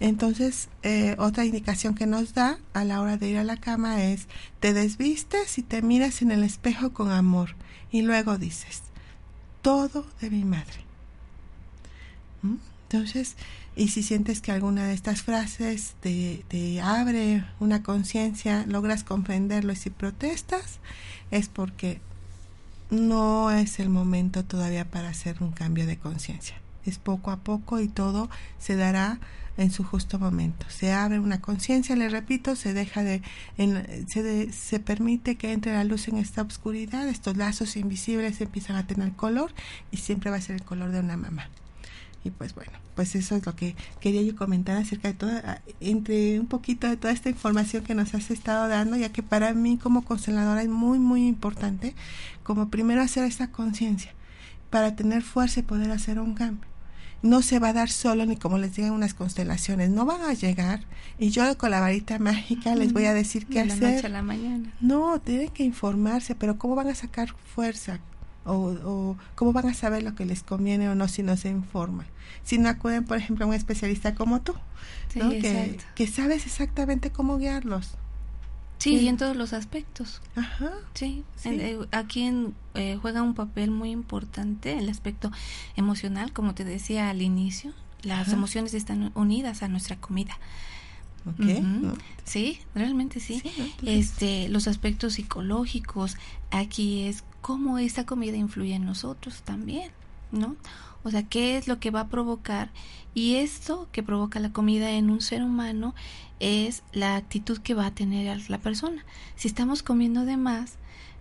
Entonces, 0.00 0.68
eh, 0.82 1.16
otra 1.18 1.44
indicación 1.44 1.94
que 1.94 2.06
nos 2.06 2.34
da 2.34 2.58
a 2.72 2.84
la 2.84 3.00
hora 3.00 3.16
de 3.16 3.28
ir 3.28 3.38
a 3.38 3.44
la 3.44 3.56
cama 3.56 4.02
es, 4.04 4.26
te 4.60 4.72
desvistes 4.72 5.58
y 5.58 5.62
te 5.62 5.82
miras 5.82 6.22
en 6.22 6.30
el 6.30 6.44
espejo 6.44 6.92
con 6.92 7.10
amor 7.10 7.54
y 7.90 8.02
luego 8.02 8.38
dices, 8.38 8.82
todo 9.62 10.06
de 10.20 10.30
mi 10.30 10.44
madre. 10.44 10.84
¿Mm? 12.42 12.56
Entonces, 12.90 13.36
y 13.76 13.88
si 13.88 14.02
sientes 14.02 14.40
que 14.40 14.52
alguna 14.52 14.86
de 14.86 14.94
estas 14.94 15.22
frases 15.22 15.94
te, 16.00 16.44
te 16.48 16.80
abre 16.80 17.44
una 17.60 17.82
conciencia, 17.82 18.64
logras 18.66 19.04
comprenderlo 19.04 19.72
y 19.72 19.76
si 19.76 19.90
protestas, 19.90 20.78
es 21.30 21.48
porque 21.48 22.00
no 22.90 23.50
es 23.50 23.78
el 23.78 23.88
momento 23.88 24.44
todavía 24.44 24.84
para 24.90 25.10
hacer 25.10 25.36
un 25.40 25.52
cambio 25.52 25.86
de 25.86 25.98
conciencia. 25.98 26.56
Es 26.86 26.98
poco 26.98 27.30
a 27.30 27.36
poco 27.36 27.80
y 27.80 27.88
todo 27.88 28.30
se 28.58 28.76
dará 28.76 29.20
en 29.58 29.72
su 29.72 29.84
justo 29.84 30.18
momento. 30.18 30.64
Se 30.70 30.92
abre 30.92 31.18
una 31.18 31.40
conciencia, 31.40 31.96
le 31.96 32.08
repito, 32.08 32.56
se 32.56 32.72
deja 32.72 33.02
de, 33.02 33.22
se, 34.06 34.52
se 34.52 34.80
permite 34.80 35.36
que 35.36 35.52
entre 35.52 35.74
la 35.74 35.84
luz 35.84 36.08
en 36.08 36.16
esta 36.16 36.42
oscuridad, 36.42 37.08
estos 37.08 37.36
lazos 37.36 37.76
invisibles 37.76 38.40
empiezan 38.40 38.76
a 38.76 38.86
tener 38.86 39.12
color 39.12 39.52
y 39.90 39.98
siempre 39.98 40.30
va 40.30 40.36
a 40.36 40.40
ser 40.40 40.56
el 40.56 40.64
color 40.64 40.92
de 40.92 41.00
una 41.00 41.16
mamá. 41.16 41.50
Y 42.24 42.30
pues 42.30 42.54
bueno, 42.54 42.72
pues 42.94 43.14
eso 43.14 43.36
es 43.36 43.46
lo 43.46 43.54
que 43.54 43.74
quería 44.00 44.22
yo 44.22 44.36
comentar 44.36 44.76
acerca 44.76 45.08
de 45.08 45.14
toda, 45.14 45.62
entre 45.80 46.38
un 46.38 46.46
poquito 46.46 46.88
de 46.88 46.96
toda 46.96 47.12
esta 47.12 47.28
información 47.28 47.84
que 47.84 47.94
nos 47.94 48.14
has 48.14 48.30
estado 48.30 48.68
dando, 48.68 48.96
ya 48.96 49.10
que 49.10 49.22
para 49.22 49.54
mí 49.54 49.76
como 49.76 50.04
consteladora 50.04 50.62
es 50.62 50.68
muy, 50.68 51.00
muy 51.00 51.26
importante, 51.26 51.94
como 52.44 52.68
primero 52.68 53.02
hacer 53.02 53.24
esta 53.24 53.50
conciencia, 53.50 54.12
para 54.70 54.94
tener 54.94 55.22
fuerza 55.22 55.60
y 55.60 55.62
poder 55.64 55.90
hacer 55.90 56.20
un 56.20 56.34
cambio 56.34 56.68
no 57.22 57.42
se 57.42 57.58
va 57.58 57.68
a 57.68 57.72
dar 57.72 57.90
solo 57.90 58.26
ni 58.26 58.36
como 58.36 58.58
les 58.58 58.74
digan 58.74 58.92
unas 58.92 59.14
constelaciones, 59.14 59.90
no 59.90 60.04
van 60.04 60.22
a 60.22 60.34
llegar 60.34 60.80
y 61.18 61.30
yo 61.30 61.58
con 61.58 61.70
la 61.70 61.80
varita 61.80 62.18
mágica 62.18 62.74
les 62.74 62.92
voy 62.92 63.06
a 63.06 63.14
decir 63.14 63.46
qué 63.46 63.64
de 63.64 63.72
hacer. 63.72 63.82
La 63.82 63.90
noche 63.90 64.06
a 64.06 64.10
la 64.10 64.22
mañana. 64.22 64.72
No, 64.80 65.20
tienen 65.20 65.48
que 65.48 65.64
informarse, 65.64 66.34
pero 66.34 66.58
¿cómo 66.58 66.74
van 66.74 66.88
a 66.88 66.94
sacar 66.94 67.34
fuerza? 67.54 68.00
O, 68.44 68.54
o, 68.84 69.16
cómo 69.34 69.52
van 69.52 69.66
a 69.66 69.74
saber 69.74 70.02
lo 70.02 70.14
que 70.14 70.24
les 70.24 70.42
conviene 70.42 70.88
o 70.88 70.94
no 70.94 71.08
si 71.08 71.22
no 71.22 71.36
se 71.36 71.50
informan. 71.50 72.06
Si 72.44 72.56
no 72.56 72.68
acuden, 72.68 73.04
por 73.04 73.18
ejemplo, 73.18 73.44
a 73.44 73.48
un 73.48 73.54
especialista 73.54 74.14
como 74.14 74.40
tú, 74.40 74.54
¿no? 75.16 75.30
que, 75.30 75.78
que 75.94 76.06
sabes 76.06 76.46
exactamente 76.46 77.10
cómo 77.10 77.36
guiarlos. 77.36 77.98
Sí, 78.78 78.96
y 78.96 79.08
en 79.08 79.16
todos 79.16 79.36
los 79.36 79.52
aspectos. 79.52 80.20
Ajá. 80.36 80.70
Sí, 80.94 81.24
eh, 81.44 81.78
aquí 81.90 82.22
en, 82.22 82.54
eh, 82.74 82.96
juega 83.00 83.22
un 83.22 83.34
papel 83.34 83.70
muy 83.70 83.90
importante 83.90 84.78
el 84.78 84.88
aspecto 84.88 85.32
emocional, 85.76 86.32
como 86.32 86.54
te 86.54 86.64
decía 86.64 87.10
al 87.10 87.20
inicio, 87.22 87.72
las 88.02 88.32
emociones 88.32 88.74
están 88.74 89.10
unidas 89.14 89.62
a 89.62 89.68
nuestra 89.68 89.96
comida. 89.96 90.38
Okay. 91.34 91.62
Sí, 92.24 92.60
realmente 92.74 93.20
sí. 93.20 93.42
este, 93.82 94.48
los 94.48 94.68
aspectos 94.68 95.14
psicológicos, 95.14 96.16
aquí 96.50 97.02
es 97.02 97.24
cómo 97.40 97.78
esta 97.78 98.06
comida 98.06 98.36
influye 98.36 98.74
en 98.74 98.86
nosotros 98.86 99.42
también, 99.42 99.90
¿no? 100.30 100.56
O 101.08 101.10
sea, 101.10 101.22
qué 101.22 101.56
es 101.56 101.68
lo 101.68 101.80
que 101.80 101.90
va 101.90 102.00
a 102.00 102.08
provocar 102.08 102.68
y 103.14 103.36
esto 103.36 103.88
que 103.92 104.02
provoca 104.02 104.40
la 104.40 104.52
comida 104.52 104.90
en 104.90 105.08
un 105.08 105.22
ser 105.22 105.42
humano 105.42 105.94
es 106.38 106.82
la 106.92 107.16
actitud 107.16 107.58
que 107.58 107.72
va 107.72 107.86
a 107.86 107.94
tener 107.94 108.50
la 108.50 108.58
persona. 108.58 109.06
Si 109.34 109.48
estamos 109.48 109.82
comiendo 109.82 110.26
de 110.26 110.36
más, 110.36 110.74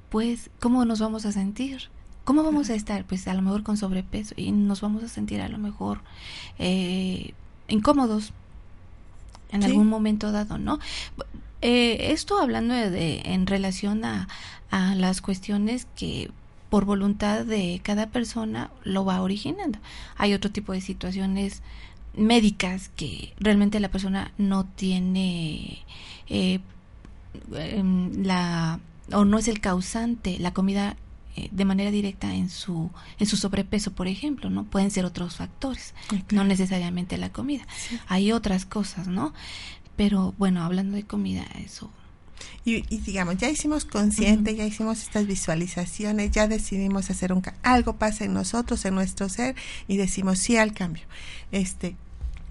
pues, 0.10 0.50
¿cómo 0.60 0.84
nos 0.84 1.00
vamos 1.00 1.26
a 1.26 1.32
sentir? 1.32 1.84
¿Cómo 2.26 2.44
vamos 2.44 2.70
a 2.70 2.76
estar? 2.76 3.06
Pues 3.06 3.30
a 3.30 3.34
lo 3.34 3.42
mejor 3.42 3.64
con 3.64 3.78
sobrepeso 3.78 4.34
y 4.36 4.52
nos 4.52 4.82
vamos 4.82 5.06
a 5.06 5.08
sentir 5.08 5.40
a 5.40 5.48
lo 5.48 5.58
mejor 5.58 6.02
eh, 6.60 7.34
incómodos 7.70 8.34
en 9.54 9.64
algún 9.64 9.88
momento 9.88 10.34
dado, 10.34 10.58
¿no? 10.58 10.80
Eh, 11.62 12.12
esto 12.12 12.38
hablando 12.40 12.74
de, 12.74 13.22
en 13.24 13.48
relación 13.48 14.04
a, 14.04 14.28
a 14.70 14.96
las 14.96 15.22
cuestiones 15.22 15.88
que 15.96 16.30
por 16.70 16.86
voluntad 16.86 17.46
de 17.46 17.80
cada 17.84 18.08
persona 18.08 18.72
lo 18.84 19.06
va 19.06 19.22
originando. 19.22 19.80
Hay 20.18 20.34
otro 20.34 20.52
tipo 20.52 20.74
de 20.74 20.82
situaciones 20.82 21.62
médicas 22.16 22.90
que 22.96 23.34
realmente 23.40 23.80
la 23.80 23.90
persona 23.90 24.32
no 24.38 24.66
tiene 24.66 25.86
eh, 26.28 26.60
em, 27.54 28.24
la 28.24 28.80
o 29.14 29.24
no 29.24 29.38
es 29.38 29.48
el 29.48 29.62
causante 29.62 30.38
la 30.40 30.52
comida 30.54 30.98
eh, 31.36 31.48
de 31.52 31.64
manera 31.64 31.92
directa 31.92 32.34
en 32.34 32.50
su 32.50 32.90
en 33.20 33.28
su 33.28 33.38
sobrepeso 33.38 33.92
por 33.92 34.08
ejemplo 34.08 34.50
no 34.50 34.64
pueden 34.64 34.90
ser 34.90 35.06
otros 35.06 35.36
factores 35.36 35.94
no 36.32 36.44
necesariamente 36.44 37.18
la 37.18 37.32
comida. 37.32 37.66
Hay 38.08 38.32
otras 38.32 38.66
cosas 38.66 39.08
no 39.08 39.34
pero 39.96 40.34
bueno 40.38 40.64
hablando 40.64 40.96
de 40.96 41.04
comida 41.04 41.46
eso 41.64 41.92
y, 42.66 42.82
digamos, 42.82 43.38
ya 43.38 43.50
hicimos 43.50 43.86
consciente, 43.86 44.56
ya 44.56 44.66
hicimos 44.66 45.02
estas 45.02 45.26
visualizaciones, 45.26 46.32
ya 46.32 46.48
decidimos 46.48 47.10
hacer 47.10 47.32
un 47.32 47.42
algo 47.64 47.94
pasa 47.94 48.26
en 48.26 48.34
nosotros, 48.34 48.84
en 48.86 48.96
nuestro 48.96 49.30
ser 49.30 49.56
y 49.88 49.98
decimos 49.98 50.40
sí 50.40 50.58
al 50.58 50.74
cambio. 50.74 51.04
Este, 51.52 51.96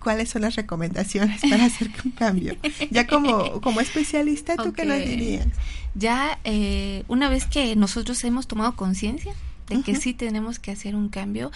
¿cuáles 0.01 0.31
son 0.31 0.43
las 0.43 0.57
recomendaciones 0.57 1.43
para 1.43 1.65
hacer 1.67 1.91
un 2.05 2.13
cambio? 2.13 2.57
Ya 2.91 3.07
como, 3.07 3.61
como 3.61 3.81
especialista, 3.81 4.57
¿tú 4.57 4.73
qué 4.73 4.85
nos 4.85 4.99
dirías? 4.99 5.49
Ya 5.95 6.39
eh, 6.45 7.05
una 7.09 7.29
vez 7.29 7.47
que 7.47 7.77
nosotros 7.77 8.23
hemos 8.25 8.47
tomado 8.47 8.75
conciencia 8.77 9.35
de 9.69 9.83
que 9.83 9.97
sí 9.97 10.15
tenemos 10.15 10.59
que 10.59 10.71
hacer 10.71 10.95
un 10.95 11.09
cambio, 11.09 11.51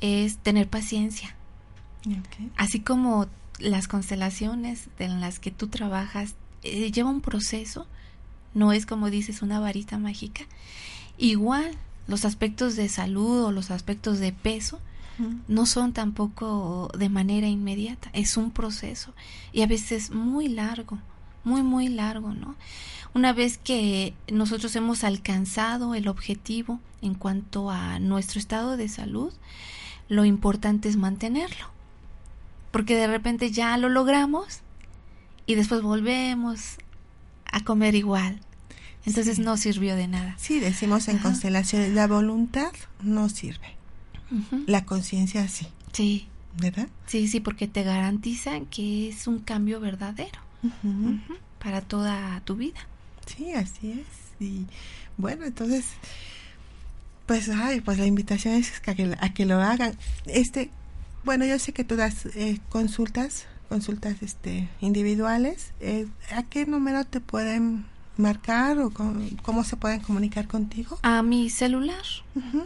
es 0.00 0.38
tener 0.38 0.68
paciencia. 0.68 1.36
Así 2.56 2.80
como 2.80 3.28
las 3.58 3.86
constelaciones 3.86 4.88
en 4.98 5.20
las 5.20 5.38
que 5.38 5.50
tú 5.50 5.68
trabajas 5.68 6.34
eh, 6.62 6.90
lleva 6.90 7.10
un 7.10 7.20
proceso, 7.20 7.86
no 8.54 8.72
es 8.72 8.86
como 8.86 9.10
dices 9.10 9.42
una 9.42 9.60
varita 9.60 9.98
mágica. 9.98 10.44
Igual 11.18 11.76
los 12.06 12.24
aspectos 12.24 12.76
de 12.76 12.88
salud 12.88 13.44
o 13.44 13.52
los 13.52 13.70
aspectos 13.70 14.18
de 14.18 14.32
peso 14.32 14.80
no 15.48 15.66
son 15.66 15.92
tampoco 15.92 16.90
de 16.96 17.10
manera 17.10 17.46
inmediata, 17.46 18.08
es 18.14 18.38
un 18.38 18.50
proceso 18.50 19.12
y 19.52 19.60
a 19.60 19.66
veces 19.66 20.12
muy 20.12 20.48
largo, 20.48 20.98
muy, 21.44 21.62
muy 21.62 21.88
largo, 21.88 22.32
¿no? 22.32 22.54
Una 23.12 23.34
vez 23.34 23.58
que 23.58 24.14
nosotros 24.32 24.74
hemos 24.76 25.04
alcanzado 25.04 25.94
el 25.94 26.08
objetivo 26.08 26.80
en 27.02 27.14
cuanto 27.14 27.70
a 27.70 27.98
nuestro 27.98 28.38
estado 28.38 28.78
de 28.78 28.88
salud, 28.88 29.32
lo 30.08 30.24
importante 30.24 30.88
es 30.88 30.96
mantenerlo. 30.96 31.66
Porque 32.70 32.94
de 32.94 33.08
repente 33.08 33.50
ya 33.50 33.76
lo 33.76 33.88
logramos 33.88 34.60
y 35.50 35.56
después 35.56 35.82
volvemos 35.82 36.76
a 37.44 37.64
comer 37.64 37.96
igual. 37.96 38.38
Entonces 39.04 39.40
no 39.40 39.56
sirvió 39.56 39.96
de 39.96 40.06
nada. 40.06 40.36
Sí, 40.38 40.60
decimos 40.60 41.08
en 41.08 41.18
constelaciones, 41.18 41.92
la 41.92 42.06
voluntad 42.06 42.70
no 43.02 43.28
sirve. 43.28 43.74
La 44.66 44.84
conciencia 44.84 45.48
sí. 45.48 45.66
Sí. 45.92 46.28
¿Verdad? 46.56 46.86
Sí, 47.06 47.26
sí, 47.26 47.40
porque 47.40 47.66
te 47.66 47.82
garantiza 47.82 48.60
que 48.70 49.08
es 49.08 49.26
un 49.26 49.40
cambio 49.40 49.80
verdadero 49.80 50.38
para 51.58 51.80
toda 51.80 52.40
tu 52.44 52.54
vida. 52.54 52.78
Sí, 53.26 53.52
así 53.52 53.92
es. 53.92 54.46
Y 54.46 54.66
bueno, 55.16 55.46
entonces, 55.46 55.86
pues, 57.26 57.48
ay, 57.48 57.80
pues 57.80 57.98
la 57.98 58.06
invitación 58.06 58.54
es 58.54 58.72
a 58.86 58.94
que, 58.94 59.16
a 59.18 59.34
que 59.34 59.46
lo 59.46 59.60
hagan. 59.60 59.96
Este, 60.26 60.70
bueno, 61.24 61.44
yo 61.44 61.58
sé 61.58 61.72
que 61.72 61.82
tú 61.82 61.96
das 61.96 62.26
eh, 62.34 62.60
consultas, 62.68 63.46
consultas 63.70 64.20
este, 64.20 64.68
individuales. 64.80 65.72
Eh, 65.80 66.08
¿A 66.34 66.42
qué 66.42 66.66
número 66.66 67.04
te 67.04 67.20
pueden 67.20 67.86
marcar 68.16 68.80
o 68.80 68.90
cómo 68.90 69.64
se 69.64 69.76
pueden 69.76 70.00
comunicar 70.00 70.48
contigo? 70.48 70.98
A 71.02 71.22
mi 71.22 71.48
celular, 71.50 72.02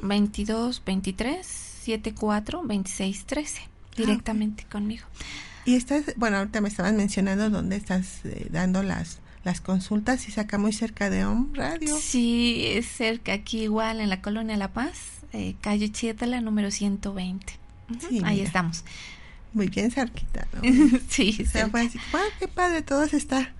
22 0.02 0.82
23 0.84 1.46
74 1.46 2.62
26 2.64 3.24
13, 3.26 3.62
directamente 3.96 4.64
conmigo. 4.64 5.04
Y 5.66 5.74
estás, 5.74 6.04
bueno, 6.16 6.38
ahorita 6.38 6.62
me 6.62 6.68
estabas 6.68 6.94
mencionando 6.94 7.50
dónde 7.50 7.76
estás 7.76 8.24
eh, 8.24 8.48
dando 8.50 8.82
las 8.82 9.20
las 9.44 9.60
consultas 9.60 10.26
y 10.26 10.32
saca 10.32 10.56
muy 10.56 10.72
cerca 10.72 11.10
de 11.10 11.26
Home 11.26 11.48
Radio. 11.52 11.98
Sí, 11.98 12.64
es 12.64 12.86
cerca, 12.86 13.34
aquí 13.34 13.64
igual 13.64 14.00
en 14.00 14.08
la 14.08 14.22
colonia 14.22 14.56
La 14.56 14.72
Paz, 14.72 15.20
eh, 15.34 15.54
calle 15.60 15.92
Chietala, 15.92 16.40
número 16.40 16.70
120. 16.70 17.52
Ahí 18.24 18.40
estamos. 18.40 18.84
Muy 19.54 19.68
bien 19.68 19.90
cerquita, 19.90 20.46
¿no? 20.52 20.62
sí, 21.08 21.38
o 21.46 21.48
sea, 21.48 21.68
fue 21.68 21.82
así, 21.82 21.98
qué 22.38 22.48
padre, 22.48 22.82
todos 22.82 23.14
está, 23.14 23.54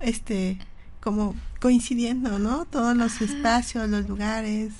este, 0.00 0.58
como 1.00 1.34
coincidiendo, 1.60 2.38
¿no? 2.38 2.64
Todos 2.66 2.96
los 2.96 3.20
espacios, 3.22 3.88
los 3.88 4.08
lugares. 4.08 4.72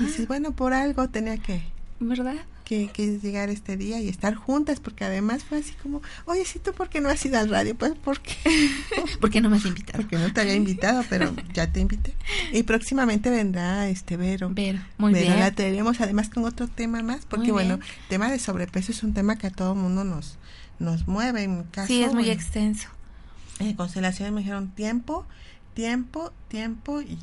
dices, 0.00 0.26
bueno, 0.26 0.52
por 0.52 0.72
algo 0.72 1.08
tenía 1.08 1.36
que... 1.36 1.62
¿Verdad? 2.00 2.36
Que, 2.68 2.88
que, 2.88 3.18
llegar 3.18 3.48
este 3.48 3.78
día 3.78 3.98
y 3.98 4.08
estar 4.08 4.34
juntas, 4.34 4.78
porque 4.78 5.02
además 5.02 5.42
fue 5.42 5.58
así 5.58 5.72
como, 5.82 6.02
oye, 6.26 6.44
si 6.44 6.58
tú 6.58 6.74
por 6.74 6.90
qué 6.90 7.00
no 7.00 7.08
has 7.08 7.24
ido 7.24 7.38
al 7.38 7.48
radio? 7.48 7.74
Pues 7.74 7.94
porque... 8.04 8.34
porque 9.20 9.40
no 9.40 9.48
me 9.48 9.56
has 9.56 9.64
invitado? 9.64 10.02
Porque 10.02 10.18
no 10.18 10.30
te 10.32 10.42
había 10.42 10.54
invitado, 10.54 11.02
pero 11.08 11.34
ya 11.54 11.72
te 11.72 11.80
invité. 11.80 12.14
Y 12.52 12.64
próximamente 12.64 13.30
vendrá 13.30 13.88
este 13.88 14.18
Vero. 14.18 14.50
Vero, 14.52 14.80
muy 14.98 15.14
bien. 15.14 15.38
La 15.38 15.52
tenemos 15.52 16.00
además 16.02 16.28
con 16.28 16.44
otro 16.44 16.68
tema 16.68 17.02
más, 17.02 17.24
porque 17.24 17.52
bueno, 17.52 17.74
el 17.74 18.08
tema 18.10 18.30
de 18.30 18.38
sobrepeso 18.38 18.92
es 18.92 19.02
un 19.02 19.14
tema 19.14 19.36
que 19.36 19.46
a 19.46 19.50
todo 19.50 19.74
mundo 19.74 20.04
nos, 20.04 20.36
nos 20.78 21.08
mueve. 21.08 21.44
En 21.44 21.62
caso, 21.64 21.88
sí, 21.88 22.02
es 22.02 22.12
muy 22.12 22.28
extenso. 22.28 22.88
En 23.60 23.72
constelaciones 23.74 24.34
me 24.34 24.40
dijeron 24.40 24.68
tiempo 24.68 25.26
tiempo, 25.78 26.32
tiempo 26.48 27.00
y, 27.00 27.16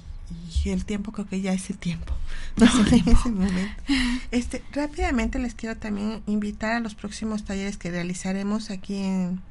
el 0.65 0.85
tiempo 0.85 1.11
creo 1.11 1.27
que 1.27 1.41
ya 1.41 1.53
es 1.53 1.69
el 1.69 1.77
tiempo. 1.77 2.13
No, 2.57 2.67
en 2.91 3.09
ese 3.09 3.29
momento. 3.29 3.83
Este, 4.31 4.63
rápidamente 4.71 5.39
les 5.39 5.55
quiero 5.55 5.75
también 5.75 6.21
invitar 6.25 6.71
a 6.71 6.79
los 6.79 6.95
próximos 6.95 7.43
talleres 7.43 7.75
que 7.75 7.91
realizaremos 7.91 8.69
aquí 8.69 8.95
en, 8.95 9.41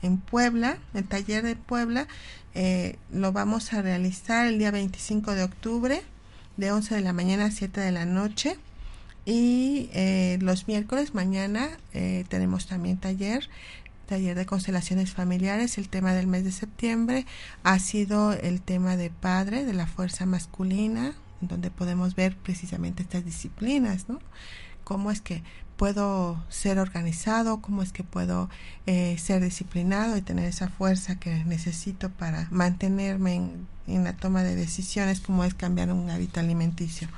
en 0.00 0.16
Puebla, 0.16 0.78
el 0.94 1.04
taller 1.04 1.44
de 1.44 1.56
Puebla, 1.56 2.08
eh, 2.54 2.96
lo 3.12 3.32
vamos 3.32 3.72
a 3.72 3.82
realizar 3.82 4.46
el 4.46 4.58
día 4.58 4.70
25 4.70 5.34
de 5.34 5.42
octubre 5.42 6.02
de 6.56 6.70
11 6.70 6.94
de 6.94 7.00
la 7.00 7.12
mañana 7.12 7.46
a 7.46 7.50
7 7.50 7.80
de 7.80 7.92
la 7.92 8.04
noche. 8.04 8.56
Y 9.26 9.88
eh, 9.92 10.38
los 10.40 10.68
miércoles 10.68 11.14
mañana 11.14 11.68
eh, 11.94 12.24
tenemos 12.28 12.66
también 12.66 12.98
taller, 12.98 13.48
taller 14.04 14.36
de 14.36 14.46
constelaciones 14.46 15.12
familiares. 15.12 15.78
El 15.78 15.88
tema 15.88 16.12
del 16.12 16.26
mes 16.26 16.44
de 16.44 16.52
septiembre 16.52 17.26
ha 17.62 17.78
sido 17.78 18.32
el 18.32 18.60
tema 18.60 18.96
de 18.96 19.10
padre, 19.10 19.64
de 19.64 19.74
la 19.74 19.86
fuerza 19.86 20.26
masculina, 20.26 21.14
donde 21.40 21.70
podemos 21.70 22.14
ver 22.14 22.36
precisamente 22.36 23.02
estas 23.02 23.24
disciplinas, 23.24 24.08
¿no? 24.08 24.20
Cómo 24.84 25.10
es 25.10 25.20
que 25.20 25.42
puedo 25.76 26.42
ser 26.48 26.78
organizado, 26.78 27.60
cómo 27.60 27.82
es 27.82 27.92
que 27.92 28.04
puedo 28.04 28.48
eh, 28.86 29.16
ser 29.18 29.42
disciplinado 29.42 30.16
y 30.16 30.22
tener 30.22 30.44
esa 30.44 30.68
fuerza 30.68 31.18
que 31.18 31.44
necesito 31.44 32.10
para 32.10 32.46
mantenerme 32.50 33.34
en, 33.34 33.66
en 33.86 34.04
la 34.04 34.14
toma 34.14 34.42
de 34.42 34.54
decisiones, 34.56 35.20
como 35.20 35.44
es 35.44 35.54
cambiar 35.54 35.92
un 35.92 36.10
hábito 36.10 36.40
alimenticio. 36.40 37.08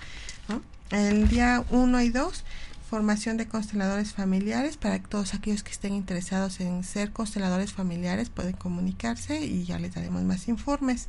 El 0.90 1.28
día 1.28 1.64
1 1.70 2.00
y 2.02 2.10
2, 2.10 2.44
formación 2.88 3.36
de 3.36 3.48
consteladores 3.48 4.12
familiares, 4.12 4.76
para 4.76 5.02
todos 5.02 5.34
aquellos 5.34 5.62
que 5.62 5.72
estén 5.72 5.92
interesados 5.92 6.60
en 6.60 6.84
ser 6.84 7.12
consteladores 7.12 7.72
familiares 7.72 8.30
pueden 8.30 8.52
comunicarse 8.52 9.44
y 9.44 9.64
ya 9.64 9.78
les 9.78 9.94
daremos 9.94 10.22
más 10.22 10.46
informes. 10.48 11.08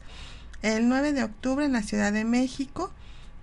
El 0.64 0.90
9 0.90 1.14
de 1.14 1.24
octubre 1.24 1.66
en 1.66 1.74
la 1.74 1.84
Ciudad 1.84 2.12
de 2.12 2.26
México, 2.26 2.92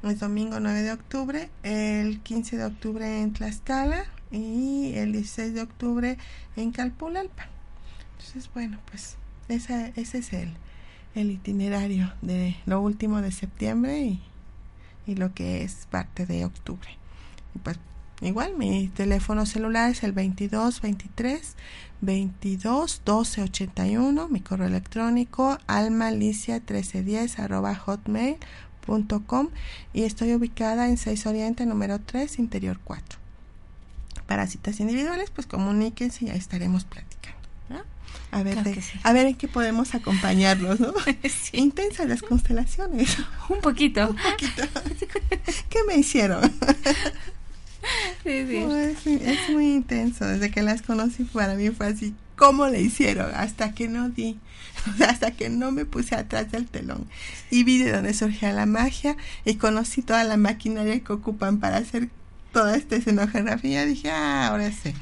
es 0.03 0.19
domingo 0.19 0.61
9 0.61 0.83
de 0.83 0.93
octubre, 0.93 1.51
el 1.63 2.21
15 2.21 2.59
de 2.59 2.65
octubre 2.65 3.23
en 3.23 3.33
Tlaxcala 3.33 4.05
y 4.31 4.93
el 4.97 5.13
16 5.13 5.55
de 5.55 5.63
octubre 5.63 6.19
en 6.57 6.73
Calpulalpa. 6.73 7.47
Entonces, 8.19 8.51
bueno, 8.53 8.81
pues 8.91 9.17
ese 9.49 9.93
es 9.97 10.33
el, 10.33 10.55
el 11.15 11.31
itinerario 11.31 12.13
de 12.21 12.57
lo 12.67 12.81
último 12.81 13.23
de 13.23 13.31
septiembre 13.31 14.19
y, 15.07 15.15
lo 15.15 15.35
que 15.35 15.63
es 15.63 15.87
parte 15.91 16.27
de 16.27 16.45
octubre. 16.45 16.89
Pues 17.63 17.79
igual 18.25 18.57
mi 18.57 18.89
teléfono 18.89 19.47
celular 19.47 19.91
es 19.91 20.03
el 20.03 20.13
22 20.13 20.81
23 20.81 21.55
22 22.01 23.03
12 23.05 23.43
81, 23.43 24.29
mi 24.29 24.41
correo 24.41 24.67
electrónico 24.67 25.59
almalicia 25.67 26.55
1310 26.57 27.39
arroba 27.39 27.75
hotmail.com 27.75 29.49
y 29.93 30.03
estoy 30.03 30.35
ubicada 30.35 30.89
en 30.89 30.97
6 30.99 31.27
Oriente 31.27 31.65
número 31.67 32.01
3 32.01 32.39
interior 32.39 32.79
4. 32.85 33.19
Para 34.27 34.47
citas 34.47 34.81
individuales 34.81 35.31
pues 35.31 35.47
comuníquense 35.47 36.25
y 36.25 36.29
ya 36.29 36.35
estaremos 36.35 36.85
platicando. 36.85 37.15
A 38.31 38.43
ver, 38.43 38.55
Claro 38.55 38.69
de- 38.71 38.75
que 38.75 38.83
sí. 38.83 38.99
a 39.05 39.13
ver 39.13 39.27
en 39.27 39.37
qué 39.37 39.47
podemos 39.47 39.95
acompañarlos, 39.95 40.81
¿no? 40.81 40.93
Intensas 41.53 42.09
las 42.09 42.21
constelaciones. 42.23 43.17
Un 43.49 43.61
poquito. 43.61 44.09
Un 44.11 44.17
poquito. 44.17 44.63
¿Qué 45.69 45.79
me 45.87 45.97
hicieron? 45.97 46.43
Sí, 48.23 48.47
sí. 48.47 48.57
Es, 48.57 49.07
es 49.07 49.51
muy 49.51 49.73
intenso. 49.73 50.27
Desde 50.27 50.51
que 50.51 50.63
las 50.63 50.83
conocí 50.83 51.25
para 51.25 51.55
mí 51.55 51.71
fue 51.71 51.89
así. 51.89 52.15
¿Cómo 52.37 52.67
le 52.67 52.81
hicieron? 52.81 53.33
Hasta 53.35 53.75
que 53.75 53.89
no 53.89 54.09
di. 54.09 54.39
Hasta 55.07 55.31
que 55.31 55.49
no 55.49 55.71
me 55.71 55.85
puse 55.85 56.15
atrás 56.15 56.51
del 56.51 56.67
telón. 56.67 57.07
Y 57.51 57.65
vi 57.65 57.79
de 57.79 57.93
dónde 57.93 58.15
surgía 58.15 58.53
la 58.53 58.67
magia 58.67 59.17
y 59.45 59.55
conocí 59.57 60.03
toda 60.03 60.25
la 60.25 60.37
maquinaria 60.37 61.01
que 61.01 61.13
ocupan 61.13 61.61
para 61.61 61.77
hacer 61.77 62.09
toda 62.53 62.77
esta 62.77 62.97
escenografía. 62.97 63.85
Dije, 63.85 64.11
ah, 64.11 64.49
ahora 64.49 64.71
sí. 64.73 64.95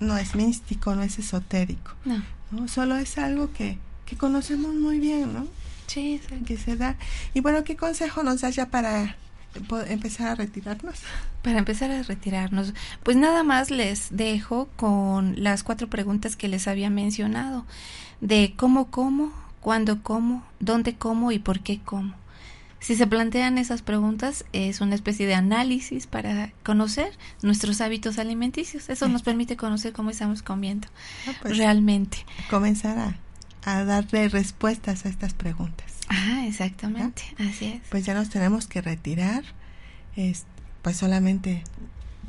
No 0.00 0.16
es 0.16 0.34
místico, 0.34 0.94
no 0.94 1.02
es 1.02 1.18
esotérico. 1.18 1.92
No. 2.04 2.22
¿no? 2.50 2.68
Solo 2.68 2.96
es 2.96 3.18
algo 3.18 3.52
que, 3.52 3.78
que 4.06 4.16
conocemos 4.16 4.74
muy 4.74 5.00
bien, 5.00 5.32
¿no? 5.32 5.46
Sí, 5.86 6.20
sí. 6.28 6.36
Que 6.44 6.56
se 6.56 6.76
da. 6.76 6.96
Y 7.34 7.40
bueno, 7.40 7.64
¿qué 7.64 7.76
consejo 7.76 8.22
nos 8.22 8.42
das 8.42 8.54
ya 8.54 8.66
para 8.66 9.16
empezar 9.88 10.28
a 10.28 10.34
retirarnos? 10.34 10.96
Para 11.42 11.58
empezar 11.58 11.90
a 11.90 12.02
retirarnos, 12.02 12.74
pues 13.02 13.16
nada 13.16 13.42
más 13.42 13.70
les 13.70 14.08
dejo 14.10 14.68
con 14.76 15.42
las 15.42 15.62
cuatro 15.62 15.88
preguntas 15.88 16.36
que 16.36 16.48
les 16.48 16.68
había 16.68 16.90
mencionado, 16.90 17.64
de 18.20 18.54
cómo 18.56 18.90
como, 18.90 19.32
cuándo 19.60 20.02
como, 20.02 20.44
dónde 20.60 20.94
como 20.96 21.32
y 21.32 21.38
por 21.38 21.60
qué 21.60 21.80
como. 21.80 22.14
Si 22.80 22.94
se 22.94 23.08
plantean 23.08 23.58
esas 23.58 23.82
preguntas, 23.82 24.44
es 24.52 24.80
una 24.80 24.94
especie 24.94 25.26
de 25.26 25.34
análisis 25.34 26.06
para 26.06 26.52
conocer 26.64 27.10
nuestros 27.42 27.80
hábitos 27.80 28.20
alimenticios. 28.20 28.88
Eso 28.88 29.08
nos 29.08 29.22
permite 29.22 29.56
conocer 29.56 29.92
cómo 29.92 30.10
estamos 30.10 30.42
comiendo 30.42 30.86
Ah, 31.26 31.32
pues, 31.42 31.56
realmente. 31.56 32.18
comenzar 32.48 32.96
a, 32.98 33.16
a 33.64 33.84
darle 33.84 34.28
respuestas 34.28 35.04
a 35.04 35.08
estas 35.08 35.34
preguntas. 35.34 35.92
Ah, 36.08 36.44
exactamente, 36.46 37.22
así 37.38 37.66
es. 37.66 37.82
Pues 37.90 38.04
ya 38.06 38.14
nos 38.14 38.30
tenemos 38.30 38.66
que 38.66 38.80
retirar. 38.80 39.44
Es, 40.16 40.44
pues 40.82 40.96
solamente 40.96 41.62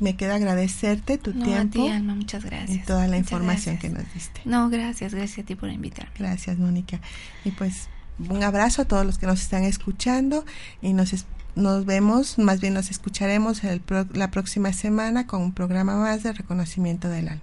me 0.00 0.16
queda 0.16 0.36
agradecerte 0.36 1.18
tu 1.18 1.32
No, 1.34 1.42
a 1.42 1.46
tiempo 1.46 1.84
ti, 1.84 1.88
Alma, 1.88 2.14
muchas 2.14 2.44
y 2.44 2.48
gracias. 2.48 2.86
toda 2.86 3.00
la 3.02 3.16
Muchas 3.16 3.20
información 3.20 3.74
gracias. 3.76 3.92
que 3.92 3.98
nos 4.02 4.14
diste. 4.14 4.40
No, 4.44 4.68
gracias, 4.70 5.14
gracias 5.14 5.44
a 5.44 5.46
ti 5.46 5.54
por 5.54 5.70
invitarme. 5.70 6.12
Gracias, 6.18 6.58
Mónica. 6.58 7.00
Y 7.44 7.50
pues 7.52 7.88
un 8.28 8.42
abrazo 8.42 8.82
a 8.82 8.84
todos 8.84 9.04
los 9.06 9.18
que 9.18 9.26
nos 9.26 9.40
están 9.40 9.64
escuchando 9.64 10.44
y 10.82 10.92
nos, 10.92 11.12
es- 11.12 11.26
nos 11.56 11.84
vemos, 11.86 12.38
más 12.38 12.60
bien 12.60 12.74
nos 12.74 12.90
escucharemos 12.90 13.64
el 13.64 13.80
pro- 13.80 14.06
la 14.12 14.30
próxima 14.30 14.72
semana 14.72 15.26
con 15.26 15.42
un 15.42 15.52
programa 15.52 15.96
más 15.96 16.22
de 16.22 16.32
reconocimiento 16.32 17.08
del 17.08 17.28
alma. 17.28 17.42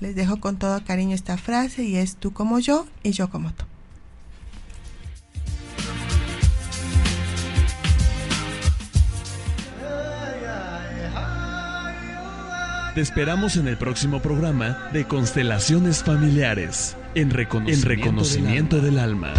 Les 0.00 0.14
dejo 0.14 0.38
con 0.38 0.56
todo 0.56 0.82
cariño 0.84 1.14
esta 1.14 1.36
frase 1.36 1.84
y 1.84 1.96
es 1.96 2.16
tú 2.16 2.32
como 2.32 2.60
yo 2.60 2.86
y 3.02 3.10
yo 3.10 3.30
como 3.30 3.52
tú. 3.52 3.64
Te 12.94 13.02
esperamos 13.02 13.56
en 13.56 13.68
el 13.68 13.76
próximo 13.76 14.20
programa 14.20 14.88
de 14.92 15.06
Constelaciones 15.06 16.02
Familiares, 16.02 16.96
en 17.14 17.30
reconocimiento, 17.30 17.92
en 17.92 17.96
reconocimiento 17.96 18.80
del 18.80 18.98
alma. 18.98 19.34